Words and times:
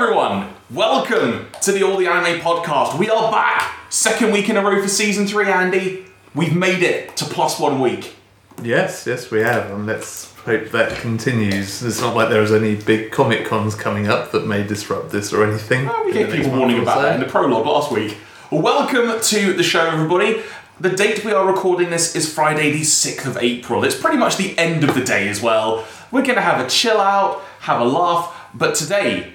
everyone. 0.00 0.48
Welcome 0.70 1.48
to 1.60 1.72
the 1.72 1.82
All 1.82 1.98
the 1.98 2.06
Anime 2.06 2.40
podcast. 2.40 2.98
We 2.98 3.10
are 3.10 3.30
back. 3.30 3.76
Second 3.90 4.32
week 4.32 4.48
in 4.48 4.56
a 4.56 4.62
row 4.62 4.80
for 4.80 4.88
season 4.88 5.26
three, 5.26 5.50
Andy. 5.50 6.06
We've 6.34 6.56
made 6.56 6.82
it 6.82 7.18
to 7.18 7.26
plus 7.26 7.60
one 7.60 7.82
week. 7.82 8.14
Yes, 8.62 9.06
yes, 9.06 9.30
we 9.30 9.40
have, 9.40 9.70
and 9.70 9.86
let's 9.86 10.34
hope 10.36 10.70
that 10.70 10.98
continues. 11.00 11.82
It's 11.82 12.00
not 12.00 12.16
like 12.16 12.30
there 12.30 12.42
is 12.42 12.50
any 12.50 12.76
big 12.76 13.12
comic 13.12 13.44
cons 13.44 13.74
coming 13.74 14.08
up 14.08 14.32
that 14.32 14.46
may 14.46 14.66
disrupt 14.66 15.10
this 15.10 15.34
or 15.34 15.44
anything. 15.46 15.84
Well, 15.84 16.06
we 16.06 16.14
gave 16.14 16.32
people 16.32 16.58
warning 16.58 16.80
about 16.80 16.96
so. 16.96 17.02
that 17.02 17.14
in 17.16 17.20
the 17.20 17.28
prologue 17.28 17.66
last 17.66 17.92
week. 17.92 18.16
Welcome 18.50 19.20
to 19.20 19.52
the 19.52 19.62
show, 19.62 19.86
everybody. 19.86 20.42
The 20.80 20.96
date 20.96 21.26
we 21.26 21.32
are 21.32 21.46
recording 21.46 21.90
this 21.90 22.16
is 22.16 22.32
Friday, 22.32 22.72
the 22.72 22.80
6th 22.80 23.26
of 23.26 23.36
April. 23.36 23.84
It's 23.84 24.00
pretty 24.00 24.16
much 24.16 24.38
the 24.38 24.56
end 24.56 24.82
of 24.82 24.94
the 24.94 25.04
day 25.04 25.28
as 25.28 25.42
well. 25.42 25.86
We're 26.10 26.22
going 26.22 26.36
to 26.36 26.40
have 26.40 26.64
a 26.64 26.70
chill 26.70 27.02
out, 27.02 27.42
have 27.60 27.82
a 27.82 27.84
laugh, 27.84 28.34
but 28.54 28.74
today, 28.74 29.34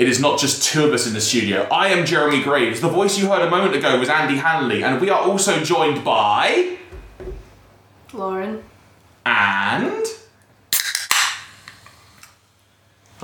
it 0.00 0.08
is 0.08 0.18
not 0.18 0.38
just 0.38 0.62
two 0.62 0.86
of 0.86 0.94
us 0.94 1.06
in 1.06 1.12
the 1.12 1.20
studio. 1.20 1.68
I 1.70 1.88
am 1.88 2.06
Jeremy 2.06 2.42
Graves. 2.42 2.80
The 2.80 2.88
voice 2.88 3.18
you 3.18 3.28
heard 3.28 3.42
a 3.42 3.50
moment 3.50 3.76
ago 3.76 3.98
was 3.98 4.08
Andy 4.08 4.38
Hanley, 4.38 4.82
and 4.82 4.98
we 4.98 5.10
are 5.10 5.20
also 5.20 5.62
joined 5.62 6.02
by. 6.02 6.78
Lauren. 8.14 8.64
And. 9.26 10.06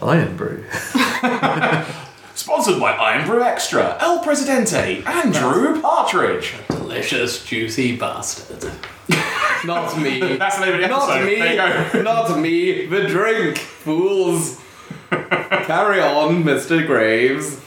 Irn-Bru. 0.02 0.66
Sponsored 2.35 2.79
by 2.79 2.95
Irn-Bru 3.15 3.43
Extra, 3.43 3.97
El 3.99 4.23
Presidente, 4.23 5.02
Andrew 5.07 5.80
Partridge. 5.80 6.52
Delicious, 6.69 7.43
juicy 7.43 7.97
bastard. 7.97 8.71
Not 9.65 9.99
me. 9.99 10.37
That's 10.37 10.59
the 10.59 10.66
name 10.66 10.74
of 10.74 10.80
the 10.83 10.88
Not 10.88 11.24
me. 11.24 11.37
There 11.37 11.52
you 11.52 11.93
go. 11.93 12.02
Not 12.02 12.38
me. 12.38 12.85
The 12.85 13.07
drink, 13.07 13.57
fools. 13.57 14.61
Carry 15.10 16.01
on, 16.01 16.45
Mr. 16.45 16.87
Graves. 16.87 17.60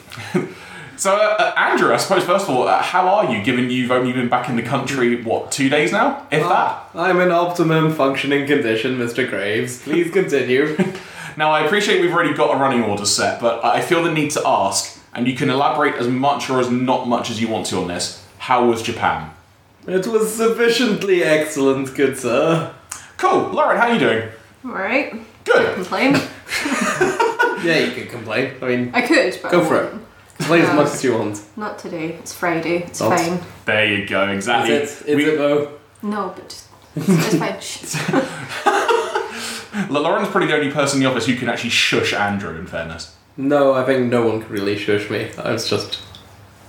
So, 0.99 1.15
uh, 1.15 1.35
uh, 1.39 1.53
Andrew, 1.55 1.93
I 1.93 1.97
suppose 1.97 2.25
first 2.25 2.49
of 2.49 2.53
all, 2.53 2.67
uh, 2.67 2.81
how 2.81 3.07
are 3.07 3.33
you? 3.33 3.41
Given 3.41 3.69
you've 3.69 3.89
only 3.89 4.11
been 4.11 4.27
back 4.27 4.49
in 4.49 4.57
the 4.57 4.61
country, 4.61 5.23
what, 5.23 5.49
two 5.49 5.69
days 5.69 5.93
now, 5.93 6.27
if 6.29 6.43
that? 6.43 6.89
I'm 6.93 7.21
in 7.21 7.31
optimum 7.31 7.93
functioning 7.93 8.45
condition, 8.45 8.97
Mr. 8.97 9.27
Graves. 9.29 9.81
Please 9.81 10.11
continue. 10.11 10.77
Now, 11.37 11.51
I 11.51 11.63
appreciate 11.63 12.01
we've 12.01 12.11
already 12.11 12.33
got 12.33 12.53
a 12.53 12.59
running 12.59 12.83
order 12.83 13.05
set, 13.05 13.39
but 13.39 13.63
I 13.63 13.79
feel 13.79 14.03
the 14.03 14.11
need 14.11 14.31
to 14.31 14.41
ask, 14.45 14.99
and 15.13 15.25
you 15.25 15.37
can 15.37 15.49
elaborate 15.49 15.95
as 15.95 16.05
much 16.05 16.49
or 16.49 16.59
as 16.59 16.69
not 16.69 17.07
much 17.07 17.29
as 17.29 17.39
you 17.39 17.47
want 17.47 17.65
to 17.67 17.77
on 17.77 17.87
this. 17.87 18.27
How 18.39 18.65
was 18.65 18.81
Japan? 18.81 19.31
it 19.87 20.05
was 20.05 20.35
sufficiently 20.35 21.23
excellent, 21.23 21.95
good 21.95 22.17
sir. 22.17 22.73
Cool, 23.15 23.51
Lauren, 23.51 23.77
how 23.77 23.87
are 23.87 23.93
you 23.93 23.99
doing? 23.99 24.29
Alright. 24.65 25.15
Good. 25.45 25.75
Complain? 25.75 26.17
Yeah, 27.63 27.79
you 27.79 27.91
can 27.91 28.07
complain. 28.07 28.53
I 28.61 28.65
mean, 28.67 28.91
I 28.93 29.01
could, 29.01 29.37
but 29.41 29.51
Go 29.51 29.61
I 29.61 29.65
for 29.65 29.75
it. 29.83 29.91
won't. 29.93 30.05
complain 30.37 30.61
as 30.63 30.75
much 30.75 30.87
as 30.93 31.03
you 31.03 31.13
want. 31.17 31.41
Not 31.57 31.77
today. 31.79 32.13
It's 32.13 32.33
Friday. 32.33 32.83
It's 32.83 33.01
Oh. 33.01 33.09
fine. 33.09 33.39
There 33.65 33.85
you 33.85 34.07
go, 34.07 34.27
exactly. 34.29 34.75
Is 34.75 35.01
it? 35.01 35.07
Is 35.09 35.15
We- 35.17 35.25
it 35.25 35.37
though? 35.37 35.71
No, 36.01 36.33
but 36.35 36.47
just, 36.49 36.67
it's, 36.95 37.09
it's 37.09 37.35
fine. 37.35 37.59
Shh. 39.85 39.89
Lauren's 39.89 40.29
probably 40.29 40.47
the 40.47 40.55
only 40.55 40.71
person 40.71 40.97
in 40.97 41.03
the 41.03 41.09
office 41.09 41.25
who 41.25 41.35
can 41.35 41.49
actually 41.49 41.69
shush 41.71 42.13
Andrew, 42.13 42.55
in 42.57 42.65
fairness. 42.67 43.15
No, 43.37 43.73
I 43.73 43.85
think 43.85 44.09
no 44.11 44.25
one 44.27 44.41
could 44.41 44.51
really 44.51 44.77
shush 44.77 45.09
me. 45.09 45.29
I 45.37 45.51
was 45.51 45.69
just 45.69 45.99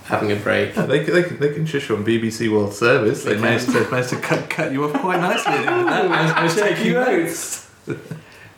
having 0.05 0.31
a 0.31 0.35
break. 0.35 0.75
Yeah, 0.75 0.85
they, 0.85 0.99
they, 1.03 1.23
can- 1.23 1.39
they 1.39 1.53
can 1.53 1.65
shush 1.65 1.89
on 1.89 2.03
BBC 2.05 2.51
World 2.51 2.73
Service. 2.73 3.23
They 3.23 3.35
They 3.35 3.41
managed 3.41 3.71
to, 3.71 3.89
managed 3.89 4.09
to 4.09 4.17
cut, 4.19 4.49
cut 4.49 4.71
you 4.71 4.83
off 4.83 4.93
quite 4.99 5.19
nicely. 5.19 5.53
at 5.53 5.65
the 5.65 5.71
end 5.71 5.81
of 5.81 5.85
that. 5.87 6.11
I 6.11 6.21
was, 6.23 6.31
I 6.31 6.43
was 6.43 6.55
taking 6.55 6.93
notes. 6.93 7.67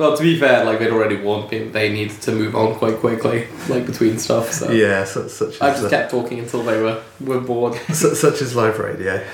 Well, 0.03 0.17
to 0.17 0.21
be 0.21 0.37
fair, 0.37 0.65
like 0.65 0.79
they'd 0.79 0.91
already 0.91 1.15
warned 1.15 1.49
me 1.49 1.69
they 1.69 1.89
needed 1.89 2.19
to 2.23 2.33
move 2.33 2.57
on 2.57 2.75
quite 2.75 2.97
quickly, 2.97 3.47
like 3.69 3.85
between 3.85 4.19
stuff. 4.19 4.51
So 4.51 4.69
Yeah, 4.69 5.05
such, 5.05 5.29
such, 5.29 5.61
I 5.61 5.69
just 5.69 5.85
uh, 5.85 5.89
kept 5.89 6.11
talking 6.11 6.39
until 6.39 6.61
they 6.61 6.81
were 6.81 7.01
were 7.21 7.39
bored. 7.39 7.75
su- 7.93 8.13
such 8.13 8.41
is 8.41 8.53
live 8.53 8.79
radio. 8.79 9.25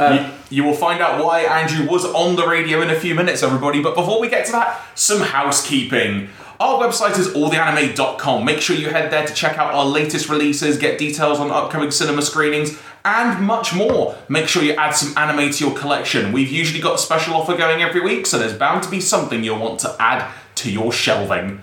Um, 0.00 0.16
you, 0.16 0.30
you 0.50 0.64
will 0.64 0.74
find 0.74 1.00
out 1.00 1.24
why 1.24 1.42
Andrew 1.42 1.86
was 1.88 2.04
on 2.04 2.34
the 2.34 2.44
radio 2.44 2.82
in 2.82 2.90
a 2.90 2.98
few 2.98 3.14
minutes, 3.14 3.44
everybody. 3.44 3.80
But 3.80 3.94
before 3.94 4.20
we 4.20 4.28
get 4.28 4.46
to 4.46 4.52
that, 4.52 4.84
some 4.96 5.20
housekeeping. 5.20 6.28
Our 6.58 6.82
website 6.82 7.16
is 7.18 7.28
alltheanime.com. 7.28 8.44
Make 8.44 8.60
sure 8.60 8.74
you 8.74 8.88
head 8.88 9.12
there 9.12 9.26
to 9.26 9.32
check 9.34 9.58
out 9.58 9.74
our 9.74 9.84
latest 9.84 10.28
releases, 10.28 10.76
get 10.76 10.98
details 10.98 11.38
on 11.38 11.52
upcoming 11.52 11.92
cinema 11.92 12.22
screenings, 12.22 12.76
and 13.06 13.46
much 13.46 13.72
more. 13.72 14.16
Make 14.28 14.48
sure 14.48 14.62
you 14.64 14.72
add 14.72 14.90
some 14.90 15.16
anime 15.16 15.52
to 15.52 15.64
your 15.64 15.74
collection. 15.78 16.32
We've 16.32 16.50
usually 16.50 16.80
got 16.82 16.96
a 16.96 16.98
special 16.98 17.34
offer 17.34 17.56
going 17.56 17.80
every 17.80 18.00
week, 18.00 18.26
so 18.26 18.36
there's 18.36 18.52
bound 18.52 18.82
to 18.82 18.90
be 18.90 19.00
something 19.00 19.44
you'll 19.44 19.60
want 19.60 19.78
to 19.80 19.96
add 20.00 20.28
to 20.56 20.70
your 20.70 20.92
shelving 20.92 21.62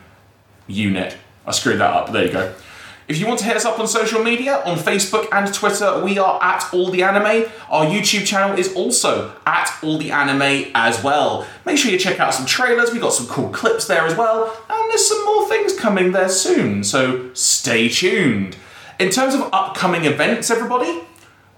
unit. 0.68 1.18
I 1.46 1.52
screwed 1.52 1.80
that 1.80 1.94
up. 1.94 2.14
There 2.14 2.26
you 2.26 2.31
go. 2.31 2.54
If 3.06 3.20
you 3.20 3.28
want 3.28 3.40
to 3.40 3.46
hit 3.46 3.58
us 3.58 3.66
up 3.66 3.78
on 3.80 3.88
social 3.88 4.24
media, 4.24 4.64
on 4.64 4.78
Facebook 4.78 5.28
and 5.34 5.54
Twitter, 5.54 6.02
we 6.02 6.18
are 6.18 6.42
at 6.42 6.74
All 6.74 6.90
the 6.90 7.04
Anime. 7.04 7.52
Our 7.70 7.86
YouTube 7.86 8.25
channel 8.25 8.58
is 8.58 8.74
also 8.75 9.36
at 9.46 9.70
All 9.84 9.98
the 9.98 10.12
Anime 10.12 10.72
as 10.74 11.04
well. 11.04 11.46
Make 11.66 11.78
sure 11.78 11.92
you 11.92 12.00
check 12.00 12.22
out 12.22 12.34
some 12.34 12.46
trailers. 12.46 12.94
we've 12.94 13.02
got 13.02 13.12
some 13.12 13.28
cool 13.28 13.50
clips 13.50 13.88
there 13.88 14.06
as 14.06 14.16
well, 14.16 14.46
and 14.70 14.90
there's 14.90 15.06
some 15.06 15.25
more 15.25 15.50
things 15.50 15.78
coming 15.78 16.14
there 16.14 16.30
soon. 16.30 16.86
So 16.86 17.34
stay 17.34 17.90
tuned. 17.90 18.56
In 19.00 19.10
terms 19.10 19.34
of 19.34 19.50
upcoming 19.52 20.06
events, 20.06 20.50
everybody, 20.50 21.02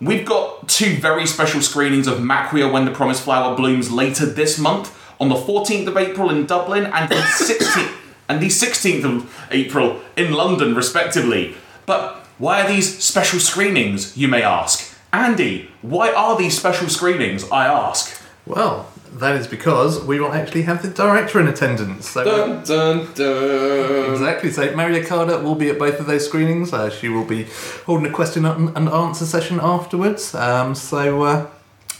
We've 0.01 0.25
got 0.25 0.67
two 0.67 0.97
very 0.97 1.25
special 1.25 1.61
screenings 1.61 2.05
of 2.07 2.19
Maquia 2.19 2.71
When 2.71 2.83
the 2.83 2.91
Promised 2.91 3.23
Flower 3.23 3.55
Blooms 3.55 3.91
later 3.91 4.25
this 4.25 4.59
month 4.59 4.93
on 5.21 5.29
the 5.29 5.35
14th 5.35 5.87
of 5.87 5.95
April 5.95 6.29
in 6.29 6.45
Dublin 6.45 6.85
and 6.85 7.09
the 7.09 7.15
16th 7.15 7.95
and 8.27 8.41
the 8.41 8.47
16th 8.47 9.05
of 9.05 9.47
April 9.51 10.01
in 10.17 10.33
London, 10.33 10.75
respectively. 10.75 11.55
But 11.85 12.25
why 12.37 12.61
are 12.61 12.67
these 12.67 13.01
special 13.01 13.39
screenings, 13.39 14.17
you 14.17 14.27
may 14.27 14.41
ask? 14.41 14.93
Andy, 15.13 15.69
why 15.81 16.11
are 16.11 16.37
these 16.37 16.57
special 16.57 16.89
screenings, 16.89 17.49
I 17.49 17.67
ask? 17.67 18.21
Well, 18.45 18.91
that 19.19 19.35
is 19.35 19.47
because 19.47 20.03
we 20.03 20.19
will 20.19 20.33
actually 20.33 20.63
have 20.63 20.81
the 20.81 20.89
director 20.89 21.39
in 21.39 21.47
attendance. 21.47 22.09
So, 22.09 22.23
dun 22.23 22.63
dun 22.63 23.13
dun. 23.13 24.11
Exactly. 24.11 24.51
So 24.51 24.75
Mari 24.75 25.01
Okada 25.01 25.39
will 25.39 25.55
be 25.55 25.69
at 25.69 25.79
both 25.79 25.99
of 25.99 26.05
those 26.05 26.25
screenings. 26.25 26.73
Uh, 26.73 26.89
she 26.89 27.07
will 27.07 27.23
be 27.23 27.47
holding 27.85 28.05
a 28.05 28.13
question 28.13 28.45
and 28.45 28.89
answer 28.89 29.25
session 29.25 29.59
afterwards. 29.61 30.35
Um, 30.35 30.75
so 30.75 31.23
uh, 31.23 31.47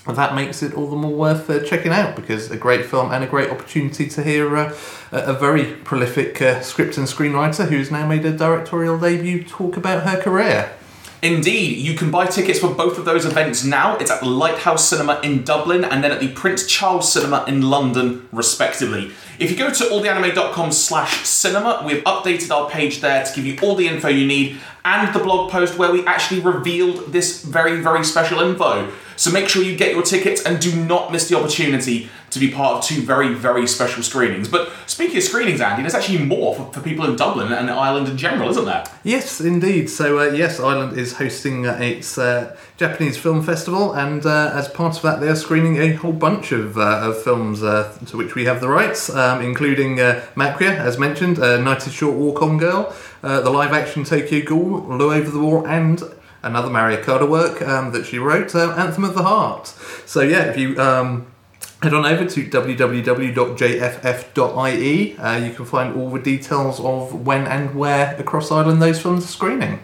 that 0.07 0.35
makes 0.35 0.61
it 0.61 0.73
all 0.73 0.89
the 0.89 0.95
more 0.95 1.13
worth 1.13 1.49
uh, 1.49 1.63
checking 1.63 1.91
out 1.91 2.15
because 2.15 2.51
a 2.51 2.57
great 2.57 2.85
film 2.85 3.11
and 3.11 3.23
a 3.23 3.27
great 3.27 3.49
opportunity 3.49 4.07
to 4.07 4.21
hear 4.21 4.55
uh, 4.55 4.75
a 5.11 5.33
very 5.33 5.73
prolific 5.73 6.41
uh, 6.41 6.61
script 6.61 6.97
and 6.97 7.07
screenwriter 7.07 7.69
who's 7.69 7.91
now 7.91 8.05
made 8.05 8.25
a 8.25 8.31
directorial 8.31 8.99
debut 8.99 9.43
talk 9.43 9.77
about 9.77 10.03
her 10.03 10.21
career. 10.21 10.71
Indeed, 11.21 11.77
you 11.77 11.95
can 11.95 12.11
buy 12.11 12.27
tickets 12.27 12.59
for 12.59 12.73
both 12.73 12.97
of 12.97 13.05
those 13.05 13.25
events 13.25 13.63
now. 13.63 13.97
It's 13.97 14.11
at 14.11 14.19
the 14.19 14.27
Lighthouse 14.27 14.87
Cinema 14.87 15.19
in 15.23 15.43
Dublin 15.43 15.83
and 15.83 16.03
then 16.03 16.11
at 16.11 16.19
the 16.19 16.27
Prince 16.29 16.67
Charles 16.67 17.11
Cinema 17.11 17.45
in 17.47 17.63
London, 17.63 18.27
respectively. 18.31 19.11
If 19.39 19.49
you 19.49 19.57
go 19.57 19.71
to 19.71 19.83
alltheanime.com 19.85 20.71
slash 20.71 21.25
cinema, 21.25 21.83
we've 21.85 22.03
updated 22.03 22.51
our 22.51 22.69
page 22.69 23.01
there 23.01 23.23
to 23.23 23.35
give 23.35 23.45
you 23.45 23.57
all 23.61 23.75
the 23.75 23.87
info 23.87 24.07
you 24.07 24.27
need 24.27 24.57
and 24.83 25.13
the 25.13 25.19
blog 25.19 25.51
post 25.51 25.77
where 25.77 25.91
we 25.91 26.05
actually 26.05 26.41
revealed 26.41 27.11
this 27.11 27.43
very, 27.43 27.81
very 27.81 28.03
special 28.03 28.39
info. 28.41 28.91
So 29.15 29.31
make 29.31 29.47
sure 29.47 29.63
you 29.63 29.75
get 29.77 29.93
your 29.93 30.03
tickets 30.03 30.43
and 30.45 30.59
do 30.59 30.75
not 30.75 31.11
miss 31.11 31.29
the 31.29 31.37
opportunity 31.37 32.09
to 32.31 32.39
be 32.39 32.51
part 32.51 32.77
of 32.77 32.83
two 32.83 33.01
very, 33.01 33.33
very 33.33 33.65
special 33.65 34.03
screenings. 34.03 34.49
But 34.49 34.69
speaking 34.87 35.17
of 35.17 35.23
screenings, 35.23 35.61
Andy, 35.61 35.83
there's 35.83 35.95
actually 35.95 36.17
more 36.25 36.53
for, 36.53 36.71
for 36.73 36.81
people 36.81 37.05
in 37.05 37.15
Dublin 37.15 37.53
and 37.53 37.69
Ireland 37.69 38.09
in 38.09 38.17
general, 38.17 38.49
isn't 38.49 38.65
there? 38.65 38.83
Yes, 39.03 39.39
indeed. 39.39 39.89
So, 39.89 40.19
uh, 40.19 40.25
yes, 40.25 40.59
Ireland 40.59 40.97
is 40.97 41.13
hosting 41.13 41.65
uh, 41.65 41.77
its 41.81 42.17
uh, 42.17 42.57
Japanese 42.75 43.17
Film 43.17 43.41
Festival, 43.41 43.93
and 43.93 44.25
uh, 44.25 44.51
as 44.53 44.67
part 44.67 44.97
of 44.97 45.01
that, 45.03 45.21
they 45.21 45.29
are 45.29 45.35
screening 45.35 45.77
a 45.77 45.93
whole 45.93 46.11
bunch 46.11 46.51
of, 46.51 46.77
uh, 46.77 47.09
of 47.09 47.23
films 47.23 47.63
uh, 47.63 47.97
to 48.07 48.17
which 48.17 48.35
we 48.35 48.43
have 48.45 48.59
the 48.59 48.67
rights, 48.67 49.09
um, 49.09 49.41
including 49.41 50.01
uh, 50.01 50.21
Maquia, 50.35 50.75
as 50.77 50.97
mentioned, 50.97 51.39
uh, 51.39 51.57
Night 51.61 51.87
is 51.87 51.93
Short 51.93 52.15
Walk 52.15 52.41
On 52.41 52.57
Girl, 52.57 52.93
the 53.21 53.49
live 53.49 53.71
action 53.71 54.03
Tokyo 54.03 54.45
Ghoul, 54.45 54.97
Lu 54.97 55.11
Over 55.13 55.31
the 55.31 55.39
Wall, 55.39 55.65
and 55.65 56.03
another 56.45 56.69
Mari 56.69 56.95
Okada 56.97 57.25
work 57.25 57.61
um, 57.61 57.91
that 57.91 58.05
she 58.05 58.17
wrote, 58.17 58.55
uh, 58.55 58.71
Anthem 58.77 59.03
of 59.03 59.15
the 59.15 59.23
Heart. 59.23 59.67
So, 60.05 60.21
yeah, 60.21 60.45
if 60.45 60.57
you. 60.57 60.79
Um, 60.79 61.27
Head 61.81 61.93
on 61.93 62.05
over 62.05 62.25
to 62.25 62.49
www.jff.ie. 62.49 63.37
Uh, 65.17 65.35
you 65.37 65.53
can 65.53 65.65
find 65.65 65.95
all 65.95 66.09
the 66.09 66.19
details 66.19 66.79
of 66.79 67.27
when 67.27 67.45
and 67.45 67.75
where 67.75 68.15
across 68.15 68.49
Ireland 68.49 68.81
those 68.81 68.99
films 68.99 69.25
are 69.25 69.27
screening. 69.27 69.81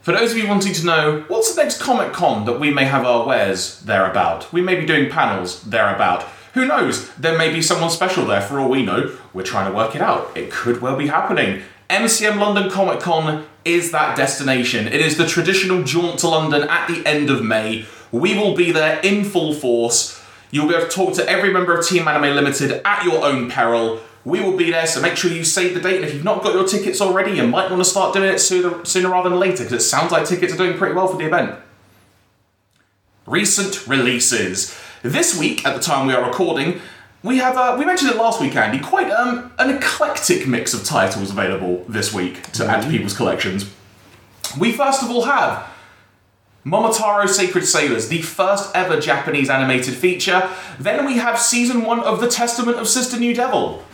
For 0.00 0.10
those 0.10 0.32
of 0.32 0.38
you 0.38 0.48
wanting 0.48 0.72
to 0.72 0.84
know 0.84 1.24
what's 1.28 1.54
the 1.54 1.62
next 1.62 1.80
Comic 1.80 2.12
Con 2.12 2.44
that 2.46 2.58
we 2.58 2.72
may 2.72 2.86
have 2.86 3.04
our 3.04 3.24
wares 3.24 3.82
thereabout, 3.82 4.52
we 4.52 4.60
may 4.60 4.74
be 4.74 4.84
doing 4.84 5.08
panels 5.08 5.62
thereabout. 5.62 6.24
Who 6.54 6.66
knows? 6.66 7.14
There 7.14 7.38
may 7.38 7.52
be 7.52 7.62
someone 7.62 7.90
special 7.90 8.26
there 8.26 8.40
for 8.40 8.58
all 8.58 8.68
we 8.68 8.84
know. 8.84 9.16
We're 9.32 9.44
trying 9.44 9.70
to 9.70 9.76
work 9.76 9.94
it 9.94 10.02
out. 10.02 10.36
It 10.36 10.50
could 10.50 10.82
well 10.82 10.96
be 10.96 11.06
happening. 11.06 11.62
MCM 11.88 12.40
London 12.40 12.68
Comic 12.68 12.98
Con 12.98 13.46
is 13.64 13.92
that 13.92 14.16
destination. 14.16 14.86
It 14.86 15.00
is 15.00 15.16
the 15.16 15.26
traditional 15.26 15.82
jaunt 15.82 16.18
to 16.20 16.28
London 16.28 16.68
at 16.68 16.86
the 16.88 17.04
end 17.06 17.30
of 17.30 17.44
May. 17.44 17.86
We 18.10 18.34
will 18.34 18.54
be 18.54 18.72
there 18.72 19.00
in 19.00 19.24
full 19.24 19.54
force. 19.54 20.22
You'll 20.50 20.68
be 20.68 20.74
able 20.74 20.86
to 20.86 20.92
talk 20.94 21.14
to 21.14 21.28
every 21.28 21.52
member 21.52 21.76
of 21.76 21.86
Team 21.86 22.06
Anime 22.06 22.34
Limited 22.34 22.82
at 22.84 23.04
your 23.04 23.24
own 23.24 23.50
peril. 23.50 24.00
We 24.24 24.40
will 24.40 24.56
be 24.56 24.70
there, 24.70 24.86
so 24.86 25.00
make 25.00 25.16
sure 25.16 25.30
you 25.30 25.44
save 25.44 25.74
the 25.74 25.80
date. 25.80 25.96
And 25.96 26.04
if 26.04 26.14
you've 26.14 26.24
not 26.24 26.42
got 26.42 26.54
your 26.54 26.66
tickets 26.66 27.00
already, 27.00 27.32
you 27.32 27.46
might 27.46 27.70
want 27.70 27.82
to 27.82 27.88
start 27.88 28.14
doing 28.14 28.32
it 28.32 28.38
sooner, 28.38 28.84
sooner 28.84 29.08
rather 29.08 29.30
than 29.30 29.40
later 29.40 29.64
because 29.64 29.72
it 29.72 29.86
sounds 29.86 30.12
like 30.12 30.26
tickets 30.26 30.52
are 30.52 30.58
doing 30.58 30.76
pretty 30.76 30.94
well 30.94 31.08
for 31.08 31.16
the 31.16 31.26
event. 31.26 31.58
Recent 33.26 33.86
releases. 33.86 34.78
This 35.02 35.38
week, 35.38 35.64
at 35.64 35.74
the 35.74 35.82
time 35.82 36.06
we 36.06 36.12
are 36.12 36.24
recording, 36.24 36.80
we 37.22 37.38
have, 37.38 37.56
uh, 37.56 37.76
we 37.78 37.84
mentioned 37.84 38.10
it 38.10 38.16
last 38.16 38.40
week, 38.40 38.56
Andy, 38.56 38.80
quite 38.80 39.10
um, 39.10 39.52
an 39.58 39.70
eclectic 39.76 40.46
mix 40.46 40.74
of 40.74 40.84
titles 40.84 41.30
available 41.30 41.84
this 41.88 42.12
week 42.12 42.50
to 42.52 42.66
add 42.66 42.82
to 42.82 42.90
people's 42.90 43.16
collections. 43.16 43.70
We 44.58 44.72
first 44.72 45.02
of 45.02 45.10
all 45.10 45.24
have 45.24 45.68
Momotaro 46.66 47.28
Sacred 47.28 47.64
Sailors, 47.64 48.08
the 48.08 48.22
first 48.22 48.74
ever 48.74 49.00
Japanese 49.00 49.48
animated 49.48 49.94
feature. 49.94 50.50
Then 50.80 51.06
we 51.06 51.14
have 51.18 51.38
season 51.38 51.82
one 51.82 52.00
of 52.00 52.20
The 52.20 52.28
Testament 52.28 52.78
of 52.78 52.88
Sister 52.88 53.18
New 53.18 53.34
Devil. 53.34 53.84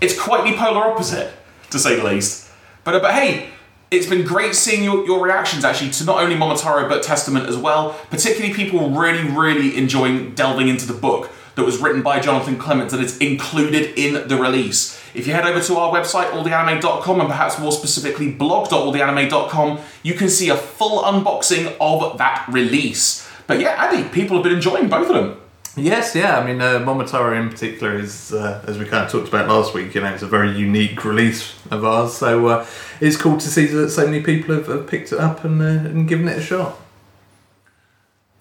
It's 0.00 0.18
quite 0.18 0.44
the 0.44 0.56
polar 0.56 0.86
opposite, 0.86 1.32
to 1.70 1.78
say 1.78 1.96
the 1.96 2.04
least. 2.04 2.50
But, 2.84 2.94
uh, 2.94 3.00
but 3.00 3.14
hey, 3.14 3.48
it's 3.90 4.06
been 4.06 4.24
great 4.24 4.54
seeing 4.54 4.84
your, 4.84 5.06
your 5.06 5.24
reactions 5.24 5.64
actually 5.64 5.90
to 5.90 6.04
not 6.04 6.22
only 6.22 6.36
Momotaro 6.36 6.88
but 6.88 7.02
Testament 7.02 7.46
as 7.46 7.56
well. 7.56 7.98
Particularly 8.10 8.54
people 8.54 8.90
really, 8.90 9.28
really 9.28 9.76
enjoying 9.76 10.34
delving 10.34 10.68
into 10.68 10.86
the 10.86 10.94
book 10.94 11.30
that 11.54 11.64
was 11.64 11.78
written 11.78 12.02
by 12.02 12.20
Jonathan 12.20 12.58
Clements 12.58 12.92
that 12.92 13.02
is 13.02 13.18
included 13.18 13.98
in 13.98 14.28
the 14.28 14.36
release. 14.36 15.00
If 15.14 15.26
you 15.26 15.34
head 15.34 15.44
over 15.44 15.60
to 15.60 15.76
our 15.76 15.92
website, 15.92 16.30
alltheanime.com, 16.30 17.20
and 17.20 17.28
perhaps 17.28 17.58
more 17.58 17.72
specifically 17.72 18.30
blog.alltheanime.com, 18.32 19.80
you 20.02 20.14
can 20.14 20.28
see 20.28 20.48
a 20.48 20.56
full 20.56 21.02
unboxing 21.02 21.76
of 21.80 22.18
that 22.18 22.46
release. 22.48 23.28
But 23.46 23.60
yeah, 23.60 23.84
Andy, 23.84 24.08
people 24.08 24.36
have 24.36 24.44
been 24.44 24.54
enjoying 24.54 24.88
both 24.88 25.10
of 25.10 25.14
them. 25.14 25.38
Yes, 25.76 26.14
yeah. 26.14 26.38
I 26.38 26.46
mean, 26.46 26.60
uh, 26.60 26.80
Momotaro 26.80 27.38
in 27.38 27.48
particular 27.48 27.96
is, 27.96 28.32
uh, 28.32 28.62
as 28.66 28.78
we 28.78 28.84
kind 28.84 29.04
of 29.04 29.10
talked 29.10 29.28
about 29.28 29.48
last 29.48 29.72
week, 29.72 29.94
you 29.94 30.02
know, 30.02 30.12
it's 30.12 30.22
a 30.22 30.26
very 30.26 30.50
unique 30.50 31.04
release 31.04 31.54
of 31.70 31.84
ours. 31.84 32.14
So 32.14 32.46
uh, 32.46 32.66
it's 33.00 33.16
cool 33.16 33.38
to 33.38 33.48
see 33.48 33.66
that 33.66 33.90
so 33.90 34.04
many 34.06 34.22
people 34.22 34.54
have, 34.54 34.66
have 34.66 34.86
picked 34.86 35.12
it 35.12 35.18
up 35.18 35.44
and, 35.44 35.60
uh, 35.62 35.64
and 35.64 36.06
given 36.06 36.28
it 36.28 36.38
a 36.38 36.42
shot. 36.42 36.78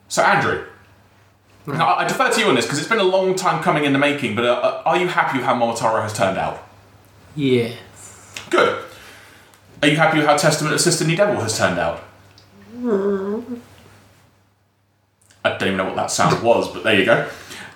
So, 0.09 0.23
Andrew, 0.23 0.65
now, 1.67 1.95
I 1.95 2.07
defer 2.07 2.31
to 2.31 2.39
you 2.39 2.47
on 2.47 2.55
this 2.55 2.65
because 2.65 2.79
it's 2.79 2.87
been 2.87 2.99
a 2.99 3.03
long 3.03 3.35
time 3.35 3.61
coming 3.61 3.85
in 3.85 3.93
the 3.93 3.99
making, 3.99 4.35
but 4.35 4.45
uh, 4.45 4.81
are 4.85 4.97
you 4.97 5.07
happy 5.07 5.37
with 5.37 5.45
how 5.45 5.53
Momotaro 5.53 6.01
has 6.01 6.13
turned 6.13 6.37
out? 6.37 6.67
Yeah. 7.35 7.73
Good. 8.49 8.83
Are 9.81 9.87
you 9.87 9.95
happy 9.95 10.17
with 10.17 10.27
how 10.27 10.37
Testament 10.37 10.73
of 10.73 10.81
Sister 10.81 11.05
New 11.05 11.15
Devil 11.15 11.41
has 11.41 11.57
turned 11.57 11.79
out? 11.79 12.03
I 15.43 15.57
don't 15.57 15.63
even 15.63 15.77
know 15.77 15.85
what 15.85 15.95
that 15.95 16.11
sound 16.11 16.43
was, 16.43 16.71
but 16.71 16.83
there 16.83 16.99
you 16.99 17.05
go. 17.05 17.29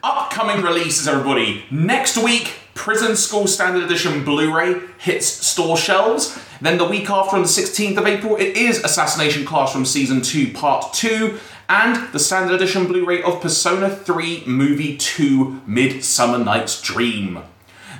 Upcoming 0.03 0.63
releases, 0.63 1.07
everybody. 1.07 1.65
Next 1.71 2.17
week, 2.17 2.53
Prison 2.75 3.15
School 3.15 3.47
Standard 3.47 3.83
Edition 3.83 4.23
Blu 4.23 4.55
ray 4.55 4.79
hits 4.99 5.25
store 5.25 5.77
shelves. 5.77 6.39
Then 6.61 6.77
the 6.77 6.85
week 6.85 7.09
after, 7.09 7.35
on 7.35 7.41
the 7.41 7.47
16th 7.47 7.97
of 7.97 8.05
April, 8.05 8.35
it 8.35 8.55
is 8.55 8.83
Assassination 8.83 9.45
Classroom 9.45 9.85
Season 9.85 10.21
2 10.21 10.53
Part 10.53 10.93
2 10.93 11.39
and 11.67 12.11
the 12.13 12.19
Standard 12.19 12.55
Edition 12.55 12.85
Blu 12.87 13.05
ray 13.05 13.21
of 13.21 13.41
Persona 13.41 13.89
3 13.89 14.43
Movie 14.45 14.97
2 14.97 15.61
Midsummer 15.65 16.37
Night's 16.37 16.81
Dream. 16.81 17.39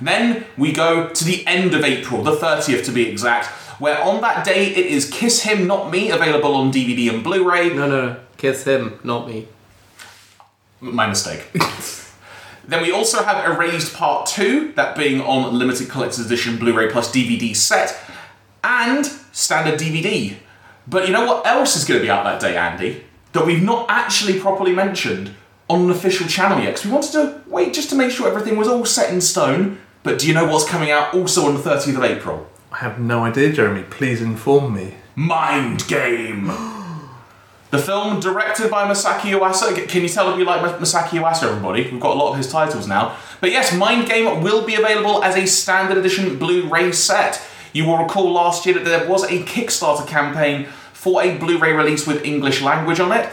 Then 0.00 0.44
we 0.56 0.72
go 0.72 1.08
to 1.08 1.24
the 1.24 1.46
end 1.46 1.74
of 1.74 1.84
April, 1.84 2.22
the 2.22 2.36
30th 2.36 2.84
to 2.84 2.92
be 2.92 3.08
exact, 3.08 3.46
where 3.80 4.00
on 4.02 4.20
that 4.20 4.44
day 4.44 4.66
it 4.66 4.86
is 4.86 5.10
Kiss 5.10 5.42
Him 5.42 5.66
Not 5.66 5.90
Me 5.90 6.10
available 6.10 6.54
on 6.54 6.72
DVD 6.72 7.12
and 7.12 7.24
Blu 7.24 7.50
ray. 7.50 7.68
No, 7.70 7.88
no, 7.88 8.06
no. 8.06 8.16
Kiss 8.36 8.64
him, 8.64 9.00
not 9.02 9.26
me. 9.26 9.48
My 10.80 11.06
mistake. 11.06 11.50
then 12.68 12.82
we 12.82 12.92
also 12.92 13.22
have 13.22 13.50
Erased 13.50 13.94
Part 13.94 14.26
2, 14.26 14.72
that 14.72 14.94
being 14.94 15.20
on 15.22 15.58
limited 15.58 15.88
collector's 15.88 16.26
edition 16.26 16.58
Blu 16.58 16.74
ray 16.74 16.90
plus 16.90 17.10
DVD 17.10 17.56
set, 17.56 17.98
and 18.62 19.06
standard 19.32 19.80
DVD. 19.80 20.36
But 20.86 21.06
you 21.06 21.12
know 21.12 21.26
what 21.26 21.46
else 21.46 21.76
is 21.76 21.84
going 21.84 21.98
to 21.98 22.04
be 22.04 22.10
out 22.10 22.24
that 22.24 22.40
day, 22.40 22.56
Andy? 22.56 23.05
That 23.36 23.44
we've 23.44 23.62
not 23.62 23.84
actually 23.90 24.40
properly 24.40 24.72
mentioned 24.72 25.34
on 25.68 25.82
an 25.82 25.90
official 25.90 26.26
channel 26.26 26.58
yet, 26.58 26.68
because 26.68 26.86
we 26.86 26.90
wanted 26.90 27.12
to 27.12 27.42
wait 27.46 27.74
just 27.74 27.90
to 27.90 27.94
make 27.94 28.10
sure 28.10 28.26
everything 28.26 28.56
was 28.56 28.66
all 28.66 28.86
set 28.86 29.12
in 29.12 29.20
stone. 29.20 29.78
But 30.02 30.18
do 30.18 30.26
you 30.26 30.32
know 30.32 30.46
what's 30.46 30.66
coming 30.66 30.90
out 30.90 31.12
also 31.12 31.44
on 31.44 31.52
the 31.52 31.60
30th 31.60 31.98
of 31.98 32.04
April? 32.04 32.48
I 32.72 32.78
have 32.78 32.98
no 32.98 33.24
idea, 33.24 33.52
Jeremy. 33.52 33.82
Please 33.82 34.22
inform 34.22 34.74
me. 34.74 34.94
Mind 35.14 35.86
Game. 35.86 36.50
The 37.68 37.78
film, 37.78 38.20
directed 38.20 38.70
by 38.70 38.88
Masaaki 38.88 39.32
Yuasa. 39.32 39.86
Can 39.88 40.02
you 40.02 40.08
tell 40.08 40.30
that 40.30 40.38
we 40.38 40.44
like 40.44 40.60
Masaaki 40.78 41.20
Yuasa, 41.20 41.48
everybody? 41.48 41.82
We've 41.90 42.00
got 42.00 42.14
a 42.16 42.18
lot 42.18 42.30
of 42.30 42.36
his 42.36 42.50
titles 42.50 42.86
now. 42.86 43.16
But 43.40 43.50
yes, 43.50 43.74
Mind 43.74 44.08
Game 44.08 44.40
will 44.40 44.64
be 44.64 44.76
available 44.76 45.22
as 45.24 45.34
a 45.36 45.46
standard 45.46 45.98
edition 45.98 46.38
Blu 46.38 46.68
ray 46.70 46.92
set. 46.92 47.42
You 47.72 47.84
will 47.84 47.98
recall 47.98 48.32
last 48.32 48.64
year 48.64 48.76
that 48.76 48.84
there 48.84 49.06
was 49.06 49.24
a 49.24 49.42
Kickstarter 49.42 50.06
campaign 50.06 50.68
for 51.06 51.22
a 51.22 51.38
Blu 51.38 51.56
ray 51.58 51.72
release 51.72 52.04
with 52.04 52.24
English 52.24 52.60
language 52.60 52.98
on 52.98 53.12
it. 53.12 53.32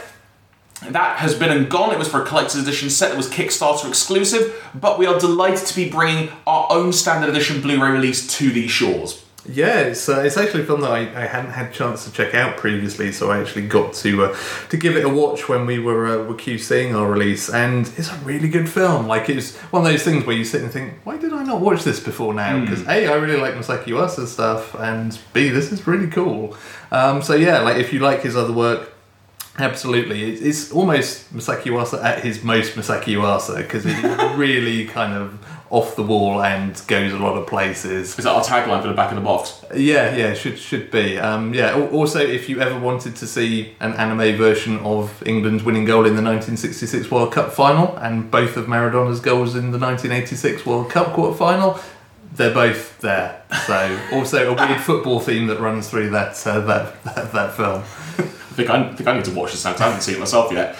That 0.88 1.18
has 1.18 1.34
been 1.34 1.50
and 1.50 1.68
gone. 1.68 1.92
It 1.92 1.98
was 1.98 2.06
for 2.06 2.22
a 2.22 2.24
collector's 2.24 2.62
edition 2.62 2.88
set 2.88 3.08
that 3.08 3.16
was 3.16 3.28
Kickstarter 3.28 3.88
exclusive, 3.88 4.54
but 4.76 4.96
we 4.96 5.06
are 5.06 5.18
delighted 5.18 5.66
to 5.66 5.74
be 5.74 5.90
bringing 5.90 6.30
our 6.46 6.68
own 6.70 6.92
standard 6.92 7.30
edition 7.30 7.60
Blu 7.60 7.82
ray 7.82 7.90
release 7.90 8.28
to 8.38 8.52
these 8.52 8.70
shores. 8.70 9.23
Yeah, 9.46 9.80
it's, 9.80 10.08
uh, 10.08 10.20
it's 10.20 10.38
actually 10.38 10.62
a 10.62 10.66
film 10.66 10.80
that 10.80 10.90
I, 10.90 11.00
I 11.00 11.26
hadn't 11.26 11.50
had 11.50 11.66
a 11.66 11.70
chance 11.70 12.04
to 12.06 12.12
check 12.12 12.34
out 12.34 12.56
previously, 12.56 13.12
so 13.12 13.30
I 13.30 13.40
actually 13.40 13.66
got 13.68 13.92
to 13.94 14.24
uh, 14.24 14.36
to 14.70 14.76
give 14.78 14.96
it 14.96 15.04
a 15.04 15.08
watch 15.08 15.48
when 15.50 15.66
we 15.66 15.78
were 15.78 16.06
uh, 16.06 16.24
were 16.24 16.34
QCing 16.34 16.94
our 16.94 17.10
release, 17.10 17.50
and 17.50 17.86
it's 17.98 18.10
a 18.10 18.16
really 18.24 18.48
good 18.48 18.70
film. 18.70 19.06
Like 19.06 19.28
it's 19.28 19.54
one 19.70 19.84
of 19.84 19.92
those 19.92 20.02
things 20.02 20.24
where 20.24 20.34
you 20.34 20.44
sit 20.46 20.62
and 20.62 20.70
think, 20.72 20.94
why 21.04 21.18
did 21.18 21.34
I 21.34 21.42
not 21.44 21.60
watch 21.60 21.84
this 21.84 22.00
before 22.00 22.32
now? 22.32 22.58
Because 22.60 22.86
a, 22.86 23.06
I 23.08 23.14
really 23.16 23.38
like 23.38 23.52
Masaaki 23.54 23.84
Yuasa's 23.88 24.32
stuff, 24.32 24.74
and 24.76 25.18
b, 25.34 25.50
this 25.50 25.70
is 25.72 25.86
really 25.86 26.08
cool. 26.08 26.56
Um, 26.90 27.20
so 27.20 27.34
yeah, 27.34 27.60
like 27.60 27.76
if 27.76 27.92
you 27.92 28.00
like 28.00 28.22
his 28.22 28.36
other 28.36 28.52
work, 28.52 28.92
Absolutely, 29.56 30.32
It's- 30.32 30.42
it's 30.42 30.72
almost 30.72 31.32
Masaaki 31.32 31.66
Yuasa 31.70 32.02
at 32.02 32.24
his 32.24 32.42
most 32.42 32.74
Masaaki 32.74 33.14
Yuasa 33.14 33.58
because 33.58 33.86
it's 33.86 34.02
really 34.36 34.84
kind 34.86 35.12
of 35.14 35.38
off 35.74 35.96
the 35.96 36.02
wall 36.04 36.40
and 36.40 36.80
goes 36.86 37.12
a 37.12 37.18
lot 37.18 37.36
of 37.36 37.48
places. 37.48 38.16
Is 38.16 38.24
that 38.24 38.32
our 38.32 38.44
tagline 38.44 38.80
for 38.80 38.86
the 38.86 38.94
back 38.94 39.10
of 39.10 39.16
the 39.16 39.24
box? 39.24 39.64
Yeah, 39.74 40.14
yeah, 40.14 40.32
should 40.32 40.56
should 40.56 40.88
be. 40.92 41.18
Um, 41.18 41.52
yeah. 41.52 41.74
Also, 41.90 42.20
if 42.20 42.48
you 42.48 42.60
ever 42.60 42.78
wanted 42.78 43.16
to 43.16 43.26
see 43.26 43.74
an 43.80 43.92
anime 43.94 44.36
version 44.36 44.78
of 44.78 45.20
England's 45.26 45.64
winning 45.64 45.84
goal 45.84 46.06
in 46.06 46.14
the 46.14 46.22
1966 46.22 47.10
World 47.10 47.32
Cup 47.32 47.52
final 47.52 47.96
and 47.96 48.30
both 48.30 48.56
of 48.56 48.68
Maradona's 48.68 49.18
goals 49.18 49.56
in 49.56 49.72
the 49.72 49.78
1986 49.78 50.64
World 50.64 50.90
Cup 50.90 51.12
quarter 51.12 51.36
final, 51.36 51.80
they're 52.32 52.54
both 52.54 53.00
there. 53.00 53.42
So 53.66 54.00
also 54.12 54.52
a 54.52 54.54
weird 54.54 54.80
football 54.90 55.18
theme 55.18 55.48
that 55.48 55.58
runs 55.58 55.90
through 55.90 56.10
that 56.10 56.46
uh, 56.46 56.60
that, 56.60 57.02
that 57.02 57.32
that 57.32 57.54
film. 57.54 57.80
I 57.80 58.56
think 58.56 58.70
I, 58.70 58.90
I 58.90 58.94
think 58.94 59.08
I 59.08 59.16
need 59.16 59.24
to 59.24 59.34
watch 59.34 59.50
this 59.50 59.64
now 59.64 59.74
I 59.74 59.78
haven't 59.78 60.02
seen 60.02 60.14
it 60.14 60.20
myself 60.20 60.52
yet. 60.52 60.76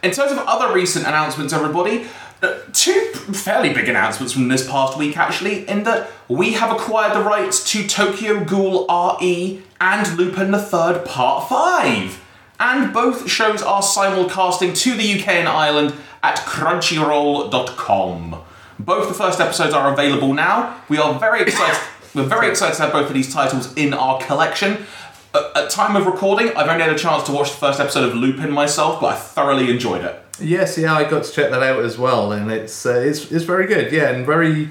In 0.00 0.12
terms 0.12 0.30
of 0.30 0.38
other 0.38 0.72
recent 0.72 1.08
announcements, 1.08 1.52
everybody, 1.52 2.06
uh, 2.42 2.58
two 2.72 3.12
fairly 3.32 3.72
big 3.72 3.88
announcements 3.88 4.32
from 4.32 4.48
this 4.48 4.68
past 4.68 4.96
week 4.96 5.16
actually, 5.16 5.68
in 5.68 5.84
that 5.84 6.10
we 6.28 6.52
have 6.52 6.70
acquired 6.70 7.14
the 7.14 7.22
rights 7.22 7.70
to 7.72 7.86
Tokyo 7.86 8.44
Ghoul 8.44 8.86
RE 9.20 9.62
and 9.80 10.16
Lupin 10.16 10.50
the 10.50 10.58
Third 10.58 11.04
Part 11.04 11.48
5. 11.48 12.24
And 12.60 12.92
both 12.92 13.30
shows 13.30 13.62
are 13.62 13.82
simulcasting 13.82 14.76
to 14.78 14.94
the 14.94 15.20
UK 15.20 15.28
and 15.28 15.48
Ireland 15.48 15.94
at 16.22 16.38
crunchyroll.com. 16.38 18.42
Both 18.78 19.08
the 19.08 19.14
first 19.14 19.40
episodes 19.40 19.74
are 19.74 19.92
available 19.92 20.34
now. 20.34 20.80
We 20.88 20.98
are 20.98 21.18
very 21.18 21.42
excited. 21.42 21.80
We're 22.14 22.24
very 22.24 22.48
excited 22.48 22.76
to 22.76 22.82
have 22.82 22.92
both 22.92 23.08
of 23.08 23.14
these 23.14 23.32
titles 23.32 23.74
in 23.74 23.94
our 23.94 24.20
collection. 24.20 24.86
At, 25.34 25.56
at 25.56 25.70
time 25.70 25.94
of 25.94 26.06
recording, 26.06 26.48
I've 26.56 26.68
only 26.68 26.84
had 26.84 26.92
a 26.92 26.98
chance 26.98 27.24
to 27.24 27.32
watch 27.32 27.50
the 27.50 27.56
first 27.56 27.80
episode 27.80 28.08
of 28.08 28.14
Lupin 28.14 28.50
myself, 28.50 29.00
but 29.00 29.14
I 29.14 29.16
thoroughly 29.16 29.70
enjoyed 29.70 30.04
it. 30.04 30.24
Yes, 30.40 30.78
yeah, 30.78 30.94
I 30.94 31.04
got 31.08 31.24
to 31.24 31.32
check 31.32 31.50
that 31.50 31.62
out 31.62 31.84
as 31.84 31.98
well, 31.98 32.32
and 32.32 32.50
it's 32.50 32.86
uh, 32.86 32.94
it's 32.94 33.30
it's 33.32 33.44
very 33.44 33.66
good. 33.66 33.92
Yeah, 33.92 34.10
and 34.10 34.24
very 34.26 34.68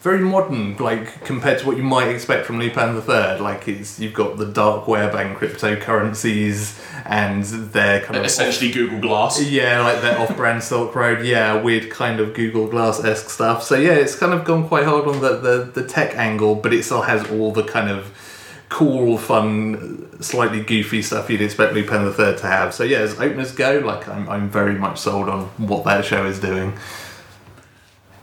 very 0.00 0.20
modern, 0.20 0.76
like 0.76 1.24
compared 1.24 1.58
to 1.60 1.66
what 1.66 1.78
you 1.78 1.82
might 1.82 2.08
expect 2.08 2.44
from 2.44 2.58
Lupin 2.58 2.94
the 2.94 3.00
Third. 3.00 3.40
Like 3.40 3.66
it's 3.68 3.98
you've 3.98 4.12
got 4.12 4.36
the 4.36 4.44
dark 4.46 4.86
web 4.86 5.14
and 5.14 5.34
cryptocurrencies, 5.34 6.78
and 7.06 7.42
they're 7.44 8.00
kind 8.02 8.16
of 8.16 8.24
Essentially, 8.24 8.70
Google 8.70 9.00
Glass. 9.00 9.42
yeah, 9.42 9.80
like 9.80 10.02
that 10.02 10.18
off-brand 10.20 10.62
Silk 10.70 10.94
Road. 10.94 11.24
Yeah, 11.24 11.60
weird 11.60 11.90
kind 11.90 12.20
of 12.20 12.34
Google 12.34 12.66
Glass 12.68 13.02
esque 13.02 13.30
stuff. 13.30 13.62
So 13.62 13.76
yeah, 13.76 13.92
it's 13.92 14.14
kind 14.14 14.32
of 14.32 14.44
gone 14.44 14.68
quite 14.68 14.84
hard 14.84 15.06
on 15.06 15.20
the, 15.20 15.36
the 15.38 15.70
the 15.80 15.86
tech 15.88 16.14
angle, 16.16 16.54
but 16.56 16.72
it 16.74 16.84
still 16.84 17.02
has 17.02 17.28
all 17.30 17.52
the 17.52 17.64
kind 17.64 17.88
of 17.88 18.12
cool, 18.74 19.16
fun, 19.18 20.20
slightly 20.20 20.60
goofy 20.60 21.00
stuff 21.00 21.30
you'd 21.30 21.40
expect 21.40 21.74
Lupin 21.74 22.04
the 22.04 22.12
Third 22.12 22.38
to 22.38 22.46
have. 22.48 22.74
So 22.74 22.82
yeah, 22.82 22.98
as 22.98 23.12
openers 23.20 23.52
go, 23.52 23.78
like 23.78 24.08
I'm 24.08 24.28
I'm 24.28 24.50
very 24.50 24.74
much 24.74 24.98
sold 24.98 25.28
on 25.28 25.44
what 25.68 25.84
that 25.84 26.04
show 26.04 26.26
is 26.26 26.40
doing. 26.40 26.76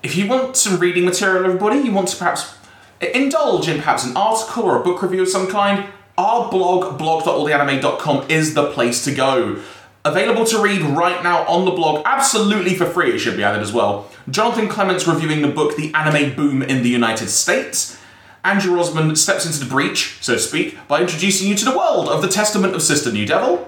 If 0.04 0.18
you 0.18 0.28
want 0.28 0.58
some 0.58 0.78
reading 0.78 1.06
material, 1.06 1.46
everybody, 1.46 1.80
you 1.80 1.94
want 1.94 2.10
to 2.10 2.18
perhaps 2.18 2.54
indulge 3.00 3.70
in 3.70 3.78
perhaps 3.78 4.04
an 4.04 4.18
article 4.18 4.64
or 4.64 4.82
a 4.82 4.84
book 4.84 5.02
review 5.02 5.22
of 5.22 5.30
some 5.30 5.48
kind, 5.48 5.86
our 6.18 6.50
blog, 6.50 6.98
blog.alltheanime.com, 6.98 8.30
is 8.30 8.54
the 8.54 8.72
place 8.72 9.06
to 9.06 9.16
go. 9.16 9.62
Available 10.04 10.44
to 10.46 10.62
read 10.62 10.82
right 10.82 11.24
now 11.24 11.46
on 11.46 11.64
the 11.64 11.72
blog, 11.72 12.02
absolutely 12.06 12.76
for 12.76 12.88
free, 12.88 13.12
it 13.12 13.20
should 13.20 13.38
be 13.38 13.44
added 13.44 13.62
as 13.62 13.72
well. 13.72 14.10
Jonathan 14.30 14.68
Clements 14.68 15.08
reviewing 15.08 15.44
the 15.44 15.48
book 15.48 15.78
The 15.78 15.94
Anime 15.94 16.36
Boom 16.36 16.62
in 16.64 16.84
the 16.84 16.90
United 16.90 17.30
States. 17.30 18.01
Andrew 18.44 18.80
Osmond 18.80 19.20
steps 19.20 19.46
into 19.46 19.60
the 19.60 19.70
breach, 19.70 20.18
so 20.20 20.34
to 20.34 20.40
speak, 20.40 20.78
by 20.88 21.02
introducing 21.02 21.48
you 21.48 21.56
to 21.56 21.66
the 21.66 21.78
world 21.78 22.10
of 22.10 22.24
the 22.24 22.28
Testament 22.28 22.74
of 22.74 22.82
Sister 22.82 23.12
New 23.12 23.26
Devil. 23.26 23.68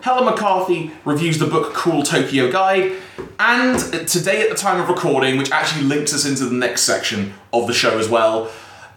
Helen 0.00 0.24
McCarthy 0.24 0.92
reviews 1.04 1.38
the 1.38 1.46
book 1.46 1.74
Cool 1.74 2.02
Tokyo 2.02 2.50
Guide, 2.50 2.92
and 3.38 3.78
today 4.08 4.42
at 4.42 4.48
the 4.48 4.56
time 4.56 4.80
of 4.80 4.88
recording, 4.88 5.36
which 5.36 5.50
actually 5.50 5.84
links 5.84 6.14
us 6.14 6.24
into 6.24 6.46
the 6.46 6.54
next 6.54 6.82
section 6.82 7.34
of 7.52 7.66
the 7.66 7.74
show 7.74 7.98
as 7.98 8.08
well, 8.08 8.50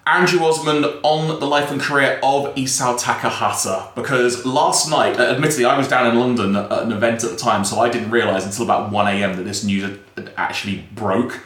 Andrew 0.08 0.40
Osmond 0.42 0.86
on 1.04 1.40
the 1.40 1.46
life 1.46 1.70
and 1.70 1.82
career 1.82 2.20
of 2.24 2.56
Isao 2.56 2.98
Takahata. 3.00 3.94
Because 3.96 4.46
last 4.46 4.90
night, 4.90 5.20
uh, 5.20 5.24
admittedly, 5.24 5.66
I 5.66 5.78
was 5.78 5.88
down 5.88 6.08
in 6.08 6.18
London 6.18 6.56
at 6.56 6.72
an 6.72 6.92
event 6.92 7.24
at 7.24 7.30
the 7.32 7.36
time, 7.36 7.66
so 7.66 7.80
I 7.80 7.90
didn't 7.90 8.10
realise 8.10 8.46
until 8.46 8.64
about 8.64 8.92
1am 8.92 9.36
that 9.36 9.44
this 9.44 9.64
news 9.64 9.84
had 9.84 10.34
actually 10.38 10.86
broke. 10.94 11.42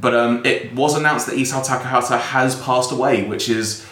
But 0.00 0.14
um, 0.14 0.44
it 0.46 0.74
was 0.74 0.96
announced 0.96 1.26
that 1.26 1.36
Isao 1.36 1.64
Takahata 1.66 2.18
has 2.18 2.60
passed 2.60 2.92
away, 2.92 3.24
which 3.24 3.48
is. 3.48 3.86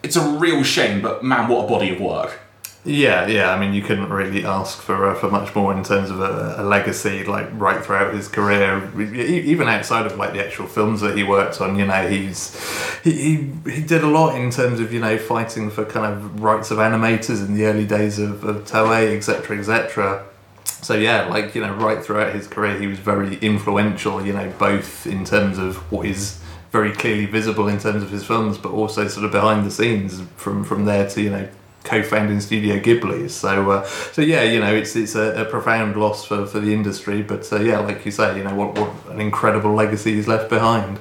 It's 0.00 0.14
a 0.14 0.22
real 0.38 0.62
shame, 0.62 1.02
but 1.02 1.24
man, 1.24 1.48
what 1.48 1.64
a 1.64 1.68
body 1.68 1.90
of 1.90 2.00
work. 2.00 2.38
Yeah, 2.84 3.26
yeah. 3.26 3.50
I 3.50 3.58
mean, 3.58 3.74
you 3.74 3.82
couldn't 3.82 4.08
really 4.08 4.44
ask 4.44 4.80
for 4.80 5.10
uh, 5.10 5.14
for 5.14 5.28
much 5.30 5.54
more 5.54 5.74
in 5.74 5.82
terms 5.82 6.10
of 6.10 6.20
a, 6.20 6.54
a 6.58 6.62
legacy, 6.62 7.24
like 7.24 7.48
right 7.52 7.84
throughout 7.84 8.14
his 8.14 8.28
career, 8.28 8.88
even 8.98 9.68
outside 9.68 10.06
of 10.06 10.16
like 10.16 10.32
the 10.32 10.44
actual 10.44 10.66
films 10.66 11.00
that 11.00 11.16
he 11.16 11.24
worked 11.24 11.60
on. 11.60 11.78
You 11.78 11.86
know, 11.86 12.08
he's 12.08 12.56
he, 13.02 13.12
he, 13.12 13.70
he 13.72 13.82
did 13.82 14.04
a 14.04 14.08
lot 14.08 14.36
in 14.36 14.50
terms 14.50 14.78
of 14.78 14.92
you 14.92 15.00
know 15.00 15.18
fighting 15.18 15.70
for 15.70 15.84
kind 15.84 16.06
of 16.06 16.40
rights 16.40 16.70
of 16.70 16.78
animators 16.78 17.44
in 17.44 17.54
the 17.54 17.66
early 17.66 17.86
days 17.86 18.18
of, 18.18 18.44
of 18.44 18.64
Toei, 18.64 19.16
etc., 19.16 19.58
etc. 19.58 20.24
So 20.68 20.94
yeah, 20.94 21.26
like 21.26 21.54
you 21.54 21.60
know, 21.60 21.74
right 21.74 22.02
throughout 22.02 22.34
his 22.34 22.46
career, 22.46 22.78
he 22.78 22.86
was 22.86 22.98
very 22.98 23.36
influential. 23.38 24.24
You 24.24 24.32
know, 24.32 24.52
both 24.58 25.06
in 25.06 25.24
terms 25.24 25.58
of 25.58 25.76
what 25.92 26.06
is 26.06 26.40
very 26.70 26.92
clearly 26.92 27.26
visible 27.26 27.68
in 27.68 27.78
terms 27.78 28.02
of 28.02 28.10
his 28.10 28.24
films, 28.24 28.58
but 28.58 28.70
also 28.70 29.08
sort 29.08 29.24
of 29.24 29.32
behind 29.32 29.66
the 29.66 29.70
scenes 29.70 30.22
from 30.36 30.64
from 30.64 30.84
there 30.84 31.08
to 31.10 31.22
you 31.22 31.30
know 31.30 31.48
co-founding 31.84 32.40
Studio 32.40 32.78
Ghibli. 32.78 33.30
So 33.30 33.70
uh, 33.70 33.84
so 34.12 34.22
yeah, 34.22 34.42
you 34.42 34.60
know, 34.60 34.74
it's 34.74 34.94
it's 34.94 35.14
a, 35.14 35.42
a 35.42 35.44
profound 35.44 35.96
loss 35.96 36.24
for, 36.24 36.46
for 36.46 36.60
the 36.60 36.72
industry. 36.72 37.22
But 37.22 37.50
uh, 37.52 37.60
yeah, 37.60 37.78
like 37.80 38.04
you 38.04 38.12
say, 38.12 38.36
you 38.36 38.44
know, 38.44 38.54
what 38.54 38.78
what 38.78 38.92
an 39.10 39.20
incredible 39.20 39.72
legacy 39.74 40.14
he's 40.14 40.28
left 40.28 40.48
behind. 40.48 40.98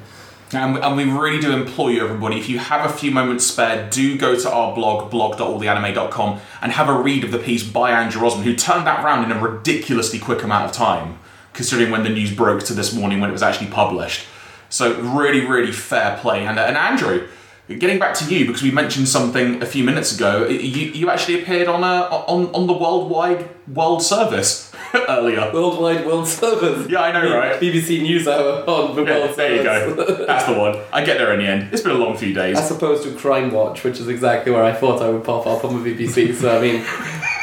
And 0.54 0.76
we, 0.76 0.82
and 0.82 0.96
we 0.96 1.04
really 1.04 1.42
do 1.42 1.52
implore 1.52 1.92
you, 1.92 2.04
everybody, 2.04 2.38
if 2.40 2.48
you 2.48 2.58
have 2.58 2.90
a 2.90 2.94
few 2.94 3.12
moments 3.12 3.46
spare, 3.46 3.90
do 3.90 4.18
go 4.18 4.40
to 4.40 4.52
our 4.52 4.74
blog, 4.74 5.12
blog.alltheanime.com, 5.12 6.40
and 6.62 6.72
have 6.72 6.88
a 6.88 6.94
read 6.94 7.26
of 7.26 7.32
the 7.32 7.38
piece 7.38 7.64
by 7.64 7.92
Andrew 7.92 8.26
Osmond, 8.26 8.46
who 8.46 8.56
turned 8.56 8.88
that 8.88 9.04
round 9.04 9.30
in 9.30 9.38
a 9.38 9.42
ridiculously 9.42 10.20
quick 10.20 10.44
amount 10.44 10.66
of 10.66 10.72
time, 10.72 11.20
considering 11.54 11.92
when 11.92 12.04
the 12.04 12.10
news 12.10 12.34
broke 12.34 12.64
to 12.64 12.74
this 12.74 12.94
morning 12.94 13.20
when 13.20 13.30
it 13.30 13.34
was 13.34 13.44
actually 13.44 13.68
published. 13.68 14.26
So, 14.70 15.00
really, 15.02 15.46
really 15.46 15.72
fair 15.72 16.18
play. 16.18 16.46
And, 16.46 16.58
and 16.60 16.78
Andrew, 16.78 17.28
getting 17.68 18.00
back 18.00 18.16
to 18.16 18.34
you, 18.34 18.46
because 18.46 18.64
we 18.64 18.72
mentioned 18.72 19.10
something 19.10 19.62
a 19.62 19.66
few 19.66 19.84
minutes 19.84 20.16
ago, 20.16 20.48
you, 20.48 20.92
you 20.92 21.10
actually 21.10 21.42
appeared 21.42 21.68
on, 21.68 21.84
a, 21.84 22.04
on, 22.08 22.48
on 22.56 22.68
the 22.68 22.74
Worldwide 22.74 23.50
World 23.68 24.02
Service 24.02 24.72
earlier. 25.10 25.52
Worldwide 25.54 26.06
World 26.06 26.28
Service. 26.28 26.90
Yeah, 26.90 27.02
I 27.02 27.12
know, 27.12 27.38
right? 27.38 27.60
BBC 27.60 28.02
News 28.02 28.28
Hour 28.28 28.64
on 28.70 28.96
the 28.96 29.04
Yeah, 29.04 29.20
World 29.20 29.36
there 29.36 29.56
you 29.56 29.64
go. 29.64 30.26
That's 30.26 30.46
the 30.46 30.54
one. 30.54 30.78
I 30.94 31.04
get 31.04 31.18
there 31.18 31.34
in 31.34 31.40
the 31.40 31.48
end. 31.48 31.74
It's 31.74 31.82
been 31.82 31.92
a 31.92 32.00
long 32.00 32.16
few 32.18 32.34
days. 32.34 32.58
As 32.58 32.72
opposed 32.72 33.04
to 33.04 33.14
Crime 33.16 33.52
Watch, 33.52 33.84
which 33.84 34.00
is 34.00 34.08
exactly 34.08 34.52
where 34.52 34.64
I 34.64 34.72
thought 34.74 35.02
I 35.02 35.10
would 35.10 35.26
pop 35.26 35.46
up 35.46 35.66
on 35.66 35.84
the 35.84 35.94
BBC. 35.94 36.34
So 36.36 36.58
I 36.58 36.62
mean, 36.62 36.86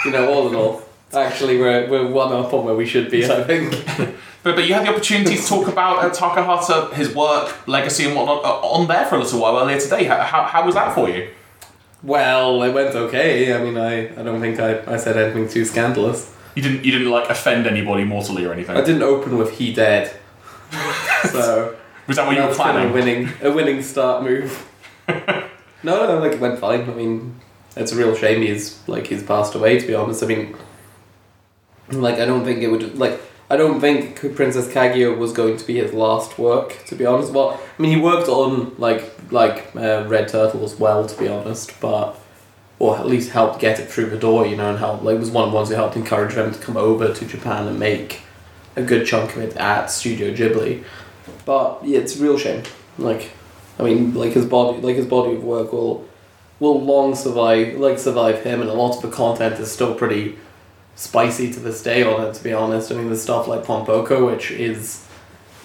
you 0.07 0.11
know, 0.11 0.33
all 0.33 0.49
in 0.49 0.55
all, 0.55 0.83
actually 1.13 1.59
we're 1.59 1.89
we're 1.91 2.09
one 2.09 2.33
up 2.33 2.53
on 2.55 2.65
where 2.65 2.75
we 2.75 2.87
should 2.87 3.11
be. 3.11 3.25
I 3.31 3.43
think. 3.45 3.75
But, 4.45 4.57
but 4.57 4.69
you 4.69 4.75
had 4.75 4.85
the 4.87 4.91
opportunity 4.91 5.37
to 5.37 5.43
talk 5.43 5.69
about 5.69 6.05
uh, 6.05 6.11
Takahata, 6.11 6.93
his 6.93 7.15
work, 7.15 7.67
legacy, 7.67 8.05
and 8.05 8.15
whatnot 8.15 8.45
uh, 8.45 8.61
on 8.61 8.87
there 8.87 9.07
for 9.07 9.17
a 9.17 9.21
little 9.21 9.41
while 9.41 9.59
earlier 9.59 9.81
today. 9.81 10.05
How, 10.05 10.21
how, 10.21 10.45
how 10.45 10.67
was 10.67 10.75
that 10.75 10.95
for 10.95 11.09
you? 11.09 11.31
Well, 12.03 12.63
it 12.63 12.75
went 12.75 12.95
okay. 12.95 13.55
I 13.55 13.65
mean, 13.65 13.79
I, 13.79 14.21
I 14.21 14.23
don't 14.23 14.43
think 14.43 14.61
I, 14.61 14.83
I 14.87 14.99
said 14.99 15.17
anything 15.17 15.49
too 15.49 15.65
scandalous. 15.65 16.31
You 16.55 16.63
didn't 16.63 16.85
you 16.85 16.93
didn't 16.93 17.11
like 17.11 17.31
offend 17.31 17.67
anybody 17.67 18.05
mortally 18.05 18.45
or 18.45 18.53
anything. 18.53 18.77
I 18.77 18.83
didn't 18.83 19.03
open 19.03 19.39
with 19.39 19.59
he 19.59 19.73
dead. 19.73 20.15
so 21.33 21.75
Was 22.07 22.17
that 22.17 22.27
what 22.27 22.37
you 22.37 22.43
were 22.43 22.55
planning? 22.55 22.83
kind 22.83 22.85
of 22.85 22.91
a 22.91 22.93
winning 22.93 23.33
a 23.43 23.51
winning 23.51 23.83
start 23.83 24.23
move. 24.23 24.69
no, 25.09 25.47
no, 25.83 26.19
like 26.21 26.33
it 26.33 26.41
went 26.41 26.59
fine. 26.59 26.83
I 26.83 26.95
mean, 26.95 27.41
it's 27.77 27.93
a 27.93 27.97
real 27.97 28.15
shame 28.15 28.43
he's 28.43 28.87
like 28.87 29.07
he's 29.07 29.23
passed 29.23 29.55
away. 29.55 29.81
To 29.81 29.87
be 29.87 29.95
honest, 29.95 30.23
I 30.23 30.27
mean, 30.27 30.55
like 31.91 32.17
I 32.17 32.27
don't 32.27 32.45
think 32.45 32.63
it 32.63 32.69
would 32.69 32.99
like 32.99 33.19
I 33.55 33.57
don't 33.57 33.81
think 33.81 34.17
Princess 34.35 34.67
Kaguya 34.67 35.17
was 35.17 35.33
going 35.33 35.57
to 35.59 35.65
be 35.65 35.77
his 35.77 35.93
last 35.93 36.41
work. 36.41 36.85
To 36.87 36.97
be 36.97 37.07
honest, 37.07 37.33
well, 37.33 37.61
I 37.79 37.81
mean 37.83 37.93
he 37.93 38.01
worked 38.03 38.29
on 38.29 38.75
like 38.79 39.15
like 39.31 39.71
uh, 39.77 40.07
Red 40.09 40.27
Turtle 40.27 40.65
as 40.65 40.75
well. 40.75 41.07
To 41.07 41.17
be 41.17 41.29
honest, 41.29 41.81
but 41.81 42.19
or 42.81 42.99
at 42.99 43.07
least 43.07 43.31
helped 43.31 43.61
get 43.61 43.79
it 43.79 43.89
through 43.89 44.11
the 44.11 44.19
door, 44.19 44.45
you 44.45 44.57
know, 44.57 44.71
and 44.71 44.79
helped 44.81 45.05
like 45.05 45.21
was 45.21 45.31
one 45.31 45.45
of 45.45 45.51
the 45.53 45.55
ones 45.55 45.69
who 45.69 45.77
helped 45.77 45.95
encourage 45.95 46.35
them 46.35 46.53
to 46.53 46.59
come 46.59 46.77
over 46.77 47.15
to 47.15 47.27
Japan 47.27 47.69
and 47.69 47.79
make 47.79 48.23
a 48.75 48.83
good 48.83 49.07
chunk 49.07 49.37
of 49.37 49.43
it 49.43 49.57
at 49.57 49.87
Studio 49.87 50.35
Ghibli. 50.35 50.83
But 51.45 51.85
yeah, 51.85 52.01
it's 52.01 52.19
a 52.19 52.23
real 52.25 52.37
shame. 52.37 52.65
Like, 52.99 53.31
I 53.79 53.85
mean, 53.85 54.15
like 54.15 54.33
his 54.33 54.47
body, 54.47 54.81
like 54.81 54.97
his 54.97 55.07
body 55.07 55.37
of 55.37 55.45
work 55.45 55.73
will 55.73 56.09
will 56.59 56.83
long 56.83 57.15
survive, 57.15 57.77
like 57.77 58.01
survive 58.01 58.43
him, 58.43 58.61
and 58.63 58.69
a 58.69 58.75
lot 58.75 58.97
of 58.97 59.03
the 59.03 59.17
content 59.17 59.61
is 59.61 59.71
still 59.71 59.95
pretty 59.95 60.39
spicy 60.97 61.53
to 61.53 61.61
this 61.61 61.83
day 61.83 62.03
it. 62.03 62.35
To 62.35 62.45
be 62.45 62.53
honest, 62.53 62.93
I 62.93 62.97
mean, 62.97 63.07
there's 63.07 63.23
stuff 63.23 63.49
like 63.49 63.65
Pompoko, 63.65 64.31
which 64.31 64.51
is 64.51 65.07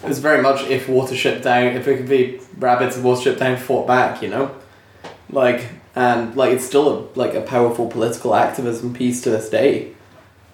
is 0.05 0.19
very 0.19 0.41
much 0.41 0.61
if 0.69 0.87
Watership 0.87 1.41
Down, 1.41 1.75
if 1.75 1.87
it 1.87 1.97
could 1.97 2.09
be 2.09 2.39
rabbits 2.57 2.95
and 2.95 3.05
Watership 3.05 3.37
Down 3.37 3.57
fought 3.57 3.87
back, 3.87 4.21
you 4.21 4.29
know, 4.29 4.55
like 5.29 5.67
and 5.95 6.35
like 6.35 6.53
it's 6.53 6.65
still 6.65 6.89
a, 6.89 7.19
like 7.19 7.33
a 7.33 7.41
powerful 7.41 7.87
political 7.87 8.35
activism 8.35 8.93
piece 8.93 9.21
to 9.21 9.29
this 9.29 9.49
day, 9.49 9.91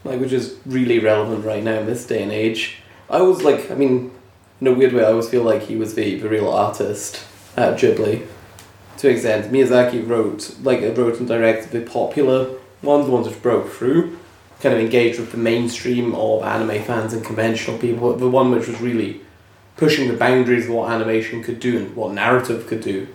like 0.04 0.20
which 0.20 0.32
is 0.32 0.58
really 0.66 1.00
relevant 1.00 1.46
right 1.46 1.64
now 1.64 1.80
in 1.80 1.86
this 1.86 2.06
day 2.06 2.24
and 2.24 2.32
age. 2.32 2.78
I 3.10 3.22
was 3.22 3.44
like, 3.44 3.70
I 3.70 3.76
mean, 3.76 4.12
in 4.60 4.68
a 4.68 4.74
weird 4.74 4.94
way, 4.94 5.04
I 5.04 5.12
always 5.12 5.30
feel 5.30 5.44
like 5.44 5.64
he 5.64 5.76
was 5.76 5.94
the, 5.94 6.18
the 6.18 6.30
real 6.30 6.50
artist 6.50 7.24
at 7.56 7.78
Ghibli. 7.78 8.26
To 8.98 9.10
extent, 9.10 9.52
Miyazaki 9.52 10.08
wrote 10.08 10.56
like 10.64 10.82
wrote 10.98 11.20
and 11.20 11.28
directed 11.28 11.72
the 11.72 11.82
popular 11.82 12.58
ones, 12.82 13.06
the 13.06 13.12
ones 13.12 13.28
which 13.28 13.42
broke 13.42 13.70
through, 13.70 14.18
kind 14.66 14.74
of 14.74 14.82
engaged 14.82 15.20
with 15.20 15.30
the 15.30 15.38
mainstream 15.38 16.16
of 16.16 16.42
anime 16.42 16.82
fans 16.84 17.14
and 17.14 17.24
conventional 17.24 17.78
people. 17.78 18.16
The 18.16 18.28
one 18.28 18.50
which 18.50 18.68
was 18.68 18.82
really 18.82 19.22
pushing 19.78 20.08
the 20.08 20.18
boundaries 20.18 20.66
of 20.66 20.74
what 20.74 20.92
animation 20.92 21.44
could 21.44 21.60
do 21.60 21.78
and 21.78 21.96
what 21.96 22.14
narrative 22.14 22.66
could 22.66 22.82
do, 22.82 23.08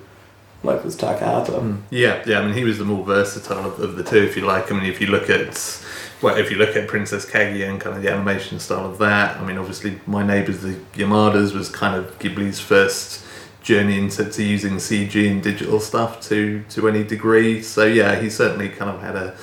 like 0.62 0.84
was 0.84 0.94
Takahata. 0.96 1.60
Hmm. 1.60 1.76
Yeah, 1.90 2.22
yeah. 2.24 2.38
I 2.38 2.44
mean, 2.44 2.54
he 2.54 2.62
was 2.62 2.78
the 2.78 2.84
more 2.84 3.04
versatile 3.04 3.66
of, 3.66 3.80
of 3.80 3.96
the 3.96 4.04
two, 4.04 4.18
if 4.18 4.36
you 4.36 4.46
like. 4.46 4.70
I 4.70 4.76
mean, 4.76 4.84
if 4.84 5.00
you 5.00 5.08
look 5.08 5.28
at, 5.28 5.84
well, 6.22 6.36
if 6.36 6.52
you 6.52 6.56
look 6.56 6.76
at 6.76 6.86
Princess 6.86 7.26
Kaguya 7.26 7.68
and 7.68 7.80
kind 7.80 7.96
of 7.96 8.02
the 8.04 8.12
animation 8.12 8.60
style 8.60 8.86
of 8.86 8.98
that, 8.98 9.36
I 9.36 9.44
mean, 9.44 9.58
obviously, 9.58 9.98
My 10.06 10.24
Neighbours 10.24 10.60
the 10.60 10.74
Yamadas 10.94 11.52
was 11.52 11.68
kind 11.68 11.96
of 11.96 12.16
Ghibli's 12.20 12.60
first 12.60 13.26
journey 13.60 13.98
into 13.98 14.24
to 14.24 14.42
using 14.44 14.76
CG 14.76 15.28
and 15.28 15.42
digital 15.42 15.80
stuff 15.80 16.20
to 16.28 16.62
to 16.70 16.88
any 16.88 17.02
degree. 17.02 17.60
So 17.60 17.86
yeah, 17.86 18.20
he 18.20 18.30
certainly 18.30 18.68
kind 18.68 18.88
of 18.88 19.00
had 19.00 19.16
a, 19.16 19.36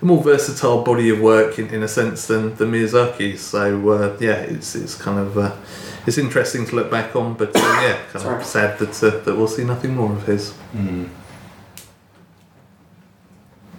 a 0.00 0.04
more 0.04 0.22
versatile 0.22 0.82
body 0.82 1.10
of 1.10 1.20
work 1.20 1.58
in, 1.58 1.68
in 1.68 1.82
a 1.82 1.88
sense 1.88 2.26
than, 2.26 2.54
than 2.56 2.70
Miyazaki. 2.72 3.36
So 3.36 3.90
uh, 3.90 4.16
yeah, 4.20 4.40
it's 4.40 4.74
it's 4.74 4.94
kind 4.94 5.18
of. 5.18 5.38
Uh, 5.38 5.56
it's 6.06 6.16
interesting 6.16 6.64
to 6.66 6.74
look 6.74 6.90
back 6.90 7.14
on, 7.14 7.34
but 7.34 7.54
uh, 7.54 7.58
yeah, 7.58 7.98
kind 8.10 8.22
Sorry. 8.22 8.40
of 8.40 8.46
sad 8.46 8.78
that 8.78 9.02
uh, 9.02 9.18
that 9.24 9.36
we'll 9.36 9.46
see 9.46 9.64
nothing 9.64 9.94
more 9.94 10.12
of 10.12 10.26
his. 10.26 10.54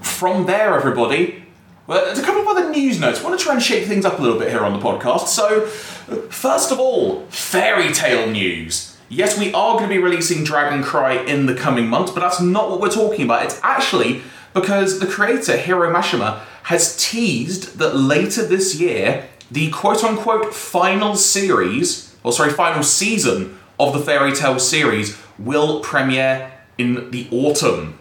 From 0.01 0.45
there, 0.45 0.75
everybody, 0.75 1.43
well, 1.87 2.05
there's 2.05 2.19
a 2.19 2.23
couple 2.23 2.41
of 2.41 2.47
other 2.47 2.69
news 2.69 2.99
notes. 2.99 3.19
I 3.19 3.23
want 3.23 3.39
to 3.39 3.43
try 3.43 3.53
and 3.55 3.63
shake 3.63 3.87
things 3.87 4.05
up 4.05 4.19
a 4.19 4.21
little 4.21 4.37
bit 4.37 4.51
here 4.51 4.63
on 4.63 4.73
the 4.73 4.79
podcast. 4.79 5.27
So, 5.27 5.65
first 5.65 6.71
of 6.71 6.79
all, 6.79 7.25
Fairy 7.29 7.91
Tail 7.91 8.29
news. 8.29 8.95
Yes, 9.09 9.39
we 9.39 9.51
are 9.53 9.73
going 9.77 9.89
to 9.89 9.95
be 9.95 9.97
releasing 9.97 10.43
Dragon 10.43 10.83
Cry 10.83 11.13
in 11.13 11.47
the 11.47 11.55
coming 11.55 11.87
months, 11.87 12.11
but 12.11 12.19
that's 12.19 12.39
not 12.39 12.69
what 12.69 12.79
we're 12.79 12.91
talking 12.91 13.25
about. 13.25 13.43
It's 13.43 13.59
actually 13.63 14.21
because 14.53 14.99
the 14.99 15.07
creator, 15.07 15.57
Hiro 15.57 15.91
Mashima, 15.93 16.41
has 16.63 16.95
teased 16.97 17.77
that 17.77 17.95
later 17.95 18.45
this 18.45 18.79
year, 18.79 19.27
the 19.51 19.71
quote 19.71 20.03
unquote 20.03 20.53
final 20.53 21.15
series, 21.15 22.15
or 22.23 22.31
sorry, 22.31 22.51
final 22.51 22.83
season 22.83 23.57
of 23.79 23.93
the 23.93 23.99
Fairy 23.99 24.33
Tail 24.33 24.59
series 24.59 25.17
will 25.37 25.79
premiere 25.79 26.51
in 26.77 27.11
the 27.11 27.27
autumn. 27.31 27.97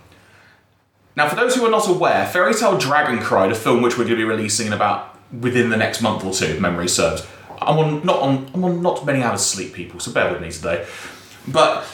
Now, 1.17 1.29
for 1.29 1.37
those 1.37 1.57
who 1.57 1.67
are 1.67 1.71
not 1.71 1.89
aware, 1.89 2.27
Fairy 2.27 2.55
Tail 2.55 2.79
Dragon 2.79 3.19
Cry, 3.19 3.49
the 3.49 3.55
film 3.55 3.83
which 3.83 3.99
we're 3.99 4.05
going 4.05 4.17
to 4.17 4.17
be 4.17 4.25
releasing 4.25 4.69
in 4.69 4.73
about 4.73 5.17
within 5.33 5.71
the 5.71 5.77
next 5.77 6.01
month 6.01 6.25
or 6.25 6.33
two, 6.33 6.47
if 6.47 6.61
memory 6.61 6.89
serves. 6.89 7.27
I'm 7.61 7.79
on 7.79 8.07
not 8.07 8.21
on 8.21 8.51
I'm 8.55 8.65
on 8.65 8.83
not 8.83 9.05
many 9.05 9.23
hours 9.23 9.45
sleep, 9.45 9.73
people, 9.73 9.99
so 9.99 10.13
bear 10.13 10.33
with 10.33 10.41
me 10.41 10.51
today. 10.51 10.87
But 11.47 11.85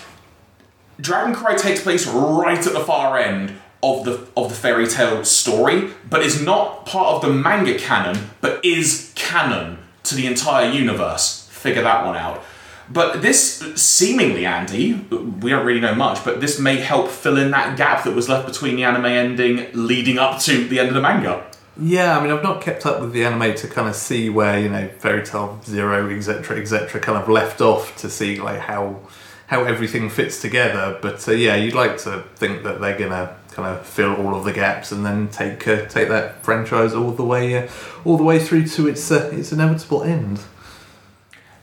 Dragon 1.00 1.34
Cry 1.34 1.56
takes 1.56 1.82
place 1.82 2.06
right 2.06 2.58
at 2.58 2.72
the 2.72 2.80
far 2.80 3.18
end 3.18 3.54
of 3.84 4.04
the 4.04 4.26
of 4.36 4.48
the 4.48 4.54
Fairy 4.54 4.86
Tail 4.86 5.24
story, 5.24 5.90
but 6.08 6.22
is 6.22 6.42
not 6.42 6.86
part 6.86 7.14
of 7.14 7.22
the 7.22 7.28
manga 7.28 7.78
canon, 7.78 8.30
but 8.40 8.64
is 8.64 9.12
canon 9.14 9.78
to 10.04 10.14
the 10.14 10.26
entire 10.26 10.70
universe. 10.70 11.48
Figure 11.50 11.82
that 11.82 12.04
one 12.04 12.16
out. 12.16 12.42
But 12.90 13.22
this 13.22 13.72
seemingly, 13.76 14.44
Andy, 14.44 14.94
we 14.94 15.50
don't 15.50 15.64
really 15.64 15.80
know 15.80 15.94
much, 15.94 16.22
but 16.24 16.40
this 16.40 16.58
may 16.58 16.76
help 16.76 17.08
fill 17.10 17.38
in 17.38 17.50
that 17.52 17.78
gap 17.78 18.04
that 18.04 18.14
was 18.14 18.28
left 18.28 18.46
between 18.46 18.76
the 18.76 18.84
anime 18.84 19.06
ending 19.06 19.68
leading 19.72 20.18
up 20.18 20.40
to 20.40 20.68
the 20.68 20.78
end 20.78 20.88
of 20.88 20.94
the 20.94 21.00
manga. 21.00 21.44
Yeah, 21.80 22.16
I 22.16 22.22
mean, 22.22 22.30
I've 22.30 22.42
not 22.42 22.60
kept 22.60 22.86
up 22.86 23.00
with 23.00 23.12
the 23.12 23.24
anime 23.24 23.54
to 23.56 23.68
kind 23.68 23.88
of 23.88 23.96
see 23.96 24.28
where 24.28 24.60
you 24.60 24.68
know 24.68 24.88
Fairy 24.98 25.24
Tail 25.24 25.60
Zero, 25.64 26.08
etc., 26.10 26.60
etc., 26.60 27.00
kind 27.00 27.18
of 27.18 27.28
left 27.28 27.60
off 27.60 27.96
to 27.96 28.10
see 28.10 28.40
like 28.40 28.60
how 28.60 29.00
how 29.46 29.64
everything 29.64 30.08
fits 30.10 30.40
together. 30.40 30.98
But 31.00 31.26
uh, 31.26 31.32
yeah, 31.32 31.56
you'd 31.56 31.74
like 31.74 31.98
to 31.98 32.24
think 32.36 32.62
that 32.62 32.80
they're 32.80 32.98
gonna 32.98 33.36
kind 33.54 33.68
of 33.68 33.86
fill 33.86 34.14
all 34.16 34.34
of 34.34 34.44
the 34.44 34.52
gaps 34.52 34.92
and 34.92 35.06
then 35.06 35.28
take 35.28 35.66
uh, 35.68 35.86
take 35.86 36.08
that 36.08 36.42
franchise 36.44 36.92
all 36.92 37.12
the 37.12 37.24
way 37.24 37.56
uh, 37.56 37.68
all 38.04 38.16
the 38.16 38.24
way 38.24 38.38
through 38.38 38.66
to 38.66 38.88
its 38.88 39.10
uh, 39.10 39.30
its 39.32 39.52
inevitable 39.52 40.02
end. 40.02 40.40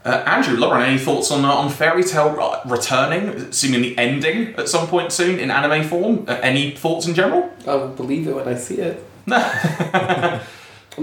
Uh, 0.04 0.24
Andrew, 0.26 0.56
Lauren, 0.56 0.82
any 0.82 0.98
thoughts 0.98 1.30
on 1.30 1.44
uh, 1.44 1.52
on 1.52 1.70
Fairy 1.70 2.02
Tail 2.02 2.36
uh, 2.40 2.60
returning, 2.66 3.52
seemingly 3.52 3.96
ending 3.96 4.54
at 4.56 4.68
some 4.68 4.88
point 4.88 5.12
soon 5.12 5.38
in 5.38 5.50
anime 5.50 5.86
form? 5.86 6.24
Uh, 6.26 6.38
any 6.42 6.72
thoughts 6.72 7.06
in 7.06 7.14
general? 7.14 7.50
I 7.66 7.76
will 7.76 7.88
believe 7.88 8.26
it 8.26 8.34
when 8.34 8.48
I 8.48 8.56
see 8.56 8.78
it. 8.78 9.04
I'm 9.30 10.40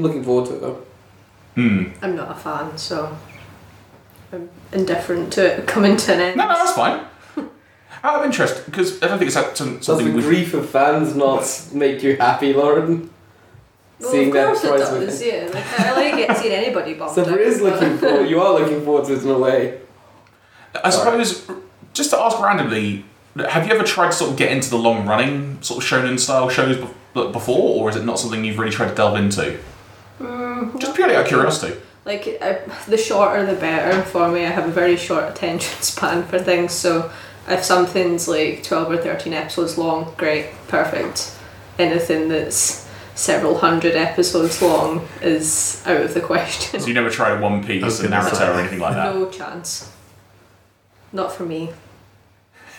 looking 0.02 0.24
forward 0.24 0.50
to 0.50 0.56
it 0.56 0.62
though. 0.62 0.86
Hmm. 1.56 1.84
I'm 2.02 2.16
not 2.16 2.32
a 2.32 2.36
fan, 2.36 2.78
so 2.78 3.18
I'm 4.34 4.50
indifferent 4.74 5.32
to 5.34 5.60
it 5.60 5.68
coming 5.68 5.96
to 5.96 6.14
an 6.14 6.20
end. 6.20 6.38
No, 6.38 6.48
no, 6.48 6.54
that's 6.54 6.74
fine. 6.74 7.06
Out 8.04 8.20
of 8.20 8.26
interest, 8.26 8.66
because 8.66 9.02
I 9.04 9.08
don't 9.08 9.18
think 9.18 9.28
it's 9.28 9.36
that- 9.36 9.58
some- 9.58 9.78
Does 9.78 9.98
the 9.98 10.04
we 10.12 10.22
grief 10.22 10.54
of 10.54 10.70
fans 10.70 11.16
not 11.16 11.46
make 11.74 12.02
you 12.02 12.16
happy, 12.16 12.54
Lauren? 12.54 13.10
Well, 14.00 14.12
Seeing 14.12 14.28
of 14.30 14.34
that 14.36 14.46
course 14.48 14.64
it 14.64 14.68
prize 14.70 14.80
does, 14.82 15.00
with 15.20 15.26
yeah. 15.26 15.50
Like, 15.54 15.80
I 15.80 15.92
like 15.92 16.14
it, 16.30 16.38
seeing 16.38 16.54
anybody 16.54 16.94
bummed 16.94 17.12
So 17.12 17.24
there 17.24 17.34
out, 17.34 17.40
is 17.42 17.62
looking 17.62 17.98
forward. 17.98 18.30
You 18.30 18.40
are 18.42 18.54
looking 18.58 18.86
forward 18.86 19.06
to 19.08 19.14
it 19.16 19.24
in 19.24 19.30
a 19.30 19.38
way. 19.38 19.80
I 20.84 20.90
suppose, 20.90 21.46
just 21.94 22.12
to 22.12 22.20
ask 22.20 22.40
randomly, 22.40 23.04
have 23.50 23.68
you 23.68 23.74
ever 23.74 23.84
tried 23.84 24.12
to 24.12 24.14
sort 24.14 24.32
of 24.32 24.38
get 24.38 24.52
into 24.54 24.70
the 24.70 24.78
long 24.78 25.06
running 25.06 25.58
sort 25.62 25.84
of 25.84 25.90
shonen 25.90 26.18
style 26.18 26.48
shows 26.48 26.78
bef- 26.78 27.34
before, 27.34 27.84
or 27.84 27.90
is 27.90 27.98
it 27.98 28.06
not 28.06 28.18
something 28.20 28.46
you've 28.46 28.58
really 28.58 28.72
tried 28.72 28.88
to 28.90 28.96
delve 28.96 29.18
into? 29.18 29.58
Mm, 30.22 30.80
Just 30.80 30.96
purely 30.96 31.16
out 31.16 31.24
of 31.24 31.28
curiosity. 31.28 31.78
Like 32.06 32.38
I, 32.42 32.60
the 32.88 32.98
shorter 32.98 33.46
the 33.46 33.56
better 33.60 34.02
for 34.04 34.30
me. 34.32 34.46
I 34.46 34.50
have 34.50 34.66
a 34.68 34.72
very 34.72 34.96
short 34.96 35.26
attention 35.30 35.82
span 35.82 36.24
for 36.24 36.40
things, 36.40 36.72
so 36.72 37.12
if 37.50 37.64
something's 37.64 38.28
like 38.28 38.64
twelve 38.64 38.92
or 38.92 38.98
thirteen 38.98 39.34
episodes 39.34 39.78
long, 39.78 40.14
great, 40.18 40.48
perfect. 40.68 41.36
Anything 41.78 42.28
that's 42.30 42.88
several 43.16 43.58
hundred 43.58 43.96
episodes 43.96 44.62
long 44.62 45.08
is 45.22 45.84
out 45.86 46.02
of 46.02 46.14
the 46.14 46.22
question. 46.32 46.80
So 46.80 46.88
you 46.88 46.94
never 46.94 47.10
tried 47.10 47.38
a 47.38 47.42
One 47.42 47.64
Piece, 47.64 48.02
gonna 48.02 48.16
Naruto, 48.16 48.56
or 48.56 48.60
anything 48.60 48.80
like 48.80 48.94
that? 48.94 49.14
no 49.14 49.30
chance. 49.30 49.92
Not 51.12 51.32
for 51.32 51.46
me. 51.46 51.72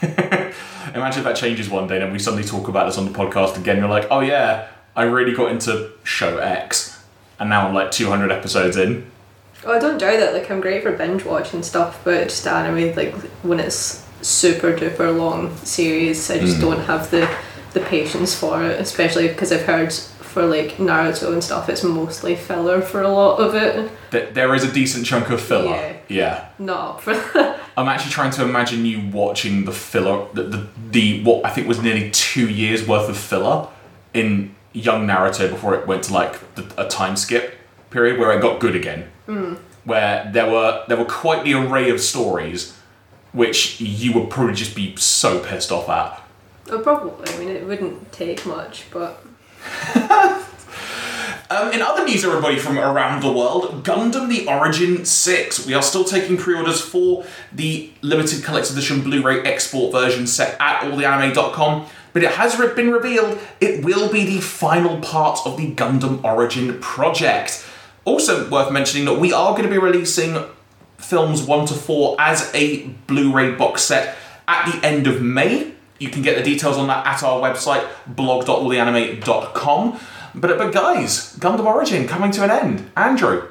Imagine 0.02 1.18
if 1.18 1.24
that 1.24 1.36
changes 1.36 1.68
one 1.68 1.86
day 1.86 2.00
and 2.00 2.10
we 2.10 2.18
suddenly 2.18 2.46
talk 2.46 2.68
about 2.68 2.86
this 2.86 2.96
on 2.96 3.04
the 3.04 3.16
podcast 3.16 3.58
again. 3.58 3.76
You're 3.76 3.88
like, 3.88 4.06
oh 4.10 4.20
yeah, 4.20 4.68
I 4.96 5.02
really 5.02 5.34
got 5.34 5.50
into 5.50 5.90
show 6.04 6.38
X, 6.38 7.02
and 7.38 7.50
now 7.50 7.66
I'm 7.68 7.74
like 7.74 7.90
200 7.90 8.32
episodes 8.32 8.76
in. 8.76 9.10
Oh, 9.64 9.72
I 9.72 9.78
don't 9.78 9.98
doubt 9.98 10.20
that. 10.20 10.32
Like 10.32 10.50
I'm 10.50 10.60
great 10.60 10.82
for 10.82 10.92
binge 10.92 11.24
watching 11.24 11.62
stuff, 11.62 12.00
but 12.02 12.24
just 12.24 12.46
anime, 12.46 12.94
like 12.96 13.12
when 13.42 13.60
it's 13.60 14.06
super 14.22 14.72
duper 14.72 15.16
long 15.16 15.56
series, 15.64 16.30
I 16.30 16.38
just 16.38 16.58
Mm. 16.58 16.60
don't 16.60 16.80
have 16.86 17.10
the 17.10 17.28
the 17.72 17.80
patience 17.80 18.34
for 18.34 18.64
it. 18.64 18.80
Especially 18.80 19.28
because 19.28 19.52
I've 19.52 19.62
heard 19.64 19.92
for 19.92 20.42
like 20.44 20.76
Naruto 20.78 21.32
and 21.32 21.42
stuff, 21.42 21.68
it's 21.68 21.82
mostly 21.84 22.34
filler 22.36 22.80
for 22.80 23.00
a 23.02 23.08
lot 23.08 23.38
of 23.40 23.54
it. 23.54 23.90
Th- 24.10 24.28
There 24.34 24.54
is 24.54 24.64
a 24.64 24.72
decent 24.72 25.06
chunk 25.06 25.30
of 25.30 25.40
filler. 25.40 25.76
Yeah. 25.76 25.92
yeah. 26.08 26.44
Not 26.58 27.00
for. 27.02 27.14
I'm 27.76 27.88
actually 27.88 28.10
trying 28.12 28.32
to 28.32 28.42
imagine 28.44 28.84
you 28.84 29.00
watching 29.12 29.64
the 29.64 29.72
filler, 29.72 30.26
the, 30.34 30.42
the, 30.42 30.66
the 30.90 31.22
what 31.24 31.44
I 31.46 31.50
think 31.50 31.66
was 31.68 31.80
nearly 31.80 32.10
two 32.10 32.48
years 32.48 32.86
worth 32.86 33.08
of 33.08 33.16
filler 33.16 33.68
in 34.12 34.54
young 34.72 35.06
Naruto 35.06 35.48
before 35.50 35.74
it 35.74 35.86
went 35.86 36.02
to 36.04 36.12
like 36.12 36.54
the, 36.56 36.64
a 36.76 36.88
time 36.88 37.16
skip 37.16 37.54
period 37.90 38.18
where 38.20 38.30
it 38.36 38.40
got 38.42 38.58
good 38.60 38.74
again. 38.76 39.04
Where 39.84 40.28
there 40.32 40.50
were 40.50 40.82
there 40.88 40.96
were 40.96 41.04
quite 41.22 41.44
the 41.44 41.54
array 41.54 41.90
of 41.90 42.00
stories, 42.00 42.76
which 43.32 43.80
you 43.80 44.12
would 44.12 44.30
probably 44.30 44.54
just 44.54 44.74
be 44.74 44.96
so 44.96 45.38
pissed 45.40 45.70
off 45.72 45.88
at. 45.88 46.22
Oh, 46.68 46.80
probably. 46.80 47.32
I 47.32 47.38
mean, 47.38 47.48
it 47.48 47.66
wouldn't 47.66 48.12
take 48.12 48.46
much, 48.46 48.84
but 48.90 49.24
Um, 51.52 51.72
in 51.72 51.82
other 51.82 52.04
news, 52.04 52.24
everybody 52.24 52.60
from 52.60 52.78
around 52.78 53.24
the 53.24 53.32
world, 53.32 53.82
Gundam 53.82 54.28
The 54.28 54.46
Origin 54.46 55.04
6. 55.04 55.66
We 55.66 55.74
are 55.74 55.82
still 55.82 56.04
taking 56.04 56.36
pre 56.36 56.54
orders 56.54 56.80
for 56.80 57.24
the 57.52 57.90
limited 58.02 58.44
collector's 58.44 58.70
edition 58.70 59.00
Blu 59.00 59.20
ray 59.20 59.40
export 59.40 59.90
version 59.90 60.28
set 60.28 60.56
at 60.60 60.82
alltheanime.com, 60.82 61.86
but 62.12 62.22
it 62.22 62.30
has 62.30 62.54
been 62.76 62.92
revealed 62.92 63.36
it 63.60 63.84
will 63.84 64.12
be 64.12 64.24
the 64.24 64.40
final 64.40 65.00
part 65.00 65.40
of 65.44 65.56
the 65.56 65.74
Gundam 65.74 66.22
Origin 66.22 66.78
project. 66.78 67.66
Also, 68.04 68.48
worth 68.48 68.70
mentioning 68.70 69.04
that 69.06 69.18
we 69.18 69.32
are 69.32 69.50
going 69.50 69.64
to 69.64 69.68
be 69.68 69.76
releasing 69.78 70.44
films 71.00 71.42
1 71.42 71.66
to 71.66 71.74
4 71.74 72.16
as 72.18 72.50
a 72.54 72.86
Blu 73.06 73.32
ray 73.32 73.54
box 73.54 73.82
set 73.82 74.16
at 74.46 74.70
the 74.70 74.86
end 74.86 75.06
of 75.06 75.22
May. 75.22 75.72
You 75.98 76.08
can 76.08 76.22
get 76.22 76.36
the 76.36 76.42
details 76.42 76.78
on 76.78 76.86
that 76.88 77.06
at 77.06 77.22
our 77.22 77.40
website, 77.40 77.86
blog.alltheanime.com. 78.06 80.00
But, 80.34 80.58
but 80.58 80.72
guys, 80.72 81.36
Gundam 81.38 81.66
Origin 81.66 82.06
coming 82.06 82.30
to 82.32 82.44
an 82.44 82.50
end. 82.50 82.90
Andrew, 82.96 83.48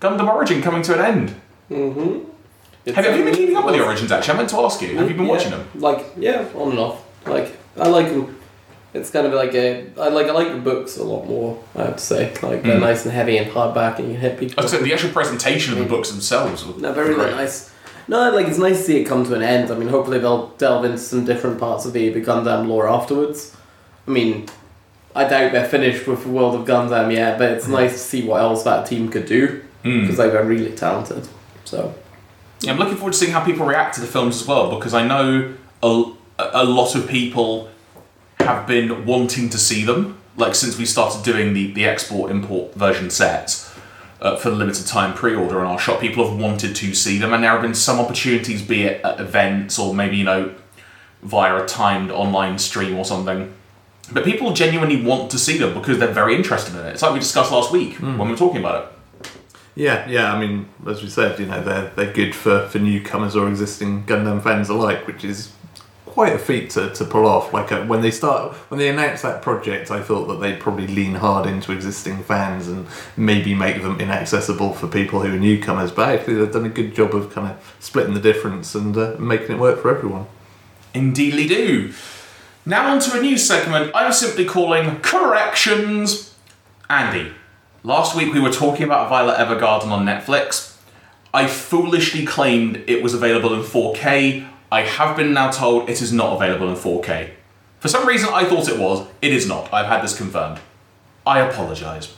Gundam 0.00 0.28
Origin 0.28 0.62
coming 0.62 0.82
to 0.82 0.94
an 0.94 1.00
end. 1.00 1.34
Mm-hmm. 1.70 2.30
Have, 2.86 3.04
have 3.04 3.16
you 3.16 3.24
been 3.24 3.34
keeping 3.34 3.56
up 3.56 3.64
with 3.64 3.74
the 3.74 3.84
Origins 3.84 4.10
actually? 4.10 4.34
I 4.34 4.36
meant 4.38 4.50
to 4.50 4.60
ask 4.60 4.80
you. 4.80 4.96
Have 4.96 5.08
you 5.08 5.16
been 5.16 5.26
watching 5.26 5.50
them? 5.50 5.68
Like 5.74 6.06
yeah, 6.16 6.46
on 6.54 6.70
and 6.70 6.78
off. 6.78 7.04
Like 7.26 7.56
I 7.76 7.88
like 7.88 8.06
them. 8.06 8.39
It's 8.92 9.10
kind 9.10 9.26
of 9.26 9.32
like 9.32 9.54
a 9.54 9.86
I 9.98 10.08
like 10.08 10.26
I 10.26 10.32
like 10.32 10.48
the 10.52 10.58
books 10.58 10.96
a 10.96 11.04
lot 11.04 11.26
more. 11.28 11.62
I 11.76 11.82
have 11.84 11.96
to 11.96 12.02
say, 12.02 12.26
like 12.42 12.62
they're 12.64 12.76
Mm. 12.76 12.80
nice 12.80 13.04
and 13.04 13.12
heavy 13.14 13.36
and 13.38 13.50
hardback, 13.50 13.98
and 14.00 14.10
you 14.10 14.16
hit 14.18 14.38
people. 14.38 14.62
I 14.62 14.66
said 14.66 14.82
the 14.82 14.92
actual 14.92 15.10
presentation 15.10 15.72
of 15.74 15.78
the 15.78 15.84
books 15.84 16.10
themselves. 16.10 16.66
were 16.66 16.78
No, 16.80 16.92
very 16.92 17.14
great. 17.14 17.30
nice. 17.32 17.70
No, 18.08 18.30
like 18.32 18.48
it's 18.48 18.58
nice 18.58 18.78
to 18.78 18.82
see 18.82 19.00
it 19.00 19.04
come 19.04 19.24
to 19.24 19.34
an 19.34 19.42
end. 19.42 19.70
I 19.70 19.76
mean, 19.76 19.88
hopefully 19.88 20.18
they'll 20.18 20.48
delve 20.58 20.84
into 20.84 20.98
some 20.98 21.24
different 21.24 21.60
parts 21.60 21.84
of 21.86 21.92
the, 21.92 22.08
the 22.08 22.20
Gundam 22.20 22.66
lore 22.66 22.88
afterwards. 22.88 23.54
I 24.08 24.10
mean, 24.10 24.46
I 25.14 25.22
doubt 25.24 25.52
they're 25.52 25.68
finished 25.68 26.08
with 26.08 26.24
the 26.24 26.30
world 26.30 26.56
of 26.56 26.66
Gundam 26.66 27.12
yet, 27.12 27.38
but 27.38 27.52
it's 27.52 27.68
nice 27.68 27.92
to 27.92 27.98
see 27.98 28.26
what 28.26 28.40
else 28.40 28.64
that 28.64 28.86
team 28.86 29.08
could 29.08 29.26
do 29.26 29.62
Mm. 29.84 30.00
because 30.02 30.18
like, 30.18 30.32
they're 30.32 30.44
really 30.44 30.72
talented. 30.72 31.28
So 31.64 31.94
I'm 32.68 32.76
looking 32.76 32.96
forward 32.96 33.12
to 33.12 33.18
seeing 33.18 33.32
how 33.32 33.44
people 33.44 33.64
react 33.64 33.94
to 33.94 34.00
the 34.00 34.06
films 34.08 34.42
as 34.42 34.46
well 34.48 34.74
because 34.76 34.92
I 34.92 35.06
know 35.06 35.54
a, 35.82 36.04
a 36.38 36.64
lot 36.64 36.94
of 36.96 37.06
people 37.08 37.68
have 38.40 38.66
been 38.66 39.06
wanting 39.06 39.48
to 39.50 39.58
see 39.58 39.84
them. 39.84 40.18
Like 40.36 40.54
since 40.54 40.78
we 40.78 40.86
started 40.86 41.22
doing 41.24 41.52
the, 41.52 41.72
the 41.72 41.84
export 41.84 42.30
import 42.30 42.74
version 42.74 43.10
sets 43.10 43.74
uh, 44.20 44.36
for 44.36 44.50
the 44.50 44.56
limited 44.56 44.86
time 44.86 45.14
pre 45.14 45.34
order 45.34 45.60
on 45.60 45.66
our 45.66 45.78
shop, 45.78 46.00
people 46.00 46.28
have 46.28 46.38
wanted 46.38 46.76
to 46.76 46.94
see 46.94 47.18
them, 47.18 47.32
and 47.32 47.42
there 47.42 47.50
have 47.50 47.62
been 47.62 47.74
some 47.74 47.98
opportunities, 47.98 48.62
be 48.62 48.84
it 48.84 49.04
at 49.04 49.20
events 49.20 49.78
or 49.78 49.94
maybe 49.94 50.16
you 50.16 50.24
know 50.24 50.54
via 51.22 51.62
a 51.62 51.66
timed 51.66 52.10
online 52.10 52.58
stream 52.58 52.96
or 52.96 53.04
something. 53.04 53.52
But 54.12 54.24
people 54.24 54.52
genuinely 54.52 55.02
want 55.02 55.30
to 55.32 55.38
see 55.38 55.58
them 55.58 55.74
because 55.74 55.98
they're 55.98 56.08
very 56.08 56.34
interested 56.34 56.74
in 56.74 56.84
it. 56.84 56.90
It's 56.90 57.02
like 57.02 57.12
we 57.12 57.20
discussed 57.20 57.52
last 57.52 57.70
week 57.70 57.94
when 57.96 58.18
we 58.18 58.30
were 58.30 58.36
talking 58.36 58.58
about 58.60 58.84
it. 58.84 59.30
Yeah, 59.76 60.08
yeah. 60.08 60.32
I 60.32 60.38
mean, 60.38 60.68
as 60.86 61.02
we 61.02 61.08
said, 61.08 61.38
you 61.38 61.46
know, 61.46 61.62
they're 61.62 61.90
they're 61.94 62.12
good 62.12 62.34
for, 62.34 62.66
for 62.68 62.78
newcomers 62.78 63.36
or 63.36 63.48
existing 63.48 64.04
Gundam 64.04 64.42
fans 64.42 64.68
alike, 64.68 65.06
which 65.06 65.24
is 65.24 65.52
quite 66.20 66.34
a 66.34 66.38
feat 66.38 66.68
to, 66.68 66.90
to 66.90 67.02
pull 67.02 67.24
off. 67.24 67.54
Like 67.54 67.72
uh, 67.72 67.86
when 67.86 68.02
they 68.02 68.10
start 68.10 68.52
when 68.68 68.78
they 68.78 68.90
announced 68.90 69.22
that 69.22 69.40
project, 69.40 69.90
I 69.90 70.02
thought 70.02 70.26
that 70.26 70.38
they'd 70.38 70.60
probably 70.60 70.86
lean 70.86 71.14
hard 71.14 71.46
into 71.46 71.72
existing 71.72 72.22
fans 72.24 72.68
and 72.68 72.86
maybe 73.16 73.54
make 73.54 73.80
them 73.80 73.98
inaccessible 73.98 74.74
for 74.74 74.86
people 74.86 75.22
who 75.22 75.34
are 75.34 75.38
newcomers. 75.38 75.90
But 75.90 76.10
actually, 76.10 76.34
they've 76.34 76.52
done 76.52 76.66
a 76.66 76.68
good 76.68 76.94
job 76.94 77.14
of 77.14 77.32
kind 77.32 77.50
of 77.50 77.76
splitting 77.80 78.12
the 78.12 78.20
difference 78.20 78.74
and 78.74 78.94
uh, 78.98 79.16
making 79.18 79.52
it 79.52 79.58
work 79.58 79.80
for 79.80 79.96
everyone. 79.96 80.26
Indeed, 80.92 81.32
Indeedly 81.32 81.48
do. 81.48 81.94
Now 82.66 82.92
on 82.92 83.00
to 83.00 83.18
a 83.18 83.22
new 83.22 83.38
segment 83.38 83.90
I'm 83.94 84.12
simply 84.12 84.44
calling 84.44 85.00
Corrections. 85.00 86.34
Andy, 86.90 87.32
last 87.82 88.14
week 88.14 88.34
we 88.34 88.40
were 88.40 88.52
talking 88.52 88.82
about 88.82 89.08
Violet 89.08 89.38
Evergarden 89.38 89.90
on 89.90 90.04
Netflix. 90.04 90.76
I 91.32 91.46
foolishly 91.46 92.26
claimed 92.26 92.84
it 92.86 93.02
was 93.02 93.14
available 93.14 93.54
in 93.54 93.62
4K. 93.62 94.49
I 94.72 94.82
have 94.82 95.16
been 95.16 95.32
now 95.32 95.50
told 95.50 95.88
it 95.90 96.00
is 96.00 96.12
not 96.12 96.36
available 96.36 96.68
in 96.68 96.76
4K. 96.76 97.30
For 97.80 97.88
some 97.88 98.06
reason 98.06 98.28
I 98.32 98.44
thought 98.44 98.68
it 98.68 98.78
was. 98.78 99.06
It 99.22 99.32
is 99.32 99.46
not. 99.48 99.72
I've 99.72 99.86
had 99.86 100.02
this 100.02 100.16
confirmed. 100.16 100.60
I 101.26 101.40
apologise. 101.40 102.14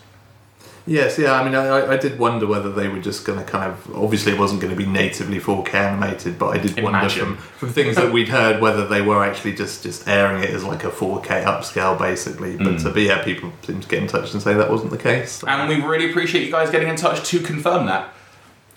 Yes, 0.84 1.16
yeah. 1.16 1.34
I 1.34 1.44
mean, 1.44 1.54
I, 1.54 1.92
I 1.92 1.96
did 1.96 2.18
wonder 2.18 2.44
whether 2.44 2.72
they 2.72 2.88
were 2.88 2.98
just 2.98 3.24
going 3.24 3.38
to 3.38 3.44
kind 3.44 3.70
of. 3.70 3.94
Obviously, 3.94 4.32
it 4.32 4.38
wasn't 4.38 4.60
going 4.60 4.72
to 4.72 4.76
be 4.76 4.84
natively 4.90 5.38
4K 5.38 5.74
animated, 5.74 6.40
but 6.40 6.48
I 6.48 6.58
did 6.58 6.82
wonder 6.82 7.08
from, 7.08 7.36
from 7.36 7.68
things 7.68 7.94
that 7.94 8.12
we'd 8.12 8.28
heard 8.28 8.60
whether 8.60 8.84
they 8.88 9.00
were 9.00 9.22
actually 9.24 9.54
just 9.54 9.84
just 9.84 10.08
airing 10.08 10.42
it 10.42 10.50
as 10.50 10.64
like 10.64 10.82
a 10.82 10.90
4K 10.90 11.44
upscale, 11.44 11.96
basically. 11.96 12.56
But, 12.56 12.66
Mm. 12.66 12.84
uh, 12.86 12.90
but 12.92 13.02
yeah, 13.02 13.22
people 13.22 13.52
seem 13.62 13.80
to 13.80 13.88
get 13.88 14.02
in 14.02 14.08
touch 14.08 14.32
and 14.32 14.42
say 14.42 14.54
that 14.54 14.68
wasn't 14.70 14.90
the 14.90 14.98
case. 14.98 15.44
And 15.46 15.68
we 15.68 15.76
really 15.80 16.10
appreciate 16.10 16.44
you 16.44 16.50
guys 16.50 16.68
getting 16.70 16.88
in 16.88 16.96
touch 16.96 17.22
to 17.28 17.38
confirm 17.38 17.86
that. 17.86 18.12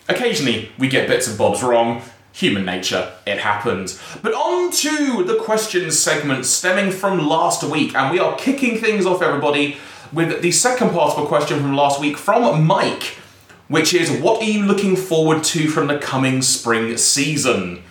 Occasionally, 0.07 0.69
we 0.77 0.87
get 0.87 1.07
bits 1.07 1.27
of 1.27 1.39
Bob's 1.39 1.63
wrong. 1.63 2.03
Human 2.35 2.65
nature, 2.65 3.13
it 3.25 3.39
happens. 3.39 3.97
But 4.21 4.33
on 4.33 4.69
to 4.69 5.23
the 5.23 5.37
questions 5.37 5.97
segment 5.97 6.45
stemming 6.45 6.91
from 6.91 7.25
last 7.25 7.63
week, 7.63 7.95
and 7.95 8.11
we 8.11 8.19
are 8.19 8.35
kicking 8.35 8.77
things 8.77 9.05
off, 9.05 9.21
everybody, 9.21 9.77
with 10.11 10.41
the 10.41 10.51
second 10.51 10.89
part 10.89 11.17
of 11.17 11.23
a 11.23 11.27
question 11.27 11.61
from 11.61 11.77
last 11.77 12.01
week 12.01 12.17
from 12.17 12.65
Mike, 12.65 13.15
which 13.69 13.93
is 13.93 14.11
What 14.21 14.41
are 14.41 14.45
you 14.45 14.65
looking 14.65 14.97
forward 14.97 15.45
to 15.45 15.69
from 15.69 15.87
the 15.87 15.97
coming 15.97 16.41
spring 16.41 16.97
season? 16.97 17.83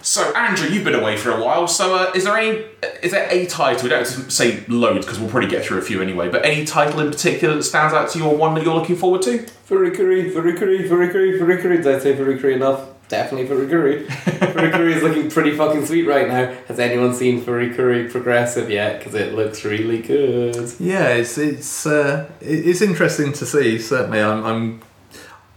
So, 0.00 0.32
Andrew, 0.34 0.68
you've 0.70 0.84
been 0.84 0.94
away 0.94 1.18
for 1.18 1.30
a 1.30 1.44
while. 1.44 1.68
So, 1.68 1.96
uh, 1.96 2.12
is 2.14 2.24
there 2.24 2.38
any? 2.38 2.64
Is 3.02 3.12
there 3.12 3.28
a 3.30 3.44
title? 3.44 3.82
We 3.82 3.90
don't 3.90 4.08
have 4.08 4.24
to 4.24 4.30
say 4.30 4.64
loads 4.68 5.04
because 5.04 5.20
we'll 5.20 5.28
probably 5.28 5.50
get 5.50 5.66
through 5.66 5.78
a 5.78 5.82
few 5.82 6.00
anyway. 6.00 6.30
But 6.30 6.46
any 6.46 6.64
title 6.64 7.00
in 7.00 7.10
particular 7.10 7.54
that 7.56 7.62
stands 7.62 7.92
out 7.92 8.08
to 8.12 8.18
you, 8.18 8.24
or 8.24 8.34
one 8.34 8.54
that 8.54 8.64
you're 8.64 8.74
looking 8.74 8.96
forward 8.96 9.20
to? 9.22 9.40
Furikuri, 9.68 10.32
Furikuri, 10.32 10.88
Furikuri, 10.88 11.38
Furikuri. 11.38 11.82
Did 11.82 11.94
I 11.94 11.98
say 11.98 12.16
Furikuri 12.16 12.54
enough? 12.54 12.95
Definitely 13.08 13.48
Furikuri. 13.48 14.06
Furikuri 14.08 14.96
is 14.96 15.02
looking 15.02 15.30
pretty 15.30 15.56
fucking 15.56 15.86
sweet 15.86 16.08
right 16.08 16.26
now. 16.26 16.52
Has 16.66 16.80
anyone 16.80 17.14
seen 17.14 17.40
Furikuri 17.40 18.10
Progressive 18.10 18.68
yet? 18.68 18.98
Because 18.98 19.14
it 19.14 19.34
looks 19.34 19.64
really 19.64 20.02
good. 20.02 20.74
Yeah, 20.80 21.08
it's 21.10 21.38
it's 21.38 21.86
uh, 21.86 22.28
it's 22.40 22.82
interesting 22.82 23.32
to 23.34 23.46
see. 23.46 23.78
Certainly, 23.78 24.20
I'm, 24.20 24.44
I'm 24.44 24.82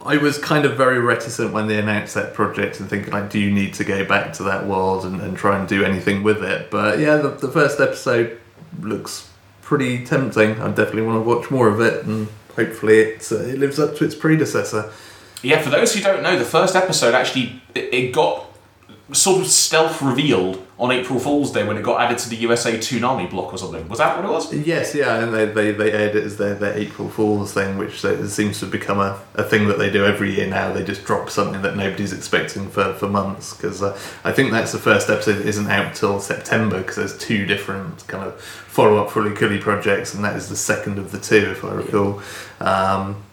I 0.06 0.18
was 0.18 0.38
kind 0.38 0.66
of 0.66 0.78
very 0.78 1.00
reticent 1.00 1.52
when 1.52 1.68
they 1.68 1.80
announced 1.80 2.14
that 2.16 2.34
project 2.34 2.80
and 2.80 2.90
thinking 2.90 3.12
like, 3.12 3.30
do 3.30 3.40
you 3.40 3.52
need 3.52 3.74
to 3.76 3.84
go 3.84 4.06
back 4.06 4.34
to 4.34 4.44
that 4.44 4.66
world 4.66 5.06
and, 5.06 5.20
and 5.20 5.36
try 5.36 5.58
and 5.60 5.68
do 5.68 5.84
anything 5.84 6.24
with 6.24 6.44
it? 6.44 6.72
But 6.72 7.00
yeah, 7.00 7.18
the, 7.18 7.30
the 7.30 7.50
first 7.50 7.80
episode 7.80 8.40
looks 8.80 9.30
pretty 9.62 10.06
tempting. 10.06 10.52
I 10.62 10.68
definitely 10.68 11.02
want 11.02 11.24
to 11.24 11.28
watch 11.28 11.52
more 11.52 11.68
of 11.68 11.82
it, 11.82 12.06
and 12.06 12.28
hopefully 12.56 13.00
it 13.00 13.32
uh, 13.32 13.40
it 13.40 13.60
lives 13.60 13.80
up 13.80 13.96
to 13.98 14.06
its 14.06 14.16
predecessor. 14.16 14.92
Yeah, 15.42 15.62
for 15.62 15.70
those 15.70 15.94
who 15.94 16.02
don't 16.02 16.24
know, 16.24 16.38
the 16.38 16.46
first 16.46 16.76
episode 16.76 17.14
actually 17.14 17.62
it, 17.76 17.94
it 17.94 18.14
got 18.14 18.46
sort 19.14 19.42
of 19.42 19.48
stealth 19.48 20.02
revealed 20.02 20.66
on 20.78 20.92
April 20.92 21.20
Fool's 21.20 21.52
Day 21.52 21.68
when 21.68 21.78
it 21.78 21.84
got 21.84 22.00
added 22.00 22.18
to 22.20 22.30
the 22.30 22.38
USA 22.38 22.78
Toonami 22.78 23.30
block 23.30 23.52
or 23.52 23.58
something. 23.58 23.88
Was 23.90 24.00
that 24.00 24.16
what 24.16 24.26
it 24.26 24.32
was? 24.32 24.54
Yes, 24.54 24.96
yeah, 24.96 25.22
and 25.22 25.34
they, 25.34 25.46
they, 25.46 25.72
they 25.72 25.92
aired 25.92 26.16
it 26.16 26.24
as 26.24 26.38
their, 26.38 26.56
their 26.56 26.78
April 26.78 27.10
Fool's 27.10 27.54
thing, 27.54 27.78
which 27.78 28.00
seems 28.00 28.60
to 28.60 28.66
have 28.66 28.72
become 28.72 29.00
a, 29.00 29.20
a 29.34 29.44
thing 29.44 29.68
that 29.68 29.78
they 29.78 29.90
do 29.90 30.06
every 30.06 30.36
year 30.36 30.48
now. 30.48 30.72
They 30.72 30.84
just 30.84 31.04
drop 31.04 31.30
something 31.30 31.62
that 31.64 31.76
nobody's 31.76 32.14
expecting 32.14 32.70
for, 32.70 32.94
for 32.94 33.10
months. 33.10 33.54
Because 33.54 33.84
uh, 33.84 34.00
I 34.24 34.32
think 34.32 34.52
that's 34.52 34.72
the 34.72 34.80
first 34.80 35.10
episode 35.10 35.34
that 35.34 35.48
isn't 35.48 35.70
out 35.70 35.96
till 35.96 36.20
September, 36.22 36.80
because 36.80 36.96
there's 36.96 37.18
two 37.18 37.46
different 37.46 38.08
kind 38.08 38.24
of 38.24 38.40
follow 38.40 39.04
up 39.04 39.10
Fooly 39.10 39.36
Cooly 39.36 39.60
projects, 39.60 40.14
and 40.14 40.24
that 40.24 40.38
is 40.38 40.48
the 40.48 40.56
second 40.56 40.98
of 40.98 41.12
the 41.12 41.20
two, 41.20 41.52
if 41.52 41.66
I 41.66 41.74
recall. 41.74 42.22
Um, 42.62 43.24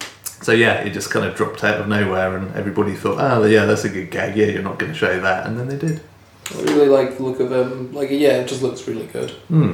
so 0.43 0.53
yeah, 0.53 0.75
it 0.81 0.91
just 0.93 1.11
kind 1.11 1.25
of 1.27 1.35
dropped 1.35 1.65
out 1.65 1.81
of 1.81 1.89
nowhere, 1.89 2.37
and 2.37 2.55
everybody 2.55 2.95
thought, 2.95 3.19
oh, 3.19 3.45
yeah, 3.45 3.65
that's 3.67 3.85
a 3.85 3.89
good 3.89 4.11
gag. 4.11 4.37
Yeah, 4.37 4.47
you're 4.47 4.63
not 4.63 4.79
going 4.79 4.93
to 4.93 4.99
show 4.99 5.21
that. 5.21 5.47
And 5.47 5.59
then 5.59 5.69
they 5.69 5.77
did. 5.77 6.01
I 6.55 6.61
really 6.63 6.89
like 6.89 7.17
the 7.17 7.23
look 7.25 7.41
of 7.41 7.51
him. 7.53 7.93
Like, 7.93 8.11
yeah, 8.11 8.39
it 8.41 8.49
just 8.49 8.63
looks 8.63 8.87
really 8.87 9.07
good. 9.07 9.31
Hmm. 9.49 9.73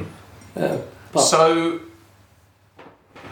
Yeah. 0.55 0.77
Apart- 1.11 1.25
So, 1.25 1.79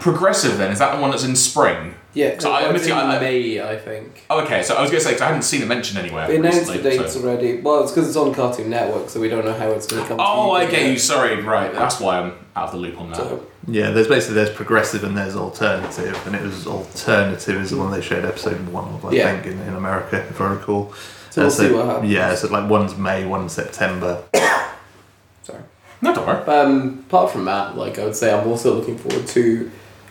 Progressive 0.00 0.58
then 0.58 0.72
is 0.72 0.78
that 0.80 0.94
the 0.96 1.00
one 1.00 1.10
that's 1.12 1.22
in 1.24 1.36
spring? 1.36 1.94
yeah, 2.14 2.36
so 2.38 2.50
I- 2.50 2.58
it's 2.60 2.66
admittedly, 2.68 2.90
in 2.92 2.98
I- 2.98 3.16
I- 3.16 3.20
May, 3.20 3.60
I 3.62 3.76
think. 3.76 4.24
Oh, 4.28 4.40
okay. 4.40 4.62
So 4.62 4.74
I 4.74 4.80
was 4.82 4.90
going 4.90 5.00
to 5.00 5.06
say 5.08 5.12
'cause 5.12 5.22
I 5.22 5.26
hadn't 5.26 5.42
seen 5.42 5.62
it 5.62 5.68
mentioned 5.68 5.98
anywhere. 6.00 6.26
They 6.26 6.36
announced 6.36 6.66
the 6.66 6.78
dates 6.78 7.14
so- 7.14 7.20
already. 7.20 7.60
Well, 7.60 7.82
it's 7.82 7.92
because 7.92 8.08
it's 8.08 8.16
on 8.16 8.34
Cartoon 8.34 8.68
Network, 8.70 9.08
so 9.08 9.20
we 9.20 9.28
don't 9.28 9.44
know 9.44 9.52
how 9.52 9.68
it's 9.70 9.86
going 9.86 10.02
to 10.02 10.08
come. 10.08 10.18
Oh, 10.20 10.48
to 10.48 10.52
I 10.54 10.66
get 10.66 10.90
you. 10.90 10.98
Sorry, 10.98 11.40
right. 11.40 11.72
That's 11.72 12.00
why 12.00 12.18
I'm 12.18 12.32
out 12.54 12.66
of 12.66 12.72
the 12.72 12.78
loop 12.78 13.00
on 13.00 13.10
that. 13.10 13.16
So, 13.16 13.46
Yeah, 13.66 13.90
there's 13.92 14.08
basically 14.08 14.34
there's 14.34 14.50
progressive 14.50 15.04
and 15.04 15.16
there's 15.16 15.36
alternative, 15.36 16.20
and 16.26 16.34
it 16.36 16.42
was 16.42 16.66
alternative 16.66 17.60
is 17.62 17.70
the 17.70 17.76
one 17.78 17.90
they 17.90 18.00
showed 18.02 18.24
episode 18.24 18.68
one 18.68 18.84
of, 18.94 19.04
I 19.06 19.12
Yeah. 19.12 19.32
think, 19.32 19.46
in, 19.54 19.60
in 19.66 19.74
America, 19.74 20.16
if 20.28 20.40
I 20.40 20.50
recall. 20.50 20.92
So 21.30 21.42
we'll 21.42 21.50
see 21.50 21.72
what 21.72 21.86
happens. 21.86 22.10
Yeah, 22.12 22.34
so 22.34 22.48
like 22.48 22.68
one's 22.68 22.94
May, 22.96 23.24
one's 23.24 23.52
September. 23.52 24.22
sorry. 25.42 25.62
No, 26.02 26.14
don't 26.14 26.26
worry. 26.26 26.44
Um, 26.46 27.04
apart 27.08 27.30
from 27.30 27.44
that, 27.46 27.76
like 27.76 27.98
I 27.98 28.04
would 28.04 28.16
say, 28.16 28.32
I'm 28.32 28.46
also 28.48 28.74
looking 28.74 28.98
forward 28.98 29.26
to, 29.28 29.70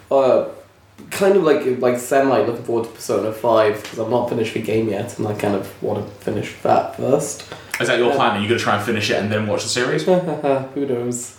uh, 0.09 0.45
kind 1.11 1.35
of 1.35 1.43
like 1.43 1.63
like 1.79 1.97
semi 1.99 2.39
looking 2.41 2.63
forward 2.63 2.85
to 2.85 2.91
Persona 2.91 3.31
Five 3.31 3.81
because 3.83 3.99
I'm 3.99 4.09
not 4.09 4.29
finished 4.29 4.53
the 4.55 4.61
game 4.61 4.87
yet, 4.89 5.17
and 5.19 5.27
I 5.27 5.33
kind 5.33 5.53
of 5.55 5.83
want 5.83 6.03
to 6.05 6.11
finish 6.23 6.55
that 6.63 6.95
first. 6.97 7.43
Is 7.79 7.87
that 7.87 7.99
your 7.99 8.09
Yeah. 8.09 8.15
plan? 8.15 8.37
Are 8.37 8.41
you 8.41 8.47
going 8.47 8.57
to 8.59 8.63
try 8.63 8.75
and 8.77 8.83
finish 8.85 9.09
it 9.11 9.17
and 9.17 9.31
then 9.31 9.45
watch 9.47 9.63
the 9.63 9.69
series? 9.69 10.03
Who 10.73 10.85
knows? 10.87 11.37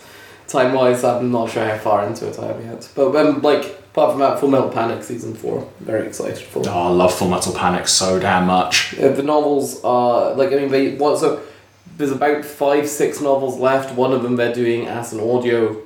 Time 0.53 0.73
wise, 0.75 1.03
I'm 1.03 1.31
not 1.31 1.49
sure 1.49 1.65
how 1.67 1.79
far 1.79 2.05
into 2.05 2.27
it 2.29 2.37
I 2.37 2.51
am 2.51 2.61
yet. 2.61 2.87
But 2.93 3.15
um, 3.15 3.41
like 3.41 3.65
apart 3.65 4.11
from 4.11 4.19
that, 4.19 4.39
Full 4.39 4.51
Metal 4.51 4.69
Panic 4.69 5.03
season 5.03 5.33
four, 5.33 5.67
very 5.79 6.05
excited 6.05 6.37
for. 6.37 6.61
Oh, 6.69 6.71
I 6.71 6.89
love 6.89 7.11
Full 7.11 7.27
Metal 7.27 7.51
Panic 7.51 7.87
so 7.87 8.19
damn 8.19 8.45
much. 8.45 8.95
Uh, 8.99 9.07
the 9.07 9.23
novels 9.23 9.83
are 9.83 10.35
like 10.35 10.53
I 10.53 10.57
mean 10.57 10.69
they 10.69 10.93
what 10.93 11.17
so 11.17 11.41
there's 11.97 12.11
about 12.11 12.45
five 12.45 12.87
six 12.87 13.19
novels 13.19 13.57
left. 13.57 13.95
One 13.95 14.13
of 14.13 14.21
them 14.21 14.35
they're 14.35 14.53
doing 14.53 14.85
as 14.85 15.11
an 15.11 15.27
audio 15.27 15.81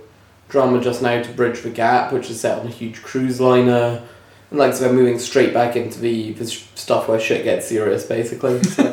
drama 0.50 0.82
just 0.82 1.02
now 1.02 1.22
to 1.22 1.32
bridge 1.32 1.62
the 1.62 1.70
gap, 1.70 2.12
which 2.12 2.30
is 2.30 2.42
set 2.42 2.60
on 2.60 2.68
a 2.68 2.70
huge 2.70 3.02
cruise 3.02 3.40
liner. 3.40 4.04
And 4.50 4.60
like 4.60 4.74
so 4.74 4.84
they're 4.84 4.94
moving 4.94 5.18
straight 5.18 5.54
back 5.54 5.78
into 5.78 6.02
the, 6.02 6.34
the 6.34 6.46
stuff 6.46 7.08
where 7.08 7.22
shit 7.22 7.46
gets 7.46 7.68
serious 7.68 8.06
basically. 8.06 8.60
So, 8.68 8.84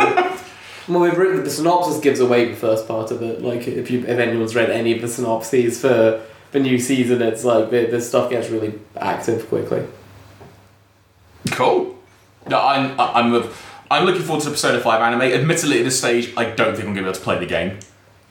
well, 0.89 1.01
we've 1.01 1.17
written 1.17 1.45
the 1.45 1.51
synopsis 1.51 2.01
gives 2.01 2.21
away 2.21 2.49
the 2.49 2.57
first 2.57 2.87
part 2.87 3.11
of 3.11 3.23
it. 3.23 3.43
Like 3.43 3.67
if 3.67 3.91
you 3.91 4.01
if 4.01 4.19
anyone's 4.19 4.55
read 4.55 4.71
any 4.71 4.95
of 4.95 5.01
the 5.01 5.09
synopses 5.09 5.81
for 5.81 6.23
the 6.53 6.61
new 6.61 6.79
season, 6.79 7.23
it's 7.23 7.45
like 7.45 7.71
the, 7.71 7.87
this 7.87 8.09
stuff 8.09 8.31
gets 8.31 8.51
really 8.51 8.79
active 8.97 9.49
quickly. 9.49 9.87
Cool. 11.51 11.97
No, 12.49 12.61
I'm 12.61 12.99
I'm 13.01 13.51
I'm 13.91 14.05
looking 14.05 14.23
forward 14.23 14.43
to 14.43 14.49
the 14.49 14.55
Persona 14.55 14.81
Five 14.81 15.01
anime. 15.01 15.23
Admittedly, 15.23 15.79
at 15.79 15.85
this 15.85 15.99
stage, 15.99 16.33
I 16.37 16.45
don't 16.45 16.75
think 16.75 16.89
I'm 16.89 16.95
going 16.95 16.97
to 16.97 17.03
be 17.03 17.09
able 17.09 17.13
to 17.13 17.21
play 17.21 17.39
the 17.39 17.47
game. 17.47 17.79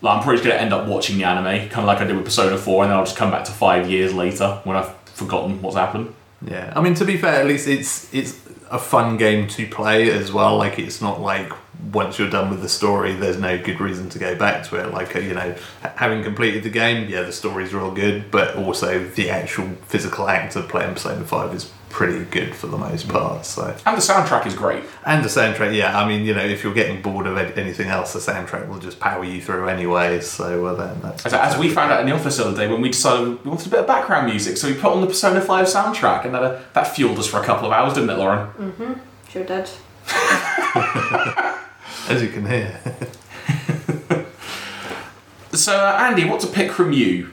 Like, 0.02 0.18
I'm 0.18 0.24
probably 0.24 0.38
just 0.38 0.44
going 0.44 0.58
to 0.58 0.62
end 0.62 0.74
up 0.74 0.88
watching 0.88 1.18
the 1.18 1.24
anime, 1.24 1.70
kind 1.70 1.80
of 1.80 1.86
like 1.86 2.00
I 2.00 2.04
did 2.04 2.16
with 2.16 2.26
Persona 2.26 2.58
Four, 2.58 2.84
and 2.84 2.92
then 2.92 2.98
I'll 2.98 3.06
just 3.06 3.18
come 3.18 3.32
back 3.32 3.46
to 3.46 3.52
five 3.52 3.90
years 3.90 4.14
later 4.14 4.60
when 4.64 4.76
I've 4.76 4.94
forgotten 5.06 5.62
what's 5.62 5.78
happened. 5.78 6.14
Yeah, 6.46 6.74
I 6.76 6.82
mean 6.82 6.94
to 6.96 7.06
be 7.06 7.18
fair, 7.18 7.36
at 7.40 7.48
least 7.48 7.68
it's 7.68 8.14
it's 8.14 8.38
a 8.70 8.80
fun 8.80 9.18
game 9.18 9.48
to 9.50 9.68
play 9.68 10.12
as 10.12 10.32
well. 10.32 10.58
Like 10.58 10.78
it's 10.78 11.02
not 11.02 11.22
like 11.22 11.52
once 11.92 12.18
you're 12.18 12.30
done 12.30 12.50
with 12.50 12.62
the 12.62 12.70
story, 12.70 13.14
there's 13.14 13.38
no 13.40 13.58
good 13.58 13.80
reason 13.82 14.10
to 14.10 14.20
go 14.20 14.36
back 14.36 14.64
to 14.70 14.76
it. 14.78 14.94
Like 14.94 15.16
uh, 15.16 15.20
you 15.20 15.34
know, 15.34 15.56
having 15.96 16.24
completed 16.24 16.64
the 16.64 16.70
game, 16.70 17.10
yeah, 17.10 17.22
the 17.24 17.32
story's 17.34 17.74
real 17.74 17.92
good, 17.92 18.32
but 18.32 18.56
also 18.56 19.04
the 19.06 19.30
actual 19.30 19.68
physical 19.88 20.30
act 20.30 20.56
of 20.56 20.68
playing 20.70 20.94
Persona 20.94 21.24
Five 21.26 21.54
is 21.54 21.72
pretty 21.90 22.24
good 22.26 22.56
for 22.56 22.66
the 22.66 22.78
most 22.78 23.08
part. 23.08 23.46
So 23.46 23.76
And 23.86 23.96
the 23.96 24.02
soundtrack 24.02 24.48
is 24.48 24.56
great. 24.56 24.84
and 25.06 25.24
the 25.24 25.30
soundtrack, 25.30 25.76
yeah, 25.76 25.96
I 25.96 26.08
mean 26.08 26.26
you 26.26 26.34
know 26.34 26.44
if 26.44 26.64
you're 26.64 26.74
getting 26.74 27.02
bored 27.04 27.28
of 27.28 27.38
anything 27.38 27.88
else, 27.88 28.14
the 28.14 28.20
soundtrack 28.20 28.68
will 28.68 28.80
just 28.80 29.00
power 29.00 29.24
you 29.24 29.40
through 29.42 29.68
anyway. 29.70 30.20
So 30.22 30.66
uh, 30.66 30.74
then 30.74 31.00
that's 31.02 31.26
As, 31.28 31.34
as 31.34 31.58
we 31.58 31.70
found 31.70 31.92
out 31.92 32.00
in 32.00 32.08
the 32.08 32.14
office 32.14 32.38
the 32.38 32.46
other 32.48 32.58
day 32.58 32.68
when 32.72 32.82
we 32.82 32.90
decided 32.90 33.44
we 33.44 33.50
wanted 33.52 33.68
a 33.68 33.70
bit 33.70 33.80
of 33.82 33.88
background 33.88 34.26
music, 34.28 34.58
so 34.58 34.68
we 34.68 34.74
put 34.74 34.92
on 34.92 35.02
the 35.02 35.08
Persona 35.08 35.40
5 35.42 35.66
soundtrack, 35.68 36.26
and 36.26 36.34
that, 36.34 36.44
uh, 36.44 36.60
that 36.74 36.88
fueled 36.96 37.20
us 37.20 37.28
for 37.28 37.40
a 37.40 37.44
couple 37.44 37.68
of 37.68 37.72
hours, 37.72 37.94
didn't 37.94 38.10
it, 38.10 38.18
Lauren? 38.18 38.48
Mhm, 38.58 39.00
sure 39.30 39.44
did. 39.44 39.70
as 42.10 42.22
you 42.22 42.30
can 42.30 42.46
hear. 42.46 42.80
So, 45.54 45.78
uh, 45.78 45.98
Andy, 46.00 46.26
what 46.26 46.40
to 46.42 46.48
pick 46.48 46.72
from 46.72 46.94
you 46.94 47.30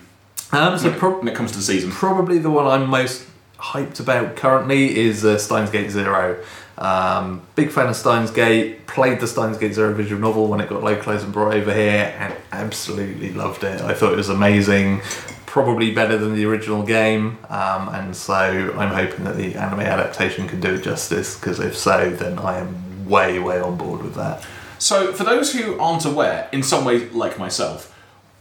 um, 0.52 0.76
so 0.78 0.90
when, 0.90 0.98
prob- 0.98 1.18
when 1.20 1.28
it 1.28 1.34
comes 1.34 1.52
to 1.52 1.58
the 1.58 1.62
season? 1.62 1.90
Probably 1.90 2.38
the 2.38 2.50
one 2.50 2.66
I'm 2.66 2.88
most 2.88 3.26
hyped 3.58 3.98
about 4.00 4.36
currently 4.36 4.98
is 4.98 5.24
uh, 5.24 5.38
Steins 5.38 5.70
Gate 5.70 5.90
Zero. 5.90 6.42
Um, 6.76 7.42
big 7.54 7.70
fan 7.70 7.86
of 7.88 7.96
Steins 7.96 8.30
Gate. 8.30 8.86
Played 8.86 9.20
the 9.20 9.26
Steins 9.26 9.56
Gate 9.56 9.72
Zero 9.72 9.94
visual 9.94 10.20
novel 10.20 10.48
when 10.48 10.60
it 10.60 10.68
got 10.68 10.82
localized 10.82 11.24
and 11.24 11.32
brought 11.32 11.54
over 11.54 11.72
here, 11.72 12.14
and 12.18 12.34
absolutely 12.52 13.32
loved 13.32 13.64
it. 13.64 13.80
I 13.80 13.94
thought 13.94 14.12
it 14.12 14.16
was 14.16 14.28
amazing. 14.28 15.00
Probably 15.46 15.94
better 15.94 16.18
than 16.18 16.34
the 16.34 16.44
original 16.44 16.82
game, 16.82 17.38
um, 17.48 17.88
and 17.88 18.14
so 18.14 18.34
I'm 18.76 18.94
hoping 18.94 19.24
that 19.24 19.36
the 19.36 19.54
anime 19.54 19.80
adaptation 19.80 20.46
can 20.46 20.60
do 20.60 20.74
it 20.74 20.82
justice. 20.82 21.38
Because 21.38 21.58
if 21.58 21.76
so, 21.76 22.10
then 22.10 22.38
I 22.38 22.58
am 22.58 23.08
way, 23.08 23.38
way 23.38 23.60
on 23.60 23.76
board 23.76 24.02
with 24.02 24.14
that. 24.16 24.44
So, 24.80 25.12
for 25.12 25.24
those 25.24 25.52
who 25.52 25.78
aren't 25.78 26.06
aware, 26.06 26.48
in 26.52 26.62
some 26.62 26.86
ways 26.86 27.12
like 27.12 27.38
myself, 27.38 27.94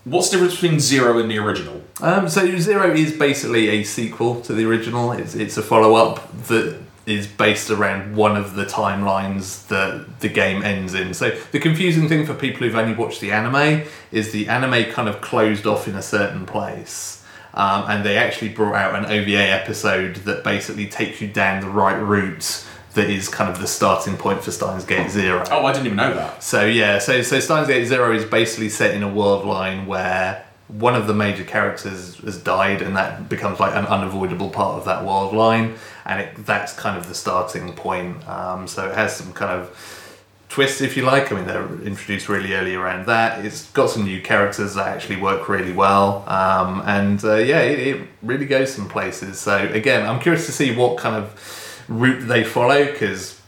what's 0.05 0.29
the 0.29 0.37
difference 0.37 0.59
between 0.59 0.79
Zero 0.79 1.19
and 1.19 1.29
the 1.29 1.37
original? 1.37 1.81
Um, 2.01 2.29
so 2.29 2.57
Zero 2.57 2.93
is 2.93 3.11
basically 3.11 3.67
a 3.67 3.83
sequel 3.83 4.39
to 4.41 4.53
the 4.53 4.65
original. 4.65 5.11
It's 5.11 5.35
it's 5.35 5.57
a 5.57 5.61
follow 5.61 5.95
up 5.95 6.31
that 6.47 6.79
is 7.05 7.27
based 7.27 7.69
around 7.69 8.15
one 8.15 8.37
of 8.37 8.55
the 8.55 8.65
timelines 8.65 9.67
that 9.67 10.21
the 10.21 10.29
game 10.29 10.63
ends 10.63 10.93
in. 10.93 11.13
So 11.13 11.37
the 11.51 11.59
confusing 11.59 12.07
thing 12.07 12.25
for 12.25 12.33
people 12.33 12.61
who've 12.61 12.75
only 12.75 12.95
watched 12.95 13.19
the 13.19 13.33
anime 13.33 13.83
is 14.11 14.31
the 14.31 14.47
anime 14.47 14.93
kind 14.93 15.09
of 15.09 15.19
closed 15.19 15.65
off 15.65 15.89
in 15.89 15.95
a 15.95 16.01
certain 16.01 16.45
place. 16.45 17.21
Um, 17.53 17.85
and 17.89 18.05
they 18.05 18.15
actually 18.15 18.49
brought 18.49 18.75
out 18.75 18.95
an 18.95 19.05
OVA 19.05 19.41
episode 19.41 20.17
that 20.17 20.43
basically 20.45 20.87
takes 20.87 21.19
you 21.19 21.27
down 21.27 21.61
the 21.61 21.69
right 21.69 21.99
route 21.99 22.63
that 22.93 23.09
is 23.09 23.29
kind 23.29 23.49
of 23.49 23.59
the 23.59 23.67
starting 23.67 24.17
point 24.17 24.43
for 24.43 24.51
Steins 24.51 24.85
Gate 24.85 25.11
Zero. 25.11 25.43
Oh, 25.51 25.65
I 25.65 25.73
didn't 25.73 25.87
even 25.87 25.97
know 25.97 26.13
that. 26.13 26.43
So 26.43 26.65
yeah, 26.65 26.99
so 26.99 27.21
so 27.21 27.39
Steins 27.39 27.67
Gate 27.67 27.85
Zero 27.85 28.13
is 28.13 28.25
basically 28.25 28.69
set 28.69 28.95
in 28.95 29.03
a 29.03 29.09
world 29.09 29.45
line 29.45 29.85
where 29.85 30.45
one 30.67 30.95
of 30.95 31.07
the 31.07 31.13
major 31.13 31.43
characters 31.43 32.17
has 32.17 32.37
died, 32.37 32.81
and 32.81 32.95
that 32.95 33.27
becomes 33.27 33.59
like 33.59 33.75
an 33.75 33.85
unavoidable 33.85 34.49
part 34.49 34.77
of 34.77 34.85
that 34.85 35.03
world 35.03 35.33
line, 35.33 35.75
and 36.05 36.21
it, 36.21 36.45
that's 36.45 36.73
kind 36.73 36.97
of 36.97 37.07
the 37.07 37.15
starting 37.15 37.73
point. 37.73 38.27
Um, 38.27 38.67
so 38.67 38.87
it 38.87 38.95
has 38.95 39.15
some 39.15 39.33
kind 39.33 39.51
of 39.51 40.45
twists, 40.47 40.81
if 40.81 40.95
you 40.95 41.03
like. 41.03 41.31
I 41.31 41.35
mean, 41.35 41.45
they're 41.45 41.81
introduced 41.81 42.29
really 42.29 42.53
early 42.53 42.75
around 42.75 43.07
that. 43.07 43.43
It's 43.45 43.69
got 43.71 43.89
some 43.89 44.03
new 44.03 44.21
characters 44.21 44.75
that 44.75 44.87
actually 44.87 45.17
work 45.17 45.49
really 45.49 45.73
well, 45.73 46.23
um, 46.27 46.83
and 46.85 47.23
uh, 47.23 47.35
yeah, 47.35 47.61
it, 47.61 47.79
it 47.79 48.07
really 48.21 48.45
goes 48.45 48.71
some 48.71 48.87
places. 48.87 49.39
So 49.39 49.57
again, 49.57 50.07
I'm 50.07 50.19
curious 50.19 50.45
to 50.45 50.51
see 50.51 50.75
what 50.75 50.97
kind 50.97 51.15
of 51.15 51.58
route 51.89 52.27
they 52.27 52.43
follow 52.43 52.85
because 52.85 53.39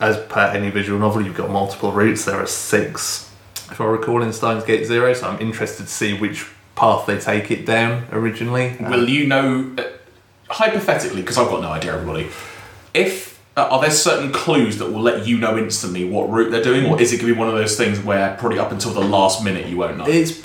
as 0.00 0.18
per 0.26 0.40
any 0.48 0.70
visual 0.70 0.98
novel, 0.98 1.22
you've 1.22 1.36
got 1.36 1.50
multiple 1.50 1.92
routes. 1.92 2.24
There 2.24 2.36
are 2.36 2.46
six, 2.46 3.30
if 3.70 3.80
I 3.80 3.84
recall, 3.84 4.22
in 4.22 4.32
Steins 4.32 4.64
Gate 4.64 4.84
Zero. 4.84 5.14
So 5.14 5.28
I'm 5.28 5.40
interested 5.40 5.84
to 5.84 5.92
see 5.92 6.18
which 6.18 6.46
path 6.74 7.06
they 7.06 7.18
take 7.18 7.50
it 7.50 7.64
down 7.64 8.06
originally. 8.12 8.76
Will 8.80 9.08
you 9.08 9.26
know, 9.26 9.74
uh, 9.78 9.84
hypothetically, 10.50 11.22
because 11.22 11.38
I've 11.38 11.48
got 11.48 11.62
no 11.62 11.70
idea, 11.70 11.94
everybody, 11.94 12.28
if 12.92 13.40
uh, 13.56 13.68
are 13.70 13.80
there 13.80 13.90
certain 13.90 14.32
clues 14.32 14.78
that 14.78 14.92
will 14.92 15.00
let 15.00 15.26
you 15.26 15.38
know 15.38 15.56
instantly 15.56 16.04
what 16.04 16.28
route 16.28 16.50
they're 16.50 16.62
doing, 16.62 16.86
or 16.86 17.00
is 17.00 17.12
it 17.12 17.18
going 17.18 17.28
to 17.28 17.34
be 17.34 17.38
one 17.38 17.48
of 17.48 17.54
those 17.54 17.76
things 17.76 18.00
where 18.00 18.36
probably 18.36 18.58
up 18.58 18.72
until 18.72 18.92
the 18.92 19.00
last 19.00 19.44
minute 19.44 19.66
you 19.66 19.76
won't 19.76 19.96
know? 19.96 20.06
It's 20.06 20.44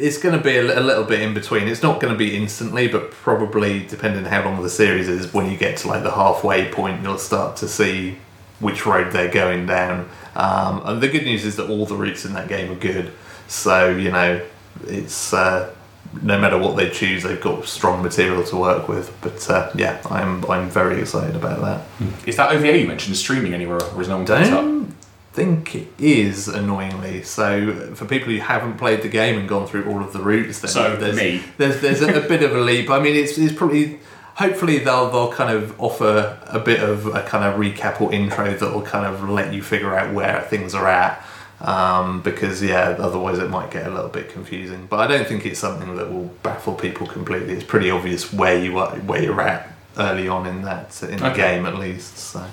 it's 0.00 0.18
going 0.18 0.36
to 0.36 0.42
be 0.42 0.56
a, 0.56 0.78
a 0.78 0.80
little 0.80 1.04
bit 1.04 1.20
in 1.20 1.34
between. 1.34 1.68
It's 1.68 1.82
not 1.82 2.00
going 2.00 2.12
to 2.12 2.18
be 2.18 2.36
instantly, 2.36 2.88
but 2.88 3.10
probably 3.10 3.86
depending 3.86 4.24
on 4.24 4.30
how 4.30 4.44
long 4.44 4.62
the 4.62 4.70
series 4.70 5.08
is, 5.08 5.32
when 5.32 5.50
you 5.50 5.56
get 5.56 5.78
to 5.78 5.88
like 5.88 6.02
the 6.02 6.12
halfway 6.12 6.70
point, 6.70 7.02
you'll 7.02 7.18
start 7.18 7.56
to 7.58 7.68
see 7.68 8.18
which 8.58 8.86
road 8.86 9.12
they're 9.12 9.30
going 9.30 9.66
down. 9.66 10.08
Um, 10.34 10.82
and 10.84 11.00
the 11.00 11.08
good 11.08 11.24
news 11.24 11.44
is 11.44 11.56
that 11.56 11.68
all 11.68 11.86
the 11.86 11.96
routes 11.96 12.24
in 12.24 12.32
that 12.34 12.48
game 12.48 12.70
are 12.70 12.76
good. 12.76 13.12
So 13.48 13.90
you 13.90 14.10
know, 14.10 14.44
it's 14.86 15.32
uh, 15.32 15.74
no 16.22 16.38
matter 16.38 16.58
what 16.58 16.76
they 16.76 16.90
choose, 16.90 17.22
they've 17.22 17.40
got 17.40 17.66
strong 17.66 18.02
material 18.02 18.44
to 18.44 18.56
work 18.56 18.88
with. 18.88 19.16
But 19.20 19.48
uh, 19.50 19.70
yeah, 19.74 20.00
I'm 20.10 20.44
I'm 20.50 20.68
very 20.68 21.00
excited 21.00 21.36
about 21.36 21.60
that. 21.62 21.86
Is 22.26 22.36
that 22.36 22.52
OVA 22.52 22.78
you 22.78 22.86
mentioned 22.86 23.16
streaming 23.16 23.54
anywhere, 23.54 23.82
or 23.82 24.00
is 24.00 24.08
no 24.08 24.16
one 24.16 24.24
don't 24.24 24.94
think 25.32 25.74
it 25.74 25.88
is 25.98 26.48
annoyingly. 26.48 27.22
So 27.22 27.94
for 27.94 28.04
people 28.04 28.28
who 28.32 28.38
haven't 28.40 28.78
played 28.78 29.02
the 29.02 29.08
game 29.08 29.38
and 29.38 29.48
gone 29.48 29.66
through 29.66 29.84
all 29.90 30.00
of 30.02 30.12
the 30.12 30.20
routes, 30.20 30.60
then 30.60 30.70
So, 30.70 30.96
there's, 30.96 31.16
me. 31.16 31.42
there's 31.58 31.80
there's 31.80 32.02
a, 32.02 32.24
a 32.24 32.28
bit 32.28 32.42
of 32.42 32.54
a 32.54 32.60
leap. 32.60 32.90
I 32.90 32.98
mean, 33.00 33.14
it's, 33.16 33.38
it's 33.38 33.54
probably 33.54 34.00
hopefully 34.34 34.78
they'll 34.78 35.10
they'll 35.10 35.32
kind 35.32 35.54
of 35.56 35.78
offer 35.80 36.38
a 36.46 36.58
bit 36.58 36.80
of 36.82 37.06
a 37.06 37.22
kind 37.22 37.44
of 37.44 37.60
recap 37.60 38.00
or 38.00 38.12
intro 38.12 38.52
that 38.54 38.72
will 38.74 38.82
kind 38.82 39.06
of 39.06 39.28
let 39.28 39.52
you 39.54 39.62
figure 39.62 39.96
out 39.96 40.12
where 40.14 40.40
things 40.42 40.74
are 40.74 40.88
at. 40.88 41.24
Um, 41.60 42.22
because 42.22 42.62
yeah, 42.62 42.96
otherwise 42.98 43.38
it 43.38 43.50
might 43.50 43.70
get 43.70 43.86
a 43.86 43.90
little 43.90 44.08
bit 44.08 44.30
confusing. 44.30 44.86
But 44.88 45.00
I 45.00 45.06
don't 45.06 45.28
think 45.28 45.44
it's 45.44 45.60
something 45.60 45.94
that 45.96 46.10
will 46.10 46.28
baffle 46.42 46.74
people 46.74 47.06
completely. 47.06 47.52
It's 47.52 47.64
pretty 47.64 47.90
obvious 47.90 48.32
where 48.32 48.58
you 48.58 48.78
are, 48.78 48.96
where 49.00 49.22
you're 49.22 49.40
at 49.42 49.70
early 49.98 50.26
on 50.26 50.46
in 50.46 50.62
that 50.62 51.00
in 51.02 51.18
the 51.18 51.26
Okay. 51.32 51.36
game 51.56 51.66
at 51.66 51.76
least. 51.76 52.16
So. 52.16 52.44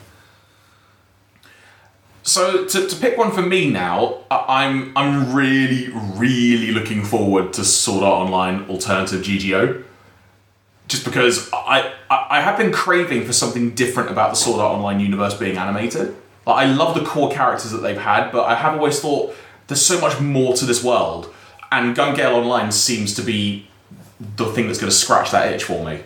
So 2.27 2.65
to, 2.65 2.87
to 2.87 2.95
pick 2.97 3.17
one 3.17 3.31
for 3.31 3.41
me 3.41 3.69
now, 3.69 4.17
I'm 4.29 4.91
I'm 4.97 5.33
really 5.33 5.89
really 5.93 6.71
looking 6.71 7.05
forward 7.05 7.53
to 7.53 7.63
Sword 7.63 8.03
Art 8.03 8.25
Online 8.25 8.69
Alternative 8.69 9.21
GGO, 9.21 9.81
just 10.89 11.05
because 11.05 11.49
I, 11.53 11.93
I 12.09 12.27
I 12.31 12.41
have 12.41 12.57
been 12.57 12.73
craving 12.73 13.23
for 13.25 13.31
something 13.31 13.73
different 13.75 14.11
about 14.11 14.31
the 14.31 14.35
Sword 14.35 14.59
Art 14.59 14.75
Online 14.75 14.99
universe 14.99 15.35
being 15.35 15.57
animated. 15.57 16.17
Like 16.45 16.67
I 16.67 16.69
love 16.69 16.95
the 16.95 17.05
core 17.05 17.31
characters 17.31 17.71
that 17.71 17.77
they've 17.77 17.97
had, 17.97 18.31
but 18.31 18.43
I 18.45 18.55
have 18.55 18.73
always 18.73 18.99
thought 18.99 19.33
there's 19.67 19.85
so 19.85 19.97
much 20.01 20.19
more 20.19 20.53
to 20.55 20.65
this 20.65 20.83
world, 20.83 21.33
and 21.71 21.95
Gun 21.95 22.13
Gale 22.13 22.35
Online 22.35 22.73
seems 22.73 23.13
to 23.13 23.21
be 23.21 23.69
the 24.35 24.45
thing 24.45 24.65
that's 24.65 24.79
going 24.79 24.89
to 24.89 24.95
scratch 24.95 25.29
that 25.29 25.53
itch 25.53 25.63
for 25.63 25.85
me. 25.85 26.01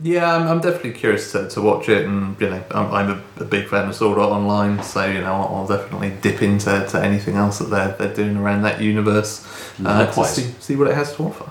Yeah, 0.00 0.36
I'm, 0.36 0.46
I'm 0.46 0.60
definitely 0.60 0.92
curious 0.92 1.32
to, 1.32 1.48
to 1.50 1.60
watch 1.60 1.88
it, 1.88 2.06
and 2.06 2.40
you 2.40 2.48
know, 2.48 2.62
I'm, 2.70 2.94
I'm 2.94 3.10
a, 3.10 3.42
a 3.42 3.44
big 3.44 3.66
fan 3.68 3.88
of 3.88 3.94
Sword 3.96 4.18
Art 4.18 4.30
Online, 4.30 4.82
so 4.84 5.04
you 5.04 5.20
know, 5.20 5.34
I'll, 5.34 5.56
I'll 5.56 5.66
definitely 5.66 6.12
dip 6.22 6.42
into 6.42 6.86
to 6.88 7.02
anything 7.02 7.34
else 7.34 7.58
that 7.58 7.70
they're 7.70 7.88
they're 7.98 8.14
doing 8.14 8.36
around 8.36 8.62
that 8.62 8.80
universe 8.80 9.44
uh, 9.84 10.06
to 10.12 10.24
see 10.24 10.42
see 10.60 10.76
what 10.76 10.86
it 10.88 10.94
has 10.94 11.16
to 11.16 11.24
offer. 11.24 11.50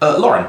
Uh, 0.00 0.18
Lauren, 0.18 0.46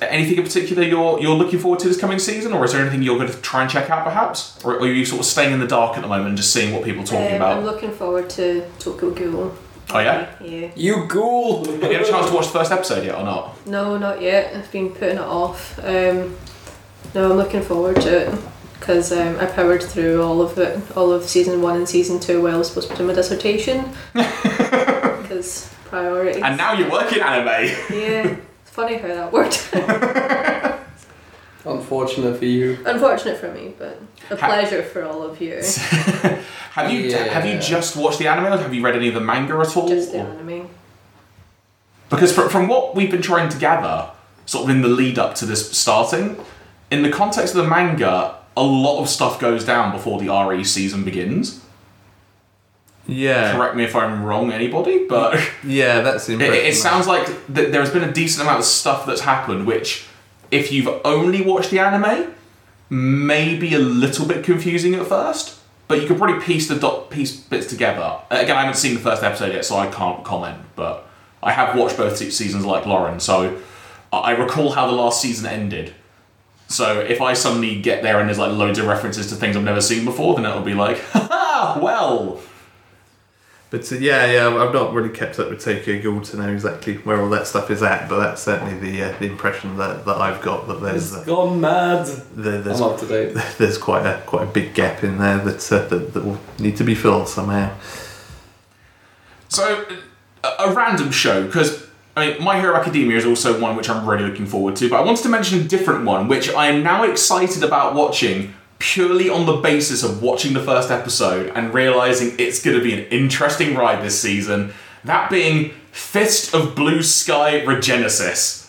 anything 0.00 0.38
in 0.38 0.42
particular 0.44 0.82
you're 0.82 1.20
you're 1.20 1.34
looking 1.36 1.58
forward 1.58 1.80
to 1.80 1.88
this 1.88 1.98
coming 2.00 2.18
season, 2.18 2.52
or 2.52 2.64
is 2.64 2.72
there 2.72 2.80
anything 2.80 3.02
you're 3.02 3.18
going 3.18 3.30
to 3.30 3.36
try 3.42 3.62
and 3.62 3.70
check 3.70 3.90
out, 3.90 4.04
perhaps, 4.04 4.62
or, 4.64 4.76
or 4.76 4.82
are 4.82 4.86
you 4.86 5.04
sort 5.04 5.20
of 5.20 5.26
staying 5.26 5.52
in 5.52 5.58
the 5.60 5.66
dark 5.66 5.96
at 5.96 6.02
the 6.02 6.08
moment 6.08 6.28
and 6.28 6.36
just 6.36 6.52
seeing 6.52 6.72
what 6.72 6.84
people 6.84 7.02
are 7.02 7.06
talking 7.06 7.36
Um, 7.36 7.58
I'm 7.58 7.64
looking 7.64 7.92
forward 7.92 8.30
to 8.30 8.64
Tokyo 8.78 9.10
Ghoul. 9.10 9.54
Oh 9.94 9.98
yeah, 9.98 10.30
Yeah. 10.40 10.70
You 10.74 11.06
ghoul! 11.06 11.64
have 11.66 11.82
you 11.82 11.92
had 11.98 12.02
a 12.02 12.08
chance 12.08 12.26
to 12.28 12.34
watch 12.34 12.46
the 12.46 12.52
first 12.52 12.72
episode 12.72 13.04
yet, 13.04 13.14
or 13.16 13.24
not? 13.24 13.66
No, 13.66 13.98
not 13.98 14.20
yet. 14.22 14.54
I've 14.56 14.70
been 14.72 14.90
putting 14.90 15.16
it 15.16 15.22
off. 15.22 15.78
Um, 15.80 16.36
no, 17.14 17.30
I'm 17.30 17.36
looking 17.36 17.62
forward 17.62 17.96
to 18.02 18.28
it 18.28 18.38
because 18.78 19.12
um, 19.12 19.38
I 19.38 19.46
powered 19.46 19.82
through 19.82 20.22
all 20.22 20.40
of 20.40 20.58
it, 20.58 20.80
all 20.96 21.12
of 21.12 21.28
season 21.28 21.62
one 21.62 21.76
and 21.76 21.88
season 21.88 22.18
two 22.20 22.42
while 22.42 22.54
I 22.54 22.58
was 22.58 22.68
supposed 22.68 22.90
to 22.90 22.96
do 22.96 23.04
my 23.06 23.12
dissertation. 23.14 23.92
Because 25.22 25.72
priorities. 25.84 26.42
And 26.42 26.56
now 26.58 26.72
you're 26.74 26.90
working 26.90 27.22
anime. 27.22 27.46
yeah, 27.90 28.36
it's 28.60 28.70
funny 28.70 28.96
how 28.96 29.08
that 29.08 29.32
worked. 29.32 29.70
Unfortunate 31.64 32.36
for 32.38 32.44
you. 32.44 32.78
Unfortunate 32.84 33.38
for 33.38 33.52
me, 33.52 33.72
but 33.78 34.00
a 34.30 34.36
Ha- 34.36 34.46
pleasure 34.48 34.82
for 34.82 35.04
all 35.04 35.22
of 35.22 35.40
you. 35.40 35.54
have 36.72 36.90
you 36.90 37.00
Yeah. 37.00 37.24
have 37.24 37.46
you 37.46 37.58
just 37.58 37.96
watched 37.96 38.18
the 38.18 38.26
anime, 38.28 38.46
or 38.52 38.56
have 38.58 38.74
you 38.74 38.82
read 38.84 38.96
any 38.96 39.08
of 39.08 39.14
the 39.14 39.20
manga 39.20 39.54
at 39.58 39.76
all? 39.76 39.88
Just 39.88 40.12
the 40.12 40.18
Or- 40.18 40.26
anime. 40.26 40.68
Because 42.10 42.32
from, 42.32 42.48
from 42.48 42.68
what 42.68 42.94
we've 42.94 43.10
been 43.10 43.22
trying 43.22 43.48
to 43.48 43.58
gather, 43.58 44.10
sort 44.44 44.64
of 44.64 44.70
in 44.70 44.82
the 44.82 44.88
lead 44.88 45.18
up 45.18 45.34
to 45.36 45.46
this 45.46 45.70
starting, 45.70 46.36
in 46.90 47.02
the 47.02 47.10
context 47.10 47.54
of 47.54 47.62
the 47.62 47.68
manga, 47.70 48.34
a 48.56 48.62
lot 48.62 49.00
of 49.00 49.08
stuff 49.08 49.38
goes 49.40 49.64
down 49.64 49.92
before 49.92 50.20
the 50.20 50.28
RE 50.28 50.62
season 50.64 51.04
begins. 51.04 51.60
Yeah, 53.06 53.52
Correct 53.56 53.74
me 53.74 53.84
if 53.84 53.96
I'm 53.96 54.22
wrong, 54.24 54.52
anybody, 54.52 55.06
but 55.08 55.40
yeah, 55.64 56.02
that's 56.02 56.26
the 56.26 56.34
it, 56.40 56.40
it 56.52 56.76
sounds 56.76 57.06
like 57.08 57.24
th- 57.52 57.72
there 57.72 57.80
has 57.80 57.90
been 57.90 58.04
a 58.04 58.12
decent 58.12 58.42
amount 58.46 58.60
of 58.60 58.64
stuff 58.64 59.06
that's 59.06 59.22
happened, 59.22 59.66
which, 59.66 60.04
if 60.52 60.70
you've 60.70 61.00
only 61.04 61.42
watched 61.42 61.70
the 61.70 61.80
anime, 61.80 62.32
maybe 62.88 63.74
a 63.74 63.78
little 63.80 64.26
bit 64.26 64.44
confusing 64.44 64.94
at 64.94 65.06
first. 65.06 65.58
But 65.88 66.00
you 66.00 66.06
could 66.06 66.18
probably 66.18 66.40
piece 66.44 66.68
the 66.68 66.78
dot 66.78 67.10
piece 67.10 67.34
bits 67.34 67.66
together. 67.66 68.18
Uh, 68.30 68.38
again, 68.40 68.56
I 68.56 68.60
haven't 68.60 68.76
seen 68.76 68.94
the 68.94 69.00
first 69.00 69.22
episode 69.22 69.52
yet, 69.52 69.64
so 69.64 69.76
I 69.76 69.88
can't 69.88 70.22
comment. 70.24 70.58
But 70.76 71.06
I 71.42 71.52
have 71.52 71.76
watched 71.76 71.96
both 71.96 72.16
seasons, 72.16 72.64
like 72.64 72.86
Lauren, 72.86 73.18
so 73.18 73.60
I 74.12 74.18
I 74.18 74.30
recall 74.32 74.72
how 74.72 74.86
the 74.86 74.92
last 74.92 75.20
season 75.20 75.46
ended. 75.46 75.94
So 76.68 77.00
if 77.00 77.20
I 77.20 77.34
suddenly 77.34 77.80
get 77.80 78.02
there 78.02 78.20
and 78.20 78.28
there's 78.28 78.38
like 78.38 78.52
loads 78.52 78.78
of 78.78 78.86
references 78.86 79.26
to 79.28 79.34
things 79.34 79.56
I've 79.56 79.64
never 79.64 79.80
seen 79.80 80.04
before, 80.04 80.34
then 80.36 80.46
it'll 80.46 80.62
be 80.62 80.74
like, 80.74 80.98
ha 81.12 81.78
well. 81.82 82.40
But 83.72 83.90
uh, 83.90 83.96
yeah, 83.96 84.30
yeah, 84.30 84.48
I've 84.48 84.74
not 84.74 84.92
really 84.92 85.08
kept 85.08 85.38
up 85.38 85.48
with 85.48 85.64
Tokyo 85.64 85.98
Ghoul 86.02 86.20
to 86.20 86.36
know 86.36 86.50
exactly 86.50 86.96
where 86.98 87.22
all 87.22 87.30
that 87.30 87.46
stuff 87.46 87.70
is 87.70 87.82
at, 87.82 88.06
but 88.06 88.20
that's 88.20 88.42
certainly 88.42 88.78
the 88.78 89.04
uh, 89.04 89.18
the 89.18 89.24
impression 89.24 89.78
that, 89.78 90.04
that 90.04 90.18
I've 90.18 90.42
got 90.42 90.68
that 90.68 90.82
there's 90.82 91.14
It's 91.14 91.22
uh, 91.22 91.24
gone 91.24 91.58
mad. 91.58 92.04
there, 92.36 92.60
there's 92.60 92.82
I'm 92.82 92.90
up 92.90 93.00
to 93.00 93.06
date. 93.06 93.34
there's 93.58 93.78
quite 93.78 94.04
a 94.04 94.20
quite 94.26 94.42
a 94.42 94.50
big 94.50 94.74
gap 94.74 95.02
in 95.02 95.16
there 95.16 95.38
that 95.38 95.72
uh, 95.72 95.88
that, 95.88 96.12
that 96.12 96.22
will 96.22 96.38
need 96.58 96.76
to 96.76 96.84
be 96.84 96.94
filled 96.94 97.28
somehow. 97.28 97.74
So, 99.48 99.86
a, 100.44 100.48
a 100.66 100.74
random 100.74 101.10
show, 101.10 101.46
because 101.46 101.88
I 102.14 102.28
mean, 102.28 102.44
My 102.44 102.60
Hero 102.60 102.76
Academia 102.76 103.16
is 103.16 103.24
also 103.24 103.58
one 103.58 103.74
which 103.74 103.88
I'm 103.88 104.06
really 104.06 104.28
looking 104.28 104.44
forward 104.44 104.76
to, 104.76 104.90
but 104.90 104.96
I 104.96 105.02
wanted 105.02 105.22
to 105.22 105.30
mention 105.30 105.60
a 105.60 105.64
different 105.64 106.04
one, 106.04 106.28
which 106.28 106.50
I 106.50 106.66
am 106.66 106.82
now 106.82 107.04
excited 107.04 107.64
about 107.64 107.94
watching 107.94 108.52
purely 108.82 109.30
on 109.30 109.46
the 109.46 109.56
basis 109.58 110.02
of 110.02 110.20
watching 110.20 110.54
the 110.54 110.62
first 110.62 110.90
episode 110.90 111.52
and 111.54 111.72
realizing 111.72 112.34
it's 112.40 112.60
going 112.60 112.76
to 112.76 112.82
be 112.82 112.92
an 112.92 113.04
interesting 113.12 113.76
ride 113.76 114.04
this 114.04 114.20
season. 114.20 114.72
That 115.04 115.30
being 115.30 115.70
Fist 115.92 116.52
of 116.52 116.74
Blue 116.74 117.00
Sky 117.00 117.60
Regenesis. 117.60 118.68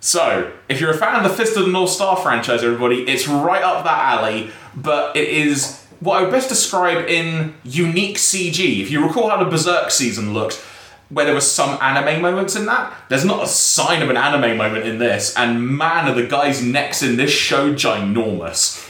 So, 0.00 0.52
if 0.68 0.78
you're 0.78 0.90
a 0.90 0.96
fan 0.96 1.16
of 1.16 1.22
the 1.22 1.34
Fist 1.34 1.56
of 1.56 1.64
the 1.64 1.72
North 1.72 1.88
Star 1.88 2.18
franchise, 2.18 2.62
everybody, 2.62 3.08
it's 3.08 3.26
right 3.26 3.62
up 3.62 3.82
that 3.84 4.18
alley, 4.18 4.50
but 4.76 5.16
it 5.16 5.28
is 5.28 5.86
what 6.00 6.18
I 6.18 6.22
would 6.22 6.30
best 6.30 6.50
describe 6.50 7.08
in 7.08 7.54
unique 7.64 8.18
CG. 8.18 8.82
If 8.82 8.90
you 8.90 9.06
recall 9.06 9.30
how 9.30 9.42
the 9.42 9.48
Berserk 9.48 9.90
season 9.90 10.34
looked, 10.34 10.62
where 11.12 11.26
there 11.26 11.34
were 11.34 11.40
some 11.40 11.78
anime 11.82 12.22
moments 12.22 12.56
in 12.56 12.64
that, 12.66 12.94
there's 13.10 13.24
not 13.24 13.42
a 13.42 13.46
sign 13.46 14.00
of 14.00 14.08
an 14.08 14.16
anime 14.16 14.56
moment 14.56 14.86
in 14.86 14.98
this, 14.98 15.36
and 15.36 15.68
man, 15.76 16.08
are 16.08 16.14
the 16.14 16.26
guys' 16.26 16.62
necks 16.62 17.02
in 17.02 17.16
this 17.16 17.30
show 17.30 17.74
ginormous. 17.74 18.88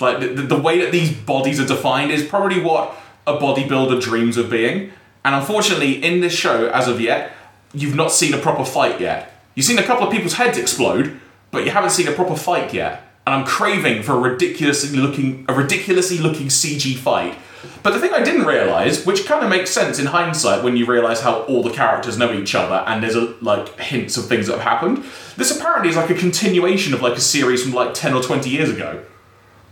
Like, 0.00 0.18
the, 0.18 0.26
the 0.26 0.58
way 0.58 0.80
that 0.80 0.90
these 0.90 1.12
bodies 1.12 1.60
are 1.60 1.66
defined 1.66 2.10
is 2.10 2.24
probably 2.26 2.60
what 2.60 2.96
a 3.26 3.36
bodybuilder 3.36 4.02
dreams 4.02 4.36
of 4.36 4.50
being. 4.50 4.90
And 5.24 5.34
unfortunately, 5.34 6.04
in 6.04 6.20
this 6.20 6.32
show, 6.34 6.68
as 6.70 6.88
of 6.88 7.00
yet, 7.00 7.32
you've 7.72 7.94
not 7.94 8.10
seen 8.10 8.34
a 8.34 8.38
proper 8.38 8.64
fight 8.64 9.00
yet. 9.00 9.32
You've 9.54 9.66
seen 9.66 9.78
a 9.78 9.84
couple 9.84 10.06
of 10.06 10.12
people's 10.12 10.34
heads 10.34 10.58
explode, 10.58 11.20
but 11.52 11.64
you 11.64 11.70
haven't 11.70 11.90
seen 11.90 12.08
a 12.08 12.12
proper 12.12 12.34
fight 12.34 12.74
yet. 12.74 13.03
And 13.26 13.34
I'm 13.34 13.46
craving 13.46 14.02
for 14.02 14.12
a 14.12 14.18
ridiculously 14.18 14.98
looking 14.98 15.44
a 15.48 15.54
ridiculously 15.54 16.18
looking 16.18 16.48
CG 16.48 16.96
fight. 16.96 17.36
But 17.82 17.92
the 17.92 18.00
thing 18.00 18.12
I 18.12 18.22
didn't 18.22 18.46
realise, 18.46 19.06
which 19.06 19.26
kind 19.26 19.42
of 19.42 19.50
makes 19.50 19.70
sense 19.70 19.98
in 19.98 20.06
hindsight 20.06 20.62
when 20.62 20.76
you 20.76 20.86
realise 20.86 21.20
how 21.20 21.42
all 21.42 21.62
the 21.62 21.70
characters 21.70 22.18
know 22.18 22.32
each 22.32 22.54
other 22.54 22.84
and 22.86 23.02
there's 23.02 23.14
a, 23.14 23.34
like 23.40 23.78
hints 23.78 24.16
of 24.16 24.26
things 24.26 24.46
that 24.46 24.54
have 24.58 24.62
happened, 24.62 25.04
this 25.36 25.54
apparently 25.56 25.88
is 25.88 25.96
like 25.96 26.10
a 26.10 26.14
continuation 26.14 26.92
of 26.94 27.00
like 27.00 27.16
a 27.16 27.20
series 27.20 27.62
from 27.62 27.72
like 27.72 27.94
10 27.94 28.14
or 28.14 28.22
20 28.22 28.50
years 28.50 28.70
ago. 28.70 29.02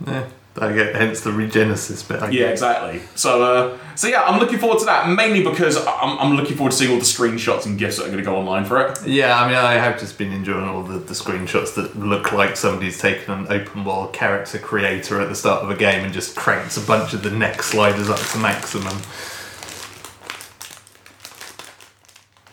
Yeah, 0.05 0.27
I 0.55 0.71
get 0.71 0.95
hence 0.95 1.21
the 1.21 1.31
regenesis 1.31 2.07
bit. 2.07 2.21
I 2.21 2.29
Yeah, 2.29 2.49
exactly. 2.49 3.01
So, 3.15 3.41
uh, 3.41 3.77
so 3.95 4.07
yeah, 4.07 4.21
I'm 4.21 4.39
looking 4.39 4.59
forward 4.59 4.79
to 4.79 4.85
that 4.85 5.09
mainly 5.09 5.43
because 5.43 5.77
I'm, 5.77 6.19
I'm 6.19 6.35
looking 6.35 6.55
forward 6.55 6.71
to 6.71 6.77
seeing 6.77 6.91
all 6.91 6.99
the 6.99 7.03
screenshots 7.03 7.65
and 7.65 7.77
gifs 7.77 7.97
that 7.97 8.03
are 8.03 8.11
going 8.11 8.19
to 8.19 8.23
go 8.23 8.35
online 8.35 8.63
for 8.65 8.79
it. 8.79 9.07
Yeah, 9.07 9.39
I 9.39 9.47
mean, 9.47 9.55
I 9.55 9.73
have 9.73 9.99
just 9.99 10.19
been 10.19 10.31
enjoying 10.31 10.69
all 10.69 10.83
the, 10.83 10.99
the 10.99 11.13
screenshots 11.13 11.73
that 11.73 11.97
look 11.97 12.31
like 12.31 12.55
somebody's 12.55 12.99
taken 12.99 13.33
an 13.33 13.47
open 13.49 13.83
world 13.83 14.13
character 14.13 14.59
creator 14.59 15.19
at 15.19 15.29
the 15.29 15.35
start 15.35 15.63
of 15.63 15.71
a 15.71 15.75
game 15.75 16.05
and 16.05 16.13
just 16.13 16.35
cranks 16.35 16.77
a 16.77 16.81
bunch 16.81 17.15
of 17.15 17.23
the 17.23 17.31
neck 17.31 17.63
sliders 17.63 18.11
up 18.11 18.19
to 18.19 18.37
maximum. 18.37 18.95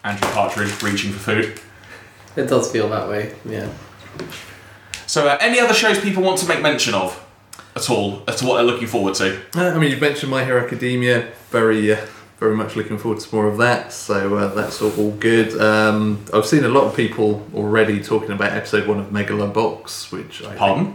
Andrew 0.02 0.30
Partridge 0.30 0.82
reaching 0.82 1.12
for 1.12 1.18
food. 1.18 1.60
It 2.34 2.48
does 2.48 2.72
feel 2.72 2.88
that 2.88 3.10
way. 3.10 3.34
Yeah. 3.44 3.70
So, 5.06 5.28
uh, 5.28 5.36
any 5.38 5.60
other 5.60 5.74
shows 5.74 6.00
people 6.00 6.22
want 6.22 6.38
to 6.38 6.48
make 6.48 6.62
mention 6.62 6.94
of 6.94 7.26
at 7.80 7.90
all 7.90 8.22
as 8.28 8.36
to 8.36 8.46
what 8.46 8.56
they're 8.56 8.64
looking 8.64 8.88
forward 8.88 9.14
to? 9.14 9.40
Uh, 9.56 9.70
I 9.70 9.78
mean, 9.78 9.90
you've 9.90 10.00
mentioned 10.00 10.30
My 10.30 10.44
Hero 10.44 10.64
Academia. 10.64 11.32
Very, 11.50 11.92
uh, 11.92 12.06
very 12.38 12.54
much 12.54 12.76
looking 12.76 12.98
forward 12.98 13.20
to 13.20 13.34
more 13.34 13.46
of 13.46 13.58
that. 13.58 13.92
So 13.92 14.36
uh, 14.36 14.54
that's 14.54 14.80
all, 14.82 14.92
all 14.98 15.12
good. 15.12 15.60
Um, 15.60 16.24
I've 16.32 16.46
seen 16.46 16.64
a 16.64 16.68
lot 16.68 16.84
of 16.84 16.96
people 16.96 17.46
already 17.54 18.02
talking 18.02 18.30
about 18.30 18.52
episode 18.52 18.86
one 18.86 19.00
of 19.00 19.06
Megalobox, 19.06 20.12
which 20.12 20.44
I 20.44 20.56
Pardon? 20.56 20.94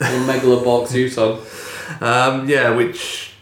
Well, 0.00 0.28
Megalobox, 0.28 0.94
you 0.94 1.08
son. 1.08 1.40
Um, 2.00 2.48
yeah, 2.48 2.70
which 2.70 3.32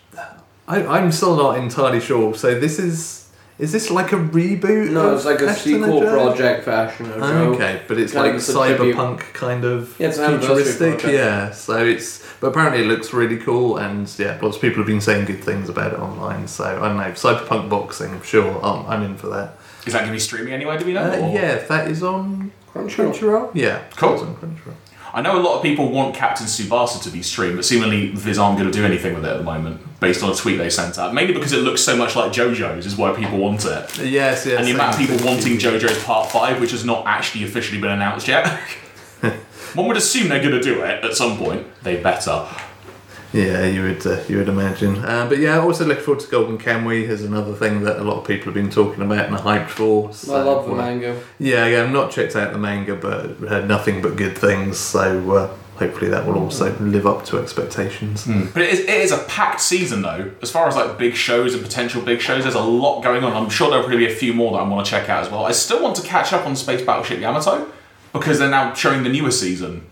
I, 0.66 0.84
I'm 0.84 1.12
still 1.12 1.36
not 1.36 1.58
entirely 1.58 2.00
sure. 2.00 2.34
So 2.34 2.58
this 2.58 2.78
is 2.78 3.27
is 3.58 3.72
this 3.72 3.90
like 3.90 4.12
a 4.12 4.16
reboot? 4.16 4.90
No, 4.92 5.10
of 5.10 5.16
it's 5.16 5.24
like 5.24 5.40
a 5.40 5.48
Ashton 5.48 5.82
sequel 5.82 6.00
project 6.02 6.64
for 6.64 6.70
Ashton 6.70 7.10
and 7.12 7.22
Okay, 7.22 7.82
but 7.88 7.98
it's 7.98 8.12
Kind 8.12 8.26
like 8.28 8.36
of 8.36 8.44
tribute. 8.44 8.96
cyberpunk 8.96 9.20
kind 9.34 9.64
of 9.64 9.94
Yeah, 9.98 10.08
it's 10.08 10.18
futuristic. 10.18 10.98
project. 11.00 11.12
Yeah, 11.14 11.50
so 11.50 11.76
it's 11.84 12.24
but 12.40 12.48
apparently 12.48 12.82
it 12.84 12.86
looks 12.86 13.12
really 13.12 13.36
cool, 13.38 13.78
and 13.78 14.08
yeah, 14.16 14.38
lots 14.40 14.56
of 14.56 14.62
people 14.62 14.76
have 14.78 14.86
been 14.86 15.00
saying 15.00 15.24
good 15.26 15.42
things 15.42 15.68
about 15.68 15.92
it 15.92 15.98
online. 15.98 16.46
So 16.46 16.64
I 16.64 16.88
don't 16.88 16.96
know, 16.96 17.02
cyberpunk 17.12 17.68
boxing. 17.68 18.20
Sure, 18.22 18.60
I'm, 18.64 18.86
I'm 18.86 19.02
in 19.02 19.16
for 19.16 19.26
that. 19.28 19.58
Is 19.86 19.92
that 19.92 20.00
going 20.00 20.10
to 20.10 20.12
be 20.12 20.18
streaming 20.20 20.52
anywhere? 20.52 20.78
Do 20.78 20.84
we 20.84 20.92
know? 20.92 21.02
Uh, 21.10 21.16
or- 21.16 21.34
yeah, 21.34 21.56
that 21.56 21.88
is 21.90 22.02
on 22.02 22.52
Crunchyroll. 22.72 23.12
Crunchyroll. 23.12 23.50
Yeah, 23.54 23.82
Cool. 23.96 24.14
it's 24.14 24.22
on 24.22 24.36
Crunchyroll. 24.36 24.74
I 25.14 25.22
know 25.22 25.36
a 25.36 25.42
lot 25.42 25.56
of 25.56 25.62
people 25.62 25.90
want 25.90 26.14
Captain 26.14 26.46
Tsubasa 26.46 27.02
to 27.02 27.10
be 27.10 27.22
streamed, 27.22 27.56
but 27.56 27.64
seemingly 27.64 28.08
Viz 28.12 28.38
aren't 28.38 28.58
going 28.58 28.70
to 28.70 28.78
do 28.78 28.84
anything 28.84 29.14
with 29.14 29.24
it 29.24 29.30
at 29.30 29.38
the 29.38 29.42
moment, 29.42 29.80
based 30.00 30.22
on 30.22 30.30
a 30.30 30.34
tweet 30.34 30.58
they 30.58 30.70
sent 30.70 30.98
out. 30.98 31.14
Mainly 31.14 31.34
because 31.34 31.52
it 31.52 31.62
looks 31.62 31.82
so 31.82 31.96
much 31.96 32.14
like 32.16 32.32
JoJo's, 32.32 32.86
is 32.86 32.96
why 32.96 33.12
people 33.14 33.38
want 33.38 33.64
it. 33.64 33.98
Yes, 33.98 34.46
yes. 34.46 34.58
and 34.58 34.66
the 34.66 34.72
amount 34.72 34.94
of 34.94 35.00
people 35.00 35.18
thing. 35.18 35.26
wanting 35.26 35.58
JoJo's 35.58 36.02
Part 36.04 36.30
5, 36.30 36.60
which 36.60 36.70
has 36.70 36.84
not 36.84 37.06
actually 37.06 37.44
officially 37.44 37.80
been 37.80 37.90
announced 37.90 38.28
yet. 38.28 38.46
One 39.74 39.86
would 39.88 39.96
assume 39.96 40.28
they're 40.28 40.42
going 40.42 40.54
to 40.54 40.62
do 40.62 40.82
it 40.82 41.04
at 41.04 41.14
some 41.14 41.36
point. 41.36 41.66
They 41.82 42.00
better. 42.00 42.46
Yeah, 43.32 43.66
you 43.66 43.82
would 43.82 44.06
uh, 44.06 44.22
you 44.26 44.38
would 44.38 44.48
imagine. 44.48 45.04
Uh, 45.04 45.26
but 45.28 45.38
yeah, 45.38 45.56
I 45.56 45.60
also 45.60 45.84
look 45.84 46.00
forward 46.00 46.20
to 46.20 46.30
Golden 46.30 46.56
Kamui 46.56 47.06
as 47.08 47.22
another 47.22 47.52
thing 47.52 47.82
that 47.82 47.98
a 47.98 48.02
lot 48.02 48.18
of 48.18 48.26
people 48.26 48.46
have 48.46 48.54
been 48.54 48.70
talking 48.70 49.02
about 49.02 49.26
and 49.26 49.36
hyped 49.36 49.68
for. 49.68 50.14
So, 50.14 50.34
I 50.34 50.42
love 50.42 50.64
the 50.64 50.72
uh, 50.72 50.76
manga. 50.76 51.22
Yeah, 51.38 51.66
yeah, 51.66 51.82
I've 51.82 51.92
not 51.92 52.10
checked 52.10 52.36
out 52.36 52.52
the 52.52 52.58
manga, 52.58 52.96
but 52.96 53.36
heard 53.48 53.68
nothing 53.68 54.00
but 54.00 54.16
good 54.16 54.38
things. 54.38 54.78
So 54.78 55.30
uh, 55.32 55.54
hopefully 55.78 56.10
that 56.10 56.26
will 56.26 56.38
also 56.38 56.76
live 56.78 57.06
up 57.06 57.24
to 57.26 57.38
expectations. 57.38 58.26
But 58.52 58.62
it 58.62 58.70
is, 58.72 58.80
it 58.80 58.88
is 58.90 59.12
a 59.12 59.18
packed 59.24 59.60
season, 59.60 60.02
though. 60.02 60.32
As 60.42 60.50
far 60.50 60.66
as 60.68 60.74
like 60.76 60.98
big 60.98 61.14
shows 61.14 61.54
and 61.54 61.62
potential 61.62 62.02
big 62.02 62.20
shows, 62.20 62.42
there's 62.42 62.54
a 62.54 62.60
lot 62.60 63.02
going 63.02 63.24
on. 63.24 63.32
I'm 63.32 63.48
sure 63.50 63.70
there'll 63.70 63.84
probably 63.84 64.04
be 64.06 64.12
a 64.12 64.16
few 64.16 64.32
more 64.34 64.52
that 64.52 64.58
I 64.58 64.68
want 64.68 64.84
to 64.84 64.90
check 64.90 65.08
out 65.08 65.24
as 65.24 65.30
well. 65.30 65.44
I 65.46 65.52
still 65.52 65.82
want 65.82 65.96
to 65.96 66.02
catch 66.02 66.32
up 66.32 66.46
on 66.46 66.56
Space 66.56 66.82
Battleship 66.84 67.20
Yamato 67.20 67.70
because 68.12 68.38
they're 68.38 68.50
now 68.50 68.74
showing 68.74 69.02
the 69.02 69.08
newer 69.08 69.30
season. 69.30 69.86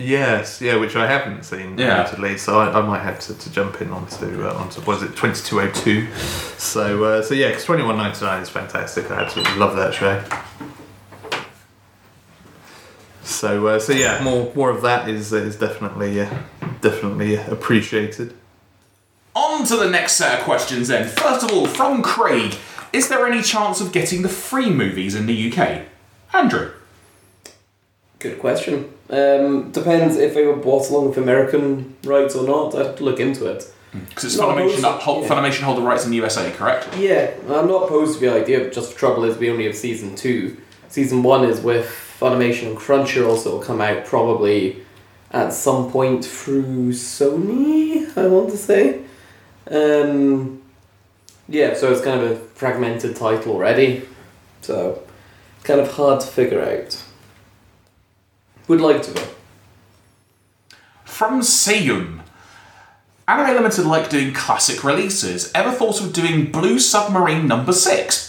Yes, 0.00 0.60
yeah, 0.60 0.76
which 0.76 0.94
I 0.94 1.08
haven't 1.08 1.42
seen 1.44 1.76
Yeah. 1.76 2.02
admittedly, 2.02 2.38
so 2.38 2.60
I, 2.60 2.78
I 2.78 2.82
might 2.82 3.00
have 3.00 3.18
to, 3.20 3.34
to 3.34 3.50
jump 3.50 3.80
in 3.82 3.90
onto 3.90 4.46
uh, 4.46 4.54
onto 4.54 4.80
was 4.82 5.02
it 5.02 5.16
twenty 5.16 5.42
two 5.42 5.60
oh 5.60 5.68
two. 5.72 6.06
So 6.56 7.02
uh, 7.02 7.22
so 7.22 7.34
yeah, 7.34 7.48
because 7.48 7.64
twenty 7.64 7.82
one 7.82 7.96
ninety 7.96 8.24
nine 8.24 8.40
is 8.40 8.48
fantastic. 8.48 9.10
I 9.10 9.22
absolutely 9.22 9.56
love 9.56 9.74
that 9.74 9.92
show. 9.94 10.22
So 13.28 13.66
uh, 13.66 13.78
so 13.78 13.92
yeah, 13.92 14.22
more 14.22 14.50
more 14.54 14.70
of 14.70 14.82
that 14.82 15.08
is 15.08 15.32
is 15.32 15.56
definitely 15.56 16.20
uh, 16.20 16.30
definitely 16.80 17.36
appreciated. 17.36 18.32
On 19.34 19.64
to 19.66 19.76
the 19.76 19.88
next 19.90 20.14
set 20.14 20.38
of 20.38 20.44
questions 20.44 20.88
then. 20.88 21.06
First 21.08 21.44
of 21.44 21.52
all, 21.52 21.66
from 21.66 22.02
Craig, 22.02 22.56
is 22.92 23.08
there 23.08 23.26
any 23.26 23.42
chance 23.42 23.80
of 23.80 23.92
getting 23.92 24.22
the 24.22 24.28
free 24.28 24.70
movies 24.70 25.14
in 25.14 25.26
the 25.26 25.52
UK? 25.52 25.82
Andrew. 26.32 26.72
Good 28.18 28.40
question. 28.40 28.92
Um, 29.10 29.70
depends 29.70 30.16
if 30.16 30.34
they 30.34 30.44
were 30.44 30.56
bought 30.56 30.88
along 30.90 31.10
with 31.10 31.18
American 31.18 31.94
rights 32.04 32.34
or 32.34 32.44
not. 32.46 32.74
I'd 32.74 32.86
have 32.86 32.96
to 32.96 33.04
look 33.04 33.20
into 33.20 33.46
it. 33.46 33.72
Because 33.92 34.24
it's 34.24 34.36
No, 34.36 34.48
Funimation 34.48 34.72
those- 34.72 34.82
that 34.82 35.00
hold, 35.02 35.22
yeah. 35.24 35.28
Funimation 35.30 35.60
hold 35.60 35.78
the 35.78 35.82
rights 35.82 36.04
in 36.04 36.10
the 36.10 36.16
USA, 36.16 36.50
correct? 36.50 36.88
Yeah, 36.98 37.30
I'm 37.48 37.68
not 37.68 37.84
opposed 37.84 38.14
to 38.18 38.20
the 38.26 38.32
idea. 38.34 38.60
But 38.60 38.72
just 38.72 38.92
the 38.92 38.98
trouble 38.98 39.24
is 39.24 39.38
we 39.38 39.50
only 39.50 39.64
have 39.66 39.76
season 39.76 40.16
two. 40.16 40.56
Season 40.88 41.22
one 41.22 41.44
is 41.44 41.60
with 41.60 41.86
Funimation 42.18 42.68
and 42.68 42.76
Crunchyroll, 42.76 43.38
so 43.38 43.48
it'll 43.48 43.62
come 43.62 43.80
out 43.80 44.04
probably 44.04 44.82
at 45.30 45.52
some 45.52 45.90
point 45.90 46.24
through 46.24 46.92
Sony. 46.92 48.16
I 48.16 48.26
want 48.26 48.50
to 48.50 48.56
say. 48.56 49.02
Um, 49.70 50.62
yeah, 51.48 51.74
so 51.74 51.92
it's 51.92 52.02
kind 52.02 52.20
of 52.20 52.30
a 52.30 52.36
fragmented 52.36 53.16
title 53.16 53.52
already, 53.52 54.02
so 54.62 55.02
kind 55.62 55.80
of 55.80 55.92
hard 55.92 56.20
to 56.20 56.26
figure 56.26 56.62
out. 56.62 57.02
Would 58.66 58.80
like 58.80 59.02
to. 59.02 59.12
though. 59.12 59.28
From 61.04 61.40
Seiyum. 61.40 62.20
Anime 63.26 63.56
Limited 63.56 63.84
like 63.84 64.08
doing 64.08 64.32
classic 64.32 64.82
releases. 64.82 65.52
Ever 65.52 65.70
thought 65.70 66.00
of 66.00 66.12
doing 66.14 66.50
Blue 66.50 66.78
Submarine 66.78 67.46
number 67.46 67.72
6? 67.72 68.27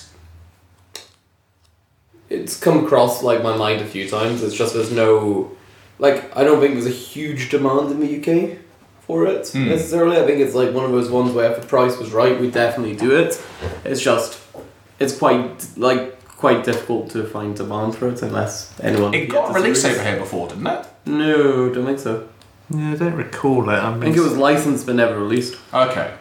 It's 2.49 2.59
come 2.59 2.83
across 2.83 3.21
like 3.21 3.43
my 3.43 3.55
mind 3.55 3.79
a 3.79 3.85
few 3.85 4.09
times. 4.09 4.41
It's 4.41 4.55
just 4.55 4.73
there's 4.73 4.91
no, 4.91 5.55
like 5.99 6.35
I 6.35 6.43
don't 6.43 6.59
think 6.59 6.73
there's 6.73 6.87
a 6.87 6.89
huge 6.89 7.51
demand 7.51 7.91
in 7.91 7.99
the 7.99 8.17
UK 8.17 8.57
for 9.01 9.27
it 9.27 9.49
hmm. 9.49 9.69
necessarily. 9.69 10.17
I 10.17 10.25
think 10.25 10.39
it's 10.39 10.55
like 10.55 10.73
one 10.73 10.83
of 10.83 10.89
those 10.89 11.11
ones 11.11 11.31
where 11.31 11.51
if 11.51 11.61
the 11.61 11.67
price 11.67 11.99
was 11.99 12.09
right, 12.11 12.41
we'd 12.41 12.53
definitely 12.53 12.95
do 12.95 13.15
it. 13.15 13.39
It's 13.85 14.01
just, 14.01 14.39
it's 14.97 15.15
quite 15.15 15.63
like 15.77 16.19
quite 16.27 16.63
difficult 16.63 17.11
to 17.11 17.23
find 17.27 17.55
demand 17.55 17.95
for 17.95 18.09
it 18.09 18.19
unless 18.23 18.73
anyone. 18.79 19.13
It 19.13 19.29
got 19.29 19.53
released 19.53 19.85
over 19.85 20.03
here 20.03 20.17
before, 20.17 20.47
didn't 20.47 20.65
it? 20.65 20.87
No, 21.05 21.71
don't 21.71 21.85
think 21.85 21.99
so. 21.99 22.29
Yeah, 22.71 22.93
I 22.93 22.95
don't 22.95 23.13
recall 23.13 23.69
it. 23.69 23.73
I, 23.73 23.95
I 23.95 23.99
think 23.99 24.17
it 24.17 24.21
was 24.21 24.35
licensed 24.35 24.87
but 24.87 24.95
never 24.95 25.19
released. 25.19 25.55
Okay. 25.71 26.15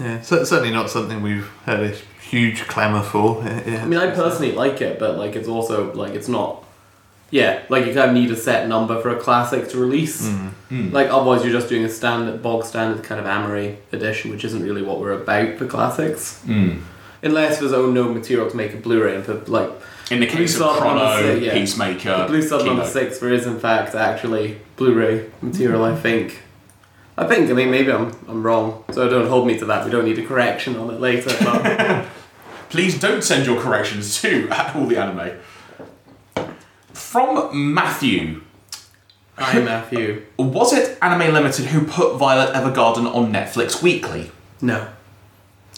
yeah, 0.00 0.22
cer- 0.22 0.46
certainly 0.46 0.72
not 0.72 0.88
something 0.88 1.20
we've 1.20 1.50
had 1.66 1.80
a 1.80 1.94
huge 2.38 2.66
clamour 2.66 3.02
for. 3.02 3.42
It- 3.46 3.66
it- 3.68 3.80
I 3.82 3.84
mean, 3.84 3.98
I 4.00 4.08
personally 4.10 4.52
like 4.52 4.80
it, 4.88 4.98
but 4.98 5.16
like 5.22 5.34
it's 5.36 5.48
also 5.48 5.92
like 5.94 6.14
it's 6.14 6.28
not. 6.28 6.62
Yeah, 7.30 7.52
like 7.68 7.84
you 7.86 7.92
kind 7.94 8.10
of 8.10 8.14
need 8.14 8.30
a 8.30 8.36
set 8.36 8.68
number 8.68 9.00
for 9.02 9.08
a 9.10 9.18
classic 9.26 9.68
to 9.70 9.76
release. 9.78 10.18
Like 10.70 11.08
otherwise, 11.10 11.42
you're 11.44 11.52
just 11.60 11.68
doing 11.68 11.84
a 11.84 11.88
standard, 11.88 12.42
bog 12.42 12.64
standard 12.64 13.02
kind 13.02 13.20
of 13.20 13.26
Amaray 13.26 13.76
edition, 13.92 14.30
which 14.30 14.44
isn't 14.44 14.62
really 14.62 14.82
what 14.82 15.00
we're 15.00 15.12
about 15.22 15.56
for 15.58 15.66
classics. 15.66 16.40
Mm. 16.46 16.80
Unless 17.22 17.58
there's 17.58 17.72
oh 17.72 17.90
no 17.90 18.04
material 18.18 18.48
to 18.50 18.56
make 18.56 18.72
a 18.74 18.76
Blu-ray 18.76 19.14
and 19.16 19.24
for 19.24 19.34
like 19.58 19.70
In 20.10 20.20
the 20.20 20.26
case 20.26 20.56
Blue 20.56 20.66
of 20.66 20.72
Sub 20.74 20.82
Chrono, 20.82 21.22
six, 21.22 21.40
yeah. 21.44 21.52
Peacemaker, 21.54 22.16
the 22.18 22.26
Blue 22.26 22.42
Sub 22.42 22.60
number 22.66 22.82
Kino. 22.82 22.92
six, 22.98 23.18
there 23.18 23.32
is 23.32 23.46
in 23.46 23.58
fact 23.58 23.94
actually 23.94 24.58
Blu-ray 24.76 25.26
material. 25.40 25.82
I 25.84 25.94
think. 25.96 26.42
I 27.16 27.26
think. 27.26 27.50
I 27.50 27.54
mean, 27.54 27.70
maybe 27.70 27.90
I'm 27.90 28.12
I'm 28.28 28.42
wrong, 28.46 28.84
so 28.92 29.08
don't 29.08 29.28
hold 29.28 29.46
me 29.46 29.58
to 29.60 29.64
that. 29.70 29.84
We 29.86 29.90
don't 29.90 30.04
need 30.04 30.18
a 30.18 30.26
correction 30.26 30.76
on 30.76 30.86
it 30.94 31.00
later. 31.00 31.30
But 31.44 32.04
Please 32.74 32.98
don't 32.98 33.22
send 33.22 33.46
your 33.46 33.60
corrections 33.60 34.20
to 34.20 34.48
all 34.74 34.86
the 34.88 34.96
anime. 34.96 35.38
From 36.92 37.72
Matthew. 37.72 38.42
hi 39.38 39.60
Matthew. 39.60 40.24
Was 40.36 40.72
it 40.72 40.98
Anime 41.00 41.32
Limited 41.32 41.66
who 41.66 41.86
put 41.86 42.16
Violet 42.16 42.52
Evergarden 42.52 43.06
on 43.14 43.32
Netflix 43.32 43.80
weekly? 43.80 44.32
No. 44.60 44.88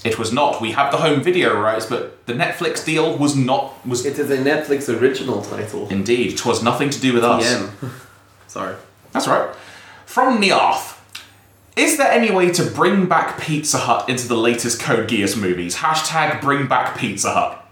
It 0.04 0.18
was 0.18 0.32
not. 0.32 0.62
We 0.62 0.72
have 0.72 0.90
the 0.90 0.96
home 0.96 1.22
video 1.22 1.60
rights, 1.60 1.84
but 1.84 2.24
the 2.24 2.32
Netflix 2.32 2.82
deal 2.82 3.14
was 3.18 3.36
not. 3.36 3.86
Was 3.86 4.06
It 4.06 4.18
is 4.18 4.30
a 4.30 4.38
Netflix 4.38 4.88
original 4.88 5.42
title. 5.42 5.86
indeed. 5.90 6.38
'Twas 6.38 6.62
nothing 6.62 6.88
to 6.88 6.98
do 6.98 7.12
with 7.12 7.24
us. 7.24 7.44
TM. 7.44 7.90
Sorry. 8.46 8.74
That's 9.12 9.28
right. 9.28 9.50
From 10.06 10.40
Nearth. 10.40 10.95
Is 11.76 11.98
there 11.98 12.10
any 12.10 12.30
way 12.30 12.50
to 12.52 12.64
bring 12.64 13.06
back 13.06 13.38
Pizza 13.38 13.76
Hut 13.76 14.08
into 14.08 14.26
the 14.26 14.36
latest 14.36 14.80
Code 14.80 15.08
Geass 15.10 15.38
movies? 15.38 15.76
Hashtag 15.76 16.40
bring 16.40 16.66
back 16.66 16.96
Pizza 16.96 17.30
Hut. 17.32 17.62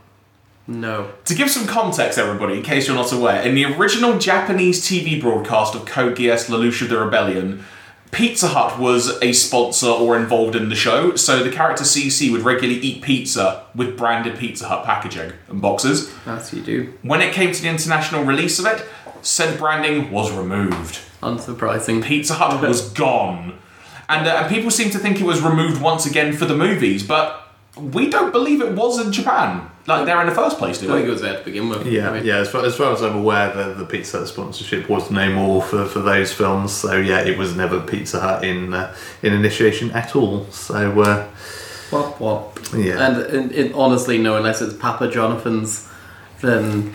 No. 0.67 1.11
To 1.25 1.35
give 1.35 1.51
some 1.51 1.67
context, 1.67 2.19
everybody, 2.19 2.59
in 2.59 2.63
case 2.63 2.87
you're 2.87 2.97
not 2.97 3.13
aware, 3.13 3.41
in 3.43 3.55
the 3.55 3.65
original 3.65 4.19
Japanese 4.19 4.83
TV 4.85 5.19
broadcast 5.19 5.75
of 5.75 5.87
Code 5.87 6.17
Geass 6.17 6.51
Lelouch 6.51 6.83
of 6.83 6.91
the 6.91 6.99
Rebellion, 6.99 7.65
Pizza 8.11 8.49
Hut 8.49 8.79
was 8.79 9.21
a 9.23 9.33
sponsor 9.33 9.89
or 9.89 10.17
involved 10.19 10.55
in 10.55 10.69
the 10.69 10.75
show, 10.75 11.17
so 11.17 11.43
the 11.43 11.51
character 11.51 11.83
CC 11.83 12.31
would 12.31 12.43
regularly 12.43 12.81
eat 12.81 13.03
pizza 13.03 13.65
with 13.75 13.97
branded 13.97 14.39
Pizza 14.39 14.69
Hut 14.69 14.85
packaging 14.85 15.33
and 15.49 15.61
boxes. 15.63 16.13
As 16.27 16.53
you 16.53 16.63
do. 16.63 16.93
When 17.03 17.23
it 17.23 17.33
came 17.33 17.53
to 17.53 17.63
the 17.63 17.69
international 17.69 18.23
release 18.23 18.59
of 18.59 18.67
it, 18.67 18.87
said 19.23 19.59
branding 19.59 20.11
was 20.13 20.31
removed. 20.31 21.01
Unsurprising. 21.23 22.05
Pizza 22.05 22.35
Hut 22.35 22.61
was 22.63 22.89
gone. 22.93 23.59
And, 24.09 24.27
uh, 24.27 24.37
and 24.37 24.55
people 24.55 24.71
seem 24.71 24.91
to 24.91 24.99
think 24.99 25.21
it 25.21 25.25
was 25.25 25.41
removed 25.41 25.81
once 25.81 26.07
again 26.07 26.33
for 26.33 26.45
the 26.45 26.57
movies, 26.57 27.03
but 27.07 27.49
we 27.77 28.09
don't 28.09 28.33
believe 28.33 28.61
it 28.61 28.73
was 28.73 29.05
in 29.05 29.13
Japan. 29.13 29.71
Like, 29.87 30.07
there 30.07 30.21
in 30.21 30.27
the 30.27 30.35
first 30.35 30.59
place, 30.59 30.79
do 30.79 30.91
I 30.91 30.97
think 30.97 31.09
it 31.09 31.11
was 31.11 31.21
there 31.21 31.39
to 31.39 31.45
begin 31.45 31.69
with. 31.69 31.87
Yeah, 31.87 32.11
I 32.11 32.15
mean, 32.15 32.25
yeah. 32.25 32.39
As 32.39 32.51
far, 32.51 32.65
as 32.65 32.75
far 32.77 32.93
as 32.93 33.03
I'm 33.03 33.17
aware, 33.17 33.53
the, 33.53 33.75
the 33.75 33.85
Pizza 33.85 34.19
Hut 34.19 34.29
sponsorship 34.29 34.89
was 34.89 35.11
no 35.11 35.31
more 35.33 35.63
for, 35.63 35.85
for 35.85 36.01
those 36.01 36.33
films. 36.33 36.73
So 36.73 36.97
yeah, 36.97 37.21
it 37.21 37.37
was 37.37 37.55
never 37.55 37.81
Pizza 37.81 38.21
Hut 38.21 38.45
in 38.45 38.73
uh, 38.73 38.95
in 39.23 39.35
initiation 39.35 39.91
at 39.91 40.17
all. 40.17 40.47
So 40.51 41.03
uh, 41.03 41.29
Wop 41.91 42.19
wop. 42.21 42.59
Yeah. 42.75 43.07
And, 43.07 43.17
and 43.23 43.53
it, 43.53 43.73
honestly, 43.75 44.19
no, 44.19 44.37
unless 44.37 44.61
it's 44.61 44.75
Papa 44.75 45.11
Jonathan's, 45.11 45.89
then, 46.41 46.95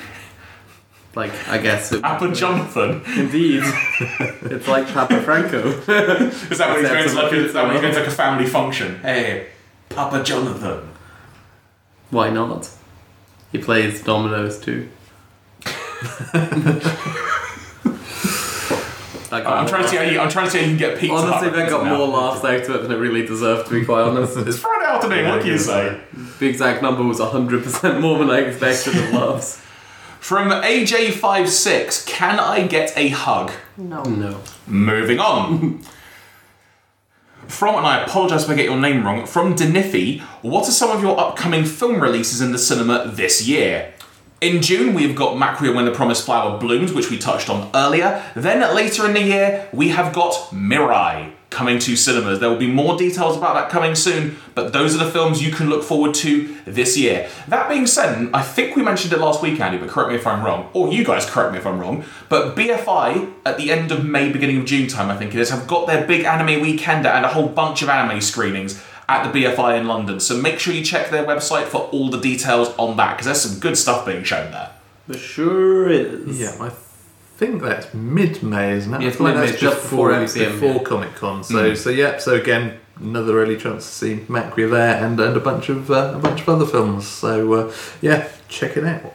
like, 1.16 1.32
I 1.48 1.58
guess 1.58 1.92
it. 1.92 2.04
Apple 2.04 2.32
Jonathan. 2.32 3.02
Indeed. 3.18 3.64
it's 3.64 4.68
like 4.68 4.88
Papa 4.88 5.22
Franco. 5.22 5.68
Is 5.70 5.86
that 5.88 6.70
when 6.70 6.80
he's 6.80 6.92
Except 6.92 6.94
going 6.94 7.04
to 7.04 7.10
for 7.10 7.16
like, 7.24 7.32
a, 7.32 7.46
is 7.46 7.54
that 7.54 7.64
when 7.64 7.72
he's 7.74 7.82
going 7.82 7.94
to 7.94 8.00
like 8.00 8.08
a 8.08 8.12
family 8.12 8.46
function? 8.46 9.00
Hey, 9.00 9.48
Papa 9.90 10.24
Jonathan. 10.24 10.88
Why 12.12 12.30
not? 12.30 12.70
He 13.52 13.58
plays 13.58 14.04
Dominoes 14.04 14.60
too. 14.60 14.90
Uh, 19.32 19.36
I 19.36 19.42
got 19.42 19.58
I'm 19.60 19.68
trying 19.68 19.84
to 19.84 19.90
see 19.90 19.98
how 19.98 20.02
you, 20.04 20.20
I'm 20.20 20.30
trying 20.30 20.46
to 20.46 20.52
see 20.52 20.58
how 20.58 20.64
you 20.64 20.72
can 20.72 20.78
get 20.78 20.98
pizza. 20.98 21.14
Honestly, 21.16 21.50
Hut 21.50 21.56
that 21.58 21.70
got 21.70 21.84
now. 21.86 21.98
more 22.00 22.08
laughs 22.08 22.44
out 22.44 22.62
of 22.62 22.70
it 22.72 22.82
than 22.82 22.92
it 22.92 22.96
really 22.96 23.26
deserved, 23.28 23.68
to 23.70 23.80
be 23.80 23.86
quite 23.86 24.02
honest. 24.02 24.36
It's 24.38 24.58
Friday 24.58 24.86
afternoon. 24.86 25.28
what 25.30 25.42
can 25.42 25.50
you 25.52 25.58
say? 25.60 26.00
the 26.40 26.48
exact 26.48 26.82
number 26.82 27.04
was 27.04 27.20
100% 27.20 28.02
more 28.02 28.18
than 28.18 28.32
I 28.32 28.40
expected 28.40 28.96
of 28.96 29.14
laughs. 29.14 29.62
From 30.30 30.52
AJ56, 30.52 32.06
can 32.06 32.40
I 32.40 32.68
get 32.68 32.96
a 32.96 33.10
hug? 33.10 33.52
No. 33.78 34.04
No. 34.04 34.42
Moving 34.68 35.20
on. 35.20 35.82
From, 37.48 37.78
and 37.78 37.88
I 37.88 38.04
apologise 38.04 38.44
if 38.44 38.50
I 38.52 38.54
get 38.54 38.66
your 38.66 38.80
name 38.80 39.04
wrong, 39.04 39.26
from 39.26 39.56
Deniffy, 39.56 40.22
what 40.44 40.70
are 40.70 40.72
some 40.72 40.92
of 40.96 41.02
your 41.02 41.20
upcoming 41.20 41.66
film 41.66 42.00
releases 42.00 42.42
in 42.42 42.52
the 42.52 42.60
cinema 42.60 43.08
this 43.08 43.48
year? 43.48 43.92
In 44.40 44.62
June, 44.62 44.94
we've 44.94 45.16
got 45.16 45.36
Maquia 45.36 45.74
When 45.74 45.86
the 45.86 45.92
Promised 45.92 46.26
Flower 46.26 46.60
Blooms, 46.60 46.94
which 46.94 47.10
we 47.10 47.18
touched 47.18 47.50
on 47.50 47.72
earlier. 47.74 48.24
Then 48.36 48.60
later 48.76 49.08
in 49.08 49.14
the 49.14 49.24
year, 49.24 49.68
we 49.74 49.90
have 49.90 50.14
got 50.14 50.34
Mirai 50.52 51.34
coming 51.50 51.80
to 51.80 51.96
cinemas. 51.96 52.40
There 52.40 52.50
will 52.50 52.58
be 52.58 52.72
more 52.72 52.98
details 52.98 53.36
about 53.36 53.56
that 53.56 53.70
coming 53.70 53.96
soon, 53.96 54.38
but 54.54 54.72
those 54.72 54.96
are 54.96 55.04
the 55.04 55.10
films 55.10 55.42
you 55.44 55.52
can 55.52 55.70
look 55.70 55.84
forward 55.84 56.14
to 56.16 56.56
this 56.66 56.98
year. 56.98 57.28
That 57.48 57.68
being 57.70 57.88
said, 57.88 58.30
I 58.34 58.44
think 58.44 58.76
we 58.76 58.84
mentioned 58.84 59.14
it 59.14 59.20
last 59.20 59.42
week, 59.42 59.60
Andy, 59.60 59.78
but 59.78 59.90
correct 59.90 60.10
me 60.10 60.16
if 60.16 60.28
I'm 60.28 60.46
wrong, 60.46 60.70
or 60.74 60.92
you 60.94 61.04
guys 61.04 61.26
correct 61.26 61.52
me 61.54 61.58
if 61.58 61.66
I'm 61.66 61.80
wrong, 61.80 62.06
but 62.30 62.56
BFI 62.56 63.34
at 63.46 63.58
the 63.58 63.72
end 63.72 63.92
of 63.92 64.06
May, 64.06 64.32
beginning 64.32 64.60
of 64.60 64.66
June 64.66 64.88
time, 64.88 65.10
I 65.10 65.18
think 65.18 65.34
it 65.34 65.40
is, 65.40 65.50
have 65.50 65.68
got 65.68 65.88
their 65.88 66.06
big 66.06 66.24
anime 66.24 66.64
weekender 66.64 67.12
and 67.14 67.26
a 67.26 67.30
whole 67.30 67.48
bunch 67.48 67.82
of 67.82 67.90
anime 67.90 68.22
screenings 68.22 68.84
at 69.08 69.32
the 69.32 69.44
BFI 69.44 69.80
in 69.80 69.88
London. 69.88 70.20
So 70.20 70.38
make 70.38 70.60
sure 70.60 70.72
you 70.74 70.86
check 70.86 71.10
their 71.10 71.26
website 71.26 71.66
for 71.66 71.82
all 71.90 72.12
the 72.12 72.20
details 72.20 72.70
on 72.78 72.96
that, 72.98 73.14
because 73.14 73.26
there's 73.26 73.42
some 73.42 73.60
good 73.60 73.78
stuff 73.78 74.06
being 74.06 74.24
shown 74.24 74.52
there. 74.52 74.72
There 75.08 75.18
sure 75.18 75.90
is. 75.90 76.40
yeah, 76.40 76.56
I 76.60 76.70
think 77.40 77.62
that's 77.62 77.94
mid 77.94 78.44
May, 78.44 78.74
isn't 78.74 78.94
it? 78.94 79.00
Yeah, 79.00 79.06
I 79.06 79.08
it's 79.08 79.18
feel 79.18 79.28
like 79.28 79.36
mid-May, 79.36 79.52
that's 79.52 79.62
just 79.62 79.82
before 79.82 80.12
MCM, 80.12 80.52
before 80.52 80.74
yeah. 80.74 80.84
Comic 80.84 81.16
Con. 81.16 81.44
So 81.44 81.74
so 81.74 81.90
yeah. 81.90 82.18
So 82.18 82.36
again, 82.36 82.80
another 82.98 83.42
early 83.42 83.56
chance 83.56 83.86
to 83.86 83.92
see 83.92 84.16
Maquia 84.28 84.70
there, 84.70 85.04
and 85.04 85.18
and 85.20 85.38
a 85.38 85.40
bunch 85.40 85.70
of 85.70 85.90
uh, 85.90 86.14
a 86.16 86.20
bunch 86.20 86.42
of 86.42 86.50
other 86.50 86.66
films. 86.66 87.08
So 87.08 87.54
uh, 87.54 87.74
yeah, 88.02 88.28
check 88.50 88.76
it 88.76 88.84
out. 88.84 89.14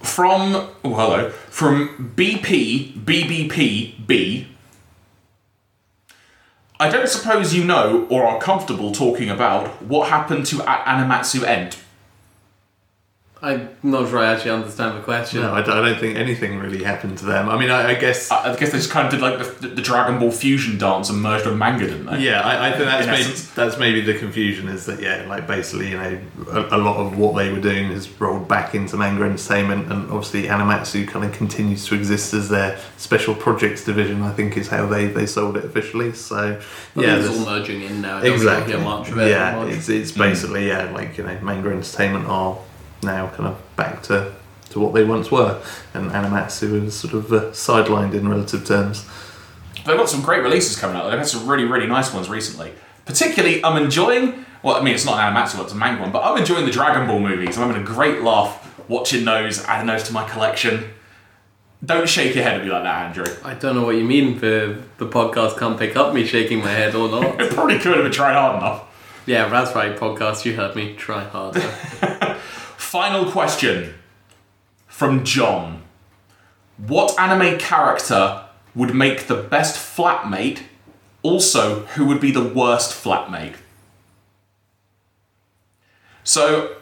From, 0.00 0.54
oh 0.82 0.94
hello, 0.94 1.30
from 1.30 2.14
BP, 2.16 3.04
BBP, 3.04 4.06
B. 4.06 4.48
I 6.78 6.88
don't 6.88 7.08
suppose 7.08 7.52
you 7.52 7.64
know 7.64 8.06
or 8.08 8.24
are 8.24 8.40
comfortable 8.40 8.92
talking 8.92 9.28
about 9.28 9.82
what 9.82 10.08
happened 10.08 10.46
to 10.46 10.56
Animatsu 10.56 11.44
End. 11.44 11.76
I'm 13.42 13.70
not 13.82 14.10
sure 14.10 14.18
I 14.18 14.34
actually 14.34 14.50
understand 14.50 14.98
the 14.98 15.02
question. 15.02 15.40
No, 15.40 15.54
I 15.54 15.62
don't, 15.62 15.78
I 15.78 15.88
don't 15.88 15.98
think 15.98 16.18
anything 16.18 16.58
really 16.58 16.84
happened 16.84 17.16
to 17.18 17.24
them. 17.24 17.48
I 17.48 17.58
mean, 17.58 17.70
I, 17.70 17.90
I 17.90 17.94
guess. 17.94 18.30
I 18.30 18.52
I 18.52 18.56
guess 18.56 18.70
they 18.72 18.78
just 18.78 18.90
kind 18.90 19.06
of 19.06 19.12
did 19.12 19.22
like 19.22 19.60
the, 19.60 19.68
the 19.68 19.80
Dragon 19.80 20.18
Ball 20.18 20.30
fusion 20.30 20.76
dance 20.76 21.08
and 21.08 21.22
merged 21.22 21.46
with 21.46 21.56
manga, 21.56 21.86
didn't 21.86 22.04
they? 22.04 22.20
Yeah, 22.20 22.42
I, 22.42 22.68
I 22.68 22.72
think 22.72 22.84
that's 22.84 23.06
In 23.06 23.12
maybe, 23.12 23.22
essence. 23.22 23.50
that's 23.52 23.78
maybe 23.78 24.02
the 24.02 24.18
confusion 24.18 24.68
is 24.68 24.84
that 24.86 25.00
yeah, 25.00 25.24
like 25.26 25.46
basically 25.46 25.88
you 25.88 25.96
know 25.96 26.20
a, 26.50 26.76
a 26.76 26.78
lot 26.78 26.98
of 26.98 27.16
what 27.16 27.34
they 27.36 27.50
were 27.50 27.60
doing 27.60 27.88
has 27.88 28.10
rolled 28.20 28.46
back 28.46 28.74
into 28.74 28.98
manga 28.98 29.24
entertainment, 29.24 29.90
and 29.90 30.10
obviously 30.10 30.42
Animatsu 30.42 31.08
kind 31.08 31.24
of 31.24 31.32
continues 31.32 31.86
to 31.86 31.94
exist 31.94 32.34
as 32.34 32.50
their 32.50 32.78
special 32.98 33.34
projects 33.34 33.84
division. 33.86 34.20
I 34.20 34.32
think 34.32 34.58
is 34.58 34.68
how 34.68 34.84
they, 34.84 35.06
they 35.06 35.24
sold 35.24 35.56
it 35.56 35.64
officially. 35.64 36.12
So 36.12 36.60
But 36.94 37.04
yeah, 37.06 37.16
it's 37.16 37.26
there's- 37.26 37.38
all 37.40 37.58
merging 37.58 37.80
in 37.82 38.02
now. 38.02 38.18
I 38.18 38.26
exactly. 38.26 38.74
really 38.74 38.84
much 38.84 39.10
of 39.10 39.18
it. 39.18 39.30
yeah, 39.30 39.56
much. 39.56 39.72
it's, 39.72 39.88
it's 39.88 40.10
hmm. 40.12 40.18
basically 40.18 40.68
yeah, 40.68 40.90
like 40.90 41.16
you 41.16 41.24
know 41.24 41.40
manga 41.40 41.70
entertainment 41.70 42.26
are 42.26 42.58
now 43.02 43.28
kind 43.28 43.46
of 43.48 43.76
back 43.76 44.02
to 44.04 44.32
to 44.70 44.78
what 44.78 44.94
they 44.94 45.02
once 45.04 45.30
were, 45.32 45.60
and 45.94 46.10
Animatsu 46.12 46.84
is 46.86 46.94
sort 46.94 47.12
of 47.14 47.32
uh, 47.32 47.40
sidelined 47.50 48.14
in 48.14 48.28
relative 48.28 48.64
terms. 48.64 49.04
They've 49.84 49.96
got 49.96 50.08
some 50.08 50.22
great 50.22 50.42
releases 50.42 50.78
coming 50.78 50.96
out. 50.96 51.08
They've 51.10 51.18
had 51.18 51.26
some 51.26 51.48
really, 51.48 51.64
really 51.64 51.86
nice 51.88 52.12
ones 52.14 52.28
recently. 52.28 52.72
Particularly, 53.04 53.64
I'm 53.64 53.82
enjoying. 53.82 54.44
Well, 54.62 54.76
I 54.76 54.82
mean, 54.82 54.94
it's 54.94 55.04
not 55.06 55.18
an 55.18 55.34
Animatsu, 55.34 55.62
it's 55.64 55.72
a 55.72 55.76
manga 55.76 56.02
one, 56.02 56.12
but 56.12 56.22
I'm 56.22 56.36
enjoying 56.38 56.66
the 56.66 56.70
Dragon 56.70 57.08
Ball 57.08 57.18
movies. 57.18 57.56
I'm 57.58 57.66
having 57.66 57.82
a 57.82 57.84
great 57.86 58.22
laugh 58.22 58.78
watching 58.88 59.24
those, 59.24 59.64
adding 59.64 59.86
those 59.86 60.02
to 60.04 60.12
my 60.12 60.28
collection. 60.28 60.90
Don't 61.82 62.06
shake 62.08 62.34
your 62.34 62.44
head 62.44 62.60
at 62.60 62.64
me 62.64 62.70
like 62.70 62.82
that, 62.82 63.06
Andrew. 63.06 63.34
I 63.42 63.54
don't 63.54 63.74
know 63.74 63.86
what 63.86 63.96
you 63.96 64.04
mean. 64.04 64.38
The 64.38 64.82
the 64.98 65.06
podcast 65.08 65.58
can't 65.58 65.78
pick 65.78 65.96
up 65.96 66.12
me 66.14 66.26
shaking 66.26 66.58
my 66.60 66.70
head 66.70 66.94
or 66.94 67.08
not. 67.08 67.40
It 67.40 67.52
probably 67.52 67.78
could 67.78 67.94
have 67.94 68.04
been 68.04 68.12
tried 68.12 68.34
hard 68.34 68.58
enough. 68.58 68.84
yeah, 69.26 69.48
that's 69.48 69.74
right. 69.74 69.96
Podcast, 69.96 70.44
you 70.44 70.54
heard 70.54 70.76
me. 70.76 70.94
Try 70.94 71.24
harder. 71.24 71.60
Final 72.90 73.30
question 73.30 73.94
from 74.88 75.22
John. 75.22 75.82
What 76.76 77.16
anime 77.20 77.56
character 77.56 78.46
would 78.74 78.96
make 78.96 79.28
the 79.28 79.36
best 79.36 79.76
flatmate? 79.76 80.62
Also, 81.22 81.84
who 81.94 82.04
would 82.06 82.20
be 82.20 82.32
the 82.32 82.42
worst 82.42 82.90
flatmate? 82.90 83.54
So, 86.24 86.78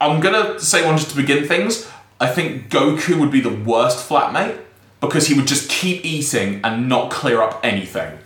I'm 0.00 0.18
gonna 0.18 0.58
say 0.58 0.84
one 0.84 0.96
just 0.96 1.10
to 1.10 1.16
begin 1.16 1.46
things. 1.46 1.88
I 2.18 2.26
think 2.26 2.68
Goku 2.68 3.20
would 3.20 3.30
be 3.30 3.40
the 3.40 3.54
worst 3.54 4.08
flatmate 4.08 4.58
because 5.00 5.28
he 5.28 5.34
would 5.34 5.46
just 5.46 5.70
keep 5.70 6.04
eating 6.04 6.60
and 6.64 6.88
not 6.88 7.12
clear 7.12 7.42
up 7.42 7.60
anything. 7.62 8.18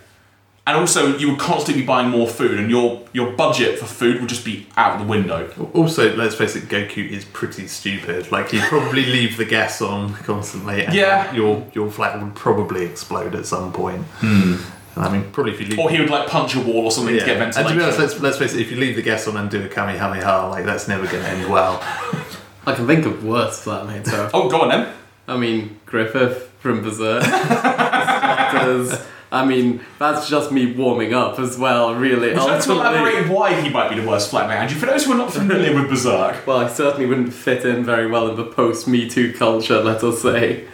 And 0.65 0.77
also, 0.77 1.17
you 1.17 1.29
would 1.31 1.39
constantly 1.39 1.81
be 1.81 1.85
buying 1.85 2.09
more 2.09 2.25
food, 2.25 2.57
and 2.57 2.69
your 2.69 3.01
your 3.11 3.33
budget 3.33 3.77
for 3.77 3.85
food 3.85 4.21
would 4.21 4.29
just 4.29 4.45
be 4.45 4.65
out 4.77 4.97
the 4.97 5.05
window. 5.05 5.51
Also, 5.73 6.15
let's 6.15 6.35
face 6.35 6.55
it, 6.55 6.69
Goku 6.69 7.05
is 7.09 7.25
pretty 7.25 7.67
stupid. 7.67 8.31
Like 8.31 8.51
he'd 8.51 8.61
probably 8.61 9.05
leave 9.17 9.35
the 9.35 9.43
gas 9.43 9.81
on 9.81 10.13
constantly. 10.13 10.85
And 10.85 10.93
Yeah. 10.93 11.33
your 11.33 11.67
your 11.73 11.91
flat 11.91 12.21
would 12.21 12.33
probably 12.35 12.85
explode 12.85 13.35
at 13.35 13.45
some 13.45 13.73
point. 13.73 14.03
Hmm. 14.19 14.55
I 14.95 15.09
mean, 15.11 15.31
probably 15.31 15.53
if 15.53 15.59
you 15.59 15.67
leave. 15.67 15.79
Or 15.79 15.89
he 15.89 15.99
would 15.99 16.09
like 16.09 16.29
punch 16.29 16.55
a 16.55 16.59
wall 16.61 16.85
or 16.85 16.91
something 16.91 17.15
to 17.15 17.19
yeah. 17.19 17.25
get 17.25 17.41
And 17.41 17.67
to 17.67 17.75
be 17.75 17.81
honest, 17.81 17.99
let's, 17.99 18.19
let's 18.21 18.37
face 18.37 18.53
it, 18.53 18.61
if 18.61 18.71
you 18.71 18.77
leave 18.77 18.95
the 18.95 19.01
gas 19.01 19.27
on 19.27 19.35
and 19.35 19.49
do 19.49 19.65
a 19.65 19.67
kamehameha, 19.67 20.49
like 20.49 20.65
that's 20.65 20.87
never 20.87 21.05
going 21.07 21.23
to 21.23 21.29
end 21.29 21.49
well. 21.49 21.79
I 22.65 22.73
can 22.75 22.87
think 22.87 23.05
of 23.05 23.25
worse 23.25 23.65
flatmates. 23.65 24.07
So. 24.07 24.29
Oh, 24.33 24.49
go 24.49 24.61
on 24.61 24.69
then. 24.69 24.93
I 25.27 25.35
mean, 25.35 25.79
Griffith 25.85 26.51
from 26.59 26.83
Berserk. 26.83 27.23
I 29.33 29.43
mean, 29.45 29.81
that's 29.97 30.29
just 30.29 30.51
me 30.51 30.73
warming 30.73 31.13
up 31.13 31.39
as 31.39 31.57
well, 31.57 31.95
really. 31.95 32.29
Would 32.33 32.37
you 32.37 32.47
like 32.47 32.61
to 32.65 32.71
elaborate 32.71 33.27
why 33.29 33.59
he 33.59 33.67
might 33.69 33.89
be 33.89 33.99
the 33.99 34.07
worst 34.07 34.31
flatmate, 34.31 34.55
Andrew? 34.57 34.77
For 34.79 34.85
those 34.85 35.05
who 35.05 35.13
are 35.13 35.17
not 35.17 35.33
familiar 35.33 35.73
with 35.73 35.89
Berserk, 35.89 36.45
Well, 36.47 36.57
I 36.57 36.67
certainly 36.67 37.07
wouldn't 37.07 37.33
fit 37.33 37.65
in 37.65 37.83
very 37.83 38.05
well 38.05 38.27
in 38.29 38.35
the 38.35 38.45
post 38.45 38.87
Me 38.87 39.09
Too 39.09 39.33
culture, 39.33 39.81
let 39.81 40.03
us 40.03 40.21
say. 40.21 40.65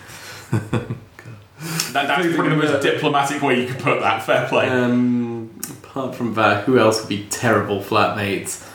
that, 0.52 0.72
that's 1.94 2.36
probably 2.36 2.50
the 2.50 2.56
most 2.58 2.82
diplomatic 2.84 3.42
way 3.42 3.62
you 3.62 3.68
could 3.68 3.80
put 3.82 4.02
that. 4.02 4.24
Fair 4.24 4.48
play. 4.48 4.68
Um, 4.68 5.60
apart 5.84 6.16
from 6.16 6.34
that, 6.36 6.66
who 6.66 6.78
else 6.80 7.00
would 7.00 7.10
be 7.10 7.26
terrible 7.30 7.80
flatmates? 7.82 8.68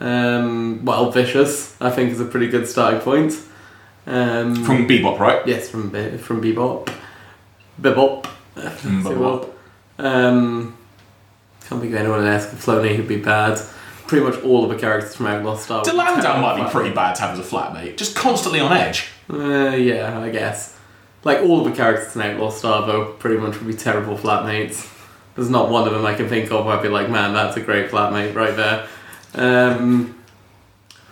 Um, 0.00 0.84
well, 0.84 1.10
Vicious, 1.10 1.76
I 1.80 1.90
think, 1.90 2.10
is 2.12 2.20
a 2.20 2.24
pretty 2.26 2.48
good 2.48 2.66
starting 2.68 3.00
point. 3.00 3.38
Um, 4.06 4.64
From 4.64 4.86
Bebop, 4.88 5.18
right? 5.18 5.46
yes, 5.46 5.68
from 5.70 5.90
Be- 5.90 6.16
from 6.18 6.42
Bebop, 6.42 6.92
Bebop. 7.80 8.26
Mm, 8.56 9.02
Say 9.02 9.10
Bebop. 9.10 9.18
what? 9.98 10.04
Um, 10.04 10.76
can't 11.68 11.80
think 11.80 11.92
of 11.94 12.00
anyone 12.00 12.26
else. 12.26 12.46
Floney 12.46 12.96
would 12.96 13.08
be 13.08 13.16
bad. 13.20 13.60
pretty 14.06 14.24
much 14.24 14.42
all 14.42 14.64
of 14.64 14.70
the 14.70 14.76
characters 14.76 15.14
from 15.14 15.26
Outlaw 15.26 15.56
Star. 15.56 15.84
Dilandau 15.84 16.40
might 16.42 16.64
be 16.64 16.70
pretty 16.70 16.92
bad 16.94 17.14
to 17.16 17.22
have 17.22 17.38
as 17.38 17.46
a 17.46 17.48
flatmate. 17.48 17.96
Just 17.96 18.16
constantly 18.16 18.58
on 18.60 18.72
edge. 18.72 19.08
Uh, 19.30 19.70
yeah, 19.76 20.18
I 20.18 20.30
guess. 20.30 20.76
Like 21.22 21.40
all 21.42 21.64
of 21.64 21.70
the 21.70 21.76
characters 21.76 22.16
in 22.16 22.22
Outlaw 22.22 22.50
Star, 22.50 22.86
though, 22.86 23.12
pretty 23.12 23.36
much 23.36 23.56
would 23.58 23.66
be 23.68 23.74
terrible 23.74 24.16
flatmates. 24.18 24.88
There's 25.36 25.50
not 25.50 25.70
one 25.70 25.86
of 25.86 25.92
them 25.94 26.04
I 26.04 26.14
can 26.14 26.28
think 26.28 26.50
of 26.50 26.66
where 26.66 26.76
I'd 26.76 26.82
be 26.82 26.88
like, 26.88 27.08
man, 27.08 27.32
that's 27.34 27.56
a 27.56 27.60
great 27.60 27.90
flatmate 27.90 28.34
right 28.34 28.56
there. 28.56 28.88
Um, 29.34 30.18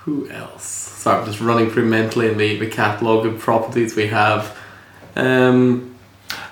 who 0.01 0.29
else? 0.31 0.65
Sorry, 0.65 1.21
I'm 1.21 1.27
just 1.27 1.41
running 1.41 1.71
through 1.71 1.85
mentally 1.85 2.29
in 2.31 2.37
the, 2.39 2.59
the 2.59 2.67
catalogue 2.67 3.27
of 3.27 3.39
properties 3.39 3.95
we 3.95 4.09
have. 4.09 4.57
Um, 5.15 5.95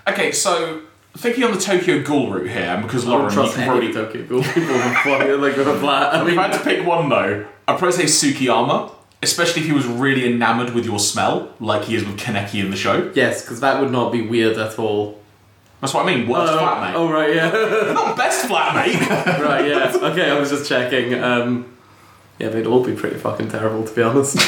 Okay, 0.08 0.32
so 0.32 0.82
thinking 1.16 1.44
on 1.44 1.52
the 1.52 1.58
Tokyo 1.60 2.02
Ghoul 2.02 2.30
route 2.30 2.48
here, 2.50 2.78
because 2.82 3.04
I 3.06 3.10
don't 3.10 3.18
Lauren, 3.20 3.30
you 3.32 3.34
trust 3.34 3.54
can 3.56 3.66
probably. 3.66 3.88
of 3.88 3.94
the 3.94 4.04
Tokyo 4.04 4.26
Ghoul 4.26 4.42
people 4.42 4.74
before, 4.74 5.36
like 5.38 5.56
with 5.56 5.68
a 5.68 5.78
flat. 5.80 6.14
I 6.14 6.20
If 6.22 6.26
mean, 6.28 6.38
I 6.38 6.48
had 6.48 6.52
to 6.58 6.64
pick 6.64 6.86
one 6.86 7.08
though, 7.08 7.46
I'd 7.66 7.78
probably 7.78 8.06
say 8.06 8.30
Tsukiyama, 8.32 8.92
especially 9.22 9.62
if 9.62 9.66
he 9.68 9.72
was 9.74 9.86
really 9.86 10.26
enamoured 10.32 10.70
with 10.74 10.84
your 10.84 10.98
smell, 10.98 11.52
like 11.60 11.84
he 11.84 11.96
is 11.96 12.04
with 12.04 12.18
Kaneki 12.18 12.60
in 12.64 12.70
the 12.70 12.76
show. 12.76 13.10
yes, 13.14 13.42
because 13.42 13.60
that 13.60 13.80
would 13.80 13.90
not 13.90 14.12
be 14.12 14.22
weird 14.22 14.56
at 14.58 14.78
all. 14.78 15.18
That's 15.80 15.92
what 15.92 16.06
I 16.06 16.14
mean, 16.14 16.26
worst 16.28 16.52
Oh, 16.52 16.56
flatmate. 16.58 16.94
Oh, 16.94 17.12
right, 17.12 17.34
yeah. 17.34 17.50
Not 17.92 18.16
best 18.16 18.48
flatmate. 18.48 18.98
right, 19.44 19.68
yeah. 19.68 19.92
Okay, 19.94 20.30
I 20.30 20.38
was 20.40 20.48
just 20.50 20.66
checking. 20.66 21.12
Um, 21.22 21.76
yeah, 22.38 22.48
they'd 22.48 22.66
all 22.66 22.82
be 22.82 22.94
pretty 22.94 23.16
fucking 23.18 23.50
terrible, 23.50 23.84
to 23.86 23.94
be 23.94 24.00
honest. 24.02 24.38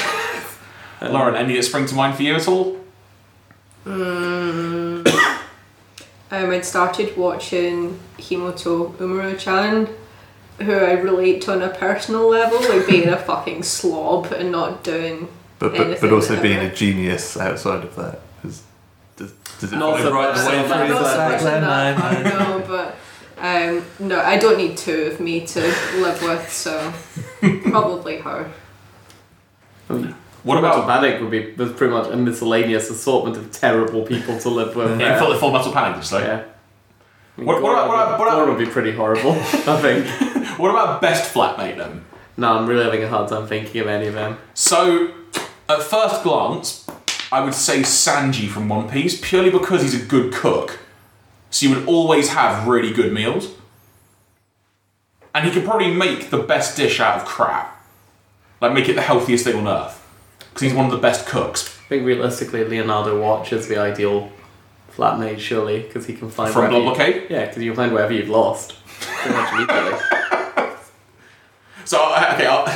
Lauren, 1.03 1.37
any 1.37 1.57
that 1.59 1.65
spring 1.65 1.85
to 1.87 1.95
mind 1.95 2.15
for 2.17 2.23
you 2.23 2.35
at 2.37 2.49
all? 2.49 2.79
Um, 6.31 6.51
I'd 6.51 6.65
started 6.65 7.17
watching 7.17 7.99
Himouto 8.19 8.93
Umaru-chan, 8.97 9.89
who 10.61 10.73
I 10.75 10.93
relate 10.93 11.43
to 11.43 11.53
on 11.53 11.63
a 11.63 11.71
personal 11.71 12.29
level, 12.29 12.61
like 12.69 12.87
being 12.87 13.09
a 13.09 13.17
fucking 13.31 13.63
slob 13.63 14.27
and 14.33 14.53
not 14.53 14.85
doing 14.85 15.29
But 15.59 15.73
but, 15.73 15.81
anything 15.81 16.01
but 16.11 16.15
also 16.15 16.35
that 16.35 16.43
being 16.43 16.59
ever- 16.59 16.71
a 16.73 16.75
genius 16.75 17.37
outside 17.37 17.83
of 17.85 17.97
that. 17.97 18.21
Does, 18.43 18.63
does, 19.17 19.33
does 19.61 19.73
it 19.73 19.77
Not 19.77 19.99
follow 19.99 20.11
so 20.11 20.15
right 20.15 20.37
the 20.37 20.41
way 20.41 20.45
so 20.45 20.51
through 20.63 20.69
bad. 20.69 20.91
the 20.91 20.95
not 20.95 21.03
so 21.07 21.17
sack 21.17 21.33
much 21.33 21.43
then? 21.43 21.63
that 21.63 22.25
No, 22.25 22.31
no. 22.31 22.59
no, 22.59 22.67
but 22.67 22.97
um, 23.39 23.85
no, 24.09 24.21
I 24.21 24.37
don't 24.37 24.59
need 24.59 24.77
two 24.77 25.03
of 25.05 25.21
me 25.21 25.47
to 25.47 25.61
live 25.61 26.21
with, 26.23 26.53
so 26.53 26.93
probably 27.71 28.19
her. 28.19 28.51
What 30.49 30.55
Full 30.55 30.63
Metal 30.63 30.83
about 30.85 31.01
Panic 31.03 31.21
would 31.21 31.31
be 31.31 31.51
there's 31.53 31.73
pretty 31.73 31.93
much 31.93 32.09
a 32.11 32.17
miscellaneous 32.17 32.89
assortment 32.91 33.37
of 33.37 33.53
terrible 33.53 34.03
people 34.07 34.39
to 34.41 34.49
live 34.49 34.75
with. 34.75 34.99
in 35.01 35.19
full, 35.19 35.35
full 35.37 35.53
Metal 35.53 35.73
Panic? 35.73 35.97
Just 36.01 36.13
like, 36.13 36.25
Yeah. 36.25 36.43
I 37.37 37.41
mean, 37.41 37.47
What- 37.47 37.63
what 37.63 37.73
about- 37.73 37.89
what 37.89 37.95
about- 38.03 38.19
what 38.19 38.29
about- 38.29 38.49
would 38.49 38.59
be 38.59 38.67
pretty 38.67 38.93
horrible, 38.93 39.33
I 39.33 39.77
think. 39.81 40.07
what 40.59 40.71
about 40.71 41.01
best 41.03 41.33
flatmate 41.35 41.77
then? 41.77 42.05
No, 42.39 42.53
I'm 42.57 42.67
really 42.67 42.85
having 42.85 43.03
a 43.05 43.09
hard 43.09 43.29
time 43.29 43.47
thinking 43.47 43.81
of 43.83 43.89
any 43.89 44.07
of 44.07 44.15
them. 44.15 44.39
So, 44.55 45.09
at 45.69 45.83
first 45.83 46.23
glance, 46.23 46.87
I 47.31 47.41
would 47.41 47.55
say 47.55 47.81
Sanji 47.83 48.49
from 48.49 48.69
One 48.71 48.89
Piece 48.89 49.21
purely 49.21 49.51
because 49.51 49.83
he's 49.83 49.95
a 50.03 50.05
good 50.05 50.33
cook. 50.33 50.79
So 51.51 51.67
you 51.67 51.75
would 51.75 51.87
always 51.87 52.31
have 52.31 52.67
really 52.67 52.93
good 52.93 53.13
meals. 53.13 53.49
And 55.35 55.45
he 55.45 55.51
could 55.53 55.65
probably 55.65 55.93
make 55.93 56.31
the 56.31 56.39
best 56.39 56.77
dish 56.77 57.01
out 57.01 57.17
of 57.21 57.25
crap. 57.27 57.75
Like, 58.61 58.73
make 58.73 58.89
it 58.89 58.95
the 58.95 59.03
healthiest 59.03 59.45
thing 59.45 59.57
on 59.57 59.69
earth. 59.69 59.98
Because 60.59 60.73
he's 60.73 60.77
one 60.77 60.87
of 60.87 60.91
the 60.91 60.99
best 60.99 61.25
cooks. 61.25 61.79
I 61.87 61.89
think 61.89 62.05
realistically, 62.05 62.65
Leonardo 62.65 63.23
Watch 63.23 63.53
is 63.53 63.69
the 63.69 63.79
ideal 63.79 64.33
flatmate, 64.93 65.39
surely, 65.39 65.83
because 65.83 66.07
he 66.07 66.15
can 66.15 66.31
find 66.31 66.53
From 66.53 66.71
Blood 66.71 66.79
you- 66.79 66.83
Blockade? 66.83 67.31
Yeah, 67.31 67.47
because 67.47 67.63
you 67.63 67.71
can 67.71 67.77
find 67.77 67.93
wherever 67.93 68.13
you've 68.13 68.29
lost. 68.29 68.75
So, 71.85 71.97
uh, 72.03 72.33
okay, 72.35 72.47
I'll 72.47 72.67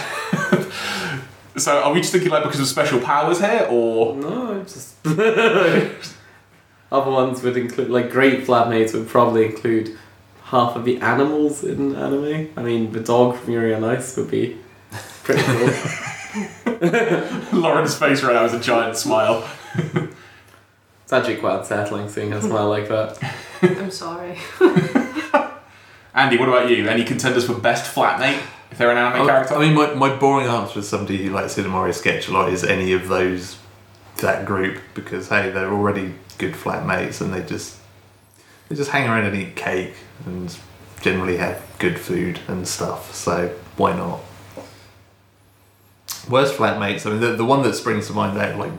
so 1.59 1.83
are 1.83 1.93
we 1.93 2.01
just 2.01 2.13
thinking 2.13 2.31
like 2.31 2.45
because 2.45 2.61
of 2.61 2.67
special 2.69 2.99
powers 3.01 3.41
here, 3.41 3.67
or 3.69 4.15
No, 4.17 4.59
it's 4.61 4.73
just 4.73 4.97
other 6.93 7.11
ones 7.11 7.43
would 7.43 7.57
include 7.59 7.91
like 7.91 8.11
great 8.11 8.47
flatmates 8.47 8.95
would 8.95 9.09
probably 9.09 9.45
include 9.47 9.99
half 10.45 10.77
of 10.77 10.87
the 10.87 10.99
animals 11.01 11.63
in 11.63 11.95
anime. 11.95 12.49
I 12.57 12.63
mean, 12.63 12.93
the 12.93 13.01
dog 13.01 13.37
from 13.37 13.53
Yuri 13.53 13.75
on 13.75 13.85
Ice 13.85 14.17
would 14.17 14.31
be 14.31 14.57
pretty 15.25 15.43
cool. 15.43 15.69
Lauren's 17.53 17.97
face 17.97 18.23
right 18.23 18.35
now 18.35 18.45
is 18.45 18.55
a 18.55 18.61
giant 18.61 18.97
smile. 18.97 19.49
it's 19.75 21.13
actually 21.13 21.37
quite 21.37 21.59
unsettling 21.61 22.09
seeing 22.09 22.33
her 22.33 22.41
smile 22.41 22.69
like 22.69 22.89
that. 22.89 23.19
I'm 23.63 23.91
sorry. 23.91 24.39
Andy, 26.15 26.37
what 26.37 26.49
about 26.49 26.69
you? 26.71 26.89
Any 26.89 27.05
contenders 27.05 27.47
for 27.47 27.55
best 27.55 27.95
flatmate? 27.95 28.43
If 28.71 28.79
they're 28.79 28.91
an 28.91 28.99
anime 28.99 29.23
I, 29.23 29.27
character? 29.27 29.55
I 29.55 29.59
mean, 29.61 29.75
my, 29.75 29.95
my 29.95 30.17
boring 30.17 30.47
answer 30.47 30.81
is 30.81 30.89
somebody 30.89 31.19
who 31.19 31.31
likes 31.31 31.57
Hidamari 31.57 31.95
sketch 31.95 32.29
a 32.29 32.33
lot 32.33 32.53
is 32.53 32.65
any 32.65 32.93
of 32.93 33.09
those 33.09 33.59
that 34.17 34.45
group 34.47 34.79
because 34.95 35.29
hey, 35.29 35.51
they're 35.51 35.73
already 35.73 36.15
good 36.39 36.55
flatmates 36.55 37.21
and 37.21 37.33
they 37.33 37.43
just 37.43 37.79
they 38.69 38.77
just 38.77 38.91
hang 38.91 39.09
around 39.09 39.27
and 39.27 39.37
eat 39.37 39.57
cake 39.57 39.95
and 40.25 40.57
generally 41.01 41.37
have 41.37 41.63
good 41.79 41.99
food 41.99 42.41
and 42.49 42.67
stuff. 42.67 43.15
So 43.15 43.55
why 43.77 43.95
not? 43.95 44.21
Worst 46.29 46.55
flatmates. 46.57 47.07
I 47.07 47.11
mean, 47.11 47.21
the, 47.21 47.33
the 47.35 47.45
one 47.45 47.63
that 47.63 47.75
springs 47.75 48.07
to 48.07 48.13
mind 48.13 48.39
out 48.39 48.59
like 48.59 48.73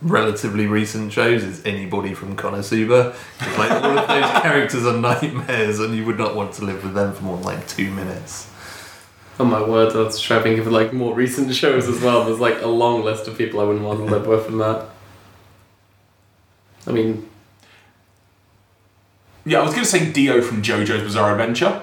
relatively 0.00 0.66
recent 0.66 1.12
shows 1.12 1.42
is 1.42 1.64
anybody 1.64 2.14
from 2.14 2.36
Konosuba. 2.36 3.14
'Cause, 3.38 3.58
like 3.58 3.70
all 3.70 3.98
of 3.98 4.08
those 4.08 4.30
characters 4.42 4.86
are 4.86 4.96
nightmares, 4.96 5.78
and 5.80 5.94
you 5.94 6.04
would 6.06 6.18
not 6.18 6.34
want 6.34 6.52
to 6.54 6.64
live 6.64 6.82
with 6.84 6.94
them 6.94 7.12
for 7.12 7.24
more 7.24 7.36
than 7.36 7.44
like 7.46 7.68
two 7.68 7.90
minutes. 7.90 8.48
Oh 9.40 9.44
my 9.44 9.62
word, 9.62 9.94
I 9.94 9.98
was 10.00 10.20
trying 10.20 10.40
to 10.40 10.44
think 10.44 10.58
of 10.58 10.66
like 10.72 10.92
more 10.92 11.14
recent 11.14 11.54
shows 11.54 11.86
as 11.88 12.00
well. 12.00 12.24
There's 12.24 12.40
like 12.40 12.60
a 12.62 12.66
long 12.66 13.04
list 13.04 13.28
of 13.28 13.36
people 13.38 13.60
I 13.60 13.64
wouldn't 13.64 13.84
want 13.84 13.98
to 14.00 14.04
live 14.04 14.26
with 14.26 14.46
from 14.46 14.58
that. 14.58 14.86
I 16.86 16.90
mean, 16.92 17.28
yeah, 19.44 19.60
I 19.60 19.62
was 19.62 19.72
going 19.72 19.84
to 19.84 19.90
say 19.90 20.10
Dio 20.10 20.40
from 20.42 20.62
JoJo's 20.62 21.02
Bizarre 21.02 21.32
Adventure. 21.32 21.82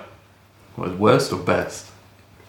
What, 0.76 0.97
worst 0.97 1.32
or 1.32 1.39
best? 1.39 1.91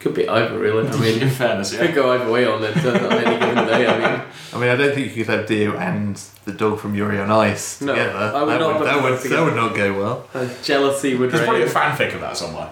Could 0.01 0.15
be 0.15 0.29
either 0.29 0.59
really. 0.59 0.89
I 0.93 1.01
mean, 1.01 1.23
in 1.23 1.31
fairness, 1.31 1.77
could 1.77 1.95
go 1.95 2.13
either 2.13 2.31
way 2.31 2.47
on 2.47 2.63
it 2.63 2.77
uh, 2.85 2.91
on 2.91 3.13
any 3.13 3.39
given 3.39 3.67
day. 3.67 3.87
I 3.87 3.99
mean, 3.99 4.23
I 4.53 4.59
mean, 4.61 4.71
I 4.71 4.77
don't 4.77 4.95
think 4.95 5.15
you 5.17 5.25
could 5.25 5.35
have 5.35 5.47
Dio 5.47 5.77
and 5.77 6.17
the 6.45 6.53
dog 6.53 6.79
from 6.79 6.95
Yuri 6.95 7.19
on 7.19 7.31
Ice 7.31 7.81
No, 7.81 7.93
together. 7.95 8.19
I 8.19 8.43
would 8.43 8.53
that, 8.53 8.61
not 8.61 8.79
would, 8.79 8.87
that, 8.89 9.03
would, 9.03 9.21
together. 9.21 9.37
that 9.37 9.45
would 9.45 9.57
not 9.57 9.75
go 9.75 9.99
well. 9.99 10.29
uh, 10.35 10.49
jealousy 10.63 11.15
would 11.17 11.31
There's 11.31 11.45
probably 11.45 11.63
a 11.63 11.67
reign. 11.67 11.75
fanfic 11.75 12.15
of 12.15 12.21
that 12.21 12.37
somewhere. 12.37 12.71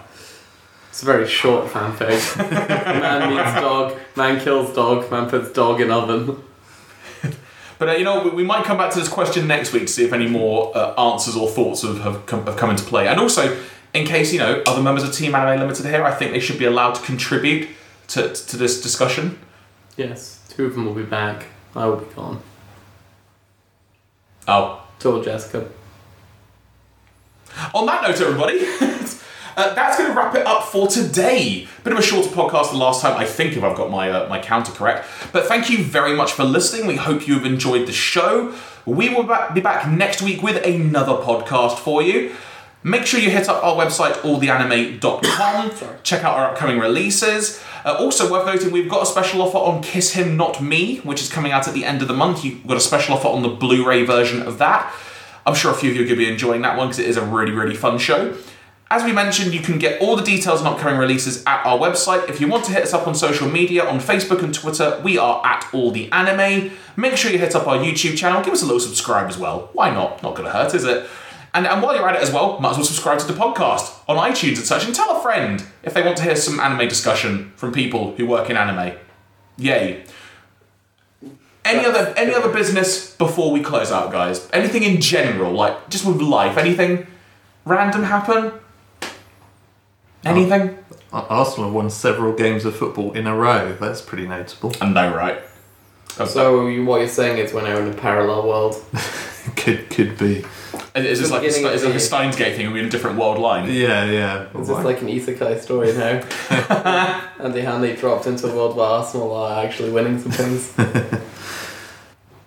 It's 0.90 1.02
a 1.02 1.06
very 1.06 1.26
short 1.26 1.70
fanfic. 1.72 2.36
man 2.50 3.30
meets 3.34 3.60
dog, 3.60 3.98
man 4.16 4.40
kills 4.40 4.74
dog, 4.74 5.10
man 5.10 5.28
puts 5.28 5.50
dog 5.52 5.80
in 5.80 5.90
oven. 5.90 6.40
But 7.76 7.88
uh, 7.88 7.92
you 7.92 8.04
know, 8.04 8.22
we, 8.22 8.30
we 8.30 8.44
might 8.44 8.64
come 8.64 8.78
back 8.78 8.92
to 8.92 8.98
this 9.00 9.08
question 9.08 9.48
next 9.48 9.72
week 9.72 9.82
to 9.82 9.92
see 9.92 10.04
if 10.04 10.12
any 10.12 10.28
more 10.28 10.70
uh, 10.76 10.94
answers 10.94 11.34
or 11.34 11.48
thoughts 11.48 11.82
have, 11.82 12.00
have, 12.02 12.24
come, 12.26 12.46
have 12.46 12.56
come 12.56 12.70
into 12.70 12.84
play. 12.84 13.08
And 13.08 13.18
also, 13.18 13.60
in 13.94 14.04
case 14.06 14.32
you 14.32 14.40
know 14.40 14.62
other 14.66 14.82
members 14.82 15.04
of 15.04 15.12
Team 15.12 15.34
Anime 15.34 15.60
Limited 15.60 15.86
here, 15.86 16.04
I 16.04 16.12
think 16.12 16.32
they 16.32 16.40
should 16.40 16.58
be 16.58 16.64
allowed 16.64 16.96
to 16.96 17.02
contribute 17.02 17.68
to, 18.08 18.32
to 18.34 18.56
this 18.56 18.82
discussion. 18.82 19.38
Yes, 19.96 20.40
two 20.50 20.66
of 20.66 20.74
them 20.74 20.84
will 20.84 20.94
be 20.94 21.04
back. 21.04 21.46
I 21.74 21.86
will 21.86 21.96
be 21.96 22.14
gone. 22.14 22.42
Oh, 24.46 24.84
Told 24.98 25.24
Jessica. 25.24 25.68
On 27.74 27.86
that 27.86 28.02
note, 28.02 28.20
everybody, 28.20 28.58
uh, 29.56 29.74
that's 29.74 29.98
going 29.98 30.10
to 30.10 30.16
wrap 30.16 30.34
it 30.34 30.46
up 30.46 30.64
for 30.64 30.88
today. 30.88 31.68
Bit 31.84 31.92
of 31.92 31.98
a 31.98 32.02
shorter 32.02 32.30
podcast 32.30 32.70
than 32.70 32.80
last 32.80 33.02
time, 33.02 33.16
I 33.16 33.24
think, 33.24 33.56
if 33.56 33.62
I've 33.62 33.76
got 33.76 33.90
my 33.90 34.10
uh, 34.10 34.28
my 34.28 34.40
counter 34.40 34.72
correct. 34.72 35.06
But 35.32 35.44
thank 35.46 35.70
you 35.70 35.84
very 35.84 36.16
much 36.16 36.32
for 36.32 36.44
listening. 36.44 36.86
We 36.86 36.96
hope 36.96 37.28
you 37.28 37.34
have 37.34 37.44
enjoyed 37.44 37.86
the 37.86 37.92
show. 37.92 38.54
We 38.86 39.08
will 39.08 39.24
be 39.52 39.60
back 39.60 39.88
next 39.88 40.20
week 40.22 40.42
with 40.42 40.64
another 40.64 41.12
podcast 41.12 41.78
for 41.78 42.02
you. 42.02 42.34
Make 42.86 43.06
sure 43.06 43.18
you 43.18 43.30
hit 43.30 43.48
up 43.48 43.64
our 43.64 43.74
website, 43.74 44.12
alltheanime.com. 44.16 45.96
Check 46.02 46.22
out 46.22 46.36
our 46.36 46.50
upcoming 46.50 46.78
releases. 46.78 47.58
Uh, 47.82 47.96
also, 47.98 48.30
worth 48.30 48.44
noting, 48.44 48.72
we've 48.72 48.90
got 48.90 49.02
a 49.02 49.06
special 49.06 49.40
offer 49.40 49.56
on 49.56 49.82
Kiss 49.82 50.12
Him 50.12 50.36
Not 50.36 50.62
Me, 50.62 50.98
which 50.98 51.22
is 51.22 51.32
coming 51.32 51.50
out 51.50 51.66
at 51.66 51.72
the 51.72 51.86
end 51.86 52.02
of 52.02 52.08
the 52.08 52.14
month. 52.14 52.44
You've 52.44 52.66
got 52.66 52.76
a 52.76 52.80
special 52.80 53.14
offer 53.14 53.28
on 53.28 53.40
the 53.40 53.48
Blu 53.48 53.88
ray 53.88 54.04
version 54.04 54.42
of 54.42 54.58
that. 54.58 54.94
I'm 55.46 55.54
sure 55.54 55.72
a 55.72 55.74
few 55.74 55.92
of 55.92 55.96
you 55.96 56.02
are 56.02 56.06
going 56.06 56.18
to 56.18 56.24
be 56.26 56.30
enjoying 56.30 56.60
that 56.60 56.76
one 56.76 56.88
because 56.88 56.98
it 56.98 57.06
is 57.06 57.16
a 57.16 57.24
really, 57.24 57.52
really 57.52 57.74
fun 57.74 57.96
show. 57.96 58.36
As 58.90 59.02
we 59.02 59.12
mentioned, 59.12 59.54
you 59.54 59.60
can 59.60 59.78
get 59.78 60.02
all 60.02 60.14
the 60.14 60.22
details 60.22 60.60
on 60.60 60.66
upcoming 60.66 60.98
releases 60.98 61.42
at 61.46 61.64
our 61.64 61.78
website. 61.78 62.28
If 62.28 62.38
you 62.38 62.48
want 62.48 62.66
to 62.66 62.72
hit 62.72 62.82
us 62.82 62.92
up 62.92 63.08
on 63.08 63.14
social 63.14 63.48
media, 63.48 63.82
on 63.82 63.98
Facebook 63.98 64.42
and 64.42 64.52
Twitter, 64.52 65.00
we 65.02 65.16
are 65.16 65.40
at 65.46 65.66
All 65.72 65.90
The 65.90 66.12
Anime. 66.12 66.70
Make 66.96 67.16
sure 67.16 67.32
you 67.32 67.38
hit 67.38 67.56
up 67.56 67.66
our 67.66 67.78
YouTube 67.78 68.18
channel. 68.18 68.44
Give 68.44 68.52
us 68.52 68.60
a 68.60 68.66
little 68.66 68.78
subscribe 68.78 69.28
as 69.28 69.38
well. 69.38 69.70
Why 69.72 69.88
not? 69.88 70.22
Not 70.22 70.34
going 70.34 70.44
to 70.44 70.52
hurt, 70.52 70.74
is 70.74 70.84
it? 70.84 71.06
And, 71.54 71.68
and 71.68 71.80
while 71.80 71.94
you're 71.94 72.08
at 72.08 72.16
it 72.16 72.22
as 72.22 72.32
well, 72.32 72.58
might 72.58 72.70
as 72.70 72.76
well 72.76 72.84
subscribe 72.84 73.20
to 73.20 73.26
the 73.26 73.32
podcast 73.32 73.96
on 74.08 74.16
iTunes 74.16 74.56
and 74.56 74.66
such, 74.66 74.84
and 74.84 74.92
tell 74.94 75.16
a 75.16 75.22
friend 75.22 75.64
if 75.84 75.94
they 75.94 76.02
want 76.02 76.16
to 76.16 76.24
hear 76.24 76.34
some 76.34 76.58
anime 76.58 76.88
discussion 76.88 77.52
from 77.54 77.72
people 77.72 78.14
who 78.16 78.26
work 78.26 78.50
in 78.50 78.56
anime. 78.56 78.96
Yay. 79.56 80.04
Any 81.64 81.86
other 81.86 82.12
any 82.16 82.34
other 82.34 82.52
business 82.52 83.16
before 83.16 83.50
we 83.50 83.62
close 83.62 83.90
out, 83.90 84.12
guys? 84.12 84.50
Anything 84.52 84.82
in 84.82 85.00
general, 85.00 85.52
like 85.52 85.88
just 85.88 86.04
with 86.04 86.20
life, 86.20 86.58
anything 86.58 87.06
random 87.64 88.02
happen? 88.02 88.46
Um, 88.46 88.60
anything? 90.24 90.76
Ar- 91.12 91.26
Arsenal 91.30 91.66
have 91.66 91.74
won 91.74 91.88
several 91.88 92.34
games 92.34 92.64
of 92.64 92.76
football 92.76 93.12
in 93.12 93.26
a 93.26 93.34
row. 93.34 93.76
That's 93.80 94.02
pretty 94.02 94.26
notable. 94.26 94.74
I 94.80 94.88
know, 94.90 95.14
right? 95.14 95.40
So 96.26 96.66
you, 96.66 96.84
what 96.84 96.98
you're 96.98 97.08
saying 97.08 97.38
is 97.38 97.54
we're 97.54 97.62
now 97.62 97.78
in 97.78 97.88
a 97.88 97.94
parallel 97.94 98.46
world. 98.46 98.84
could 99.56 99.90
could 99.90 100.18
be. 100.18 100.44
Is 100.94 101.20
this 101.20 101.28
the 101.28 101.34
like 101.34 101.42
a, 101.42 101.46
beginning 101.46 101.72
is 101.72 101.82
it 101.82 101.86
like 101.86 101.94
a 101.94 101.98
the- 101.98 102.00
Steins 102.00 102.36
Gate 102.36 102.56
thing? 102.56 102.66
Are 102.68 102.72
we 102.72 102.80
in 102.80 102.86
a 102.86 102.90
different 102.90 103.18
world 103.18 103.38
line? 103.38 103.70
Yeah, 103.72 104.04
yeah. 104.04 104.60
Is 104.60 104.68
this 104.68 104.84
like 104.84 105.02
an 105.02 105.08
isekai 105.08 105.60
story 105.60 105.92
now? 105.92 106.22
and 107.38 107.52
the 107.52 107.62
hand 107.62 107.82
they 107.82 107.96
dropped 107.96 108.26
into 108.26 108.46
a 108.46 108.54
world 108.54 108.76
where 108.76 108.86
Arsenal 108.86 109.34
are 109.34 109.64
actually 109.64 109.90
winning 109.90 110.20
some 110.20 110.32
things. 110.32 110.72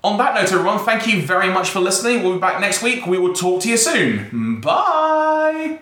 On 0.04 0.18
that 0.18 0.36
note, 0.36 0.52
everyone, 0.54 0.80
thank 0.80 1.08
you 1.08 1.22
very 1.22 1.50
much 1.50 1.70
for 1.70 1.80
listening. 1.82 2.24
We'll 2.24 2.34
be 2.34 2.40
back 2.40 2.62
next 2.62 2.82
week. 2.82 3.06
We 3.06 3.18
will 3.18 3.34
talk 3.34 3.62
to 3.64 3.70
you 3.70 3.78
soon. 3.78 4.62
Bye. 4.62 5.80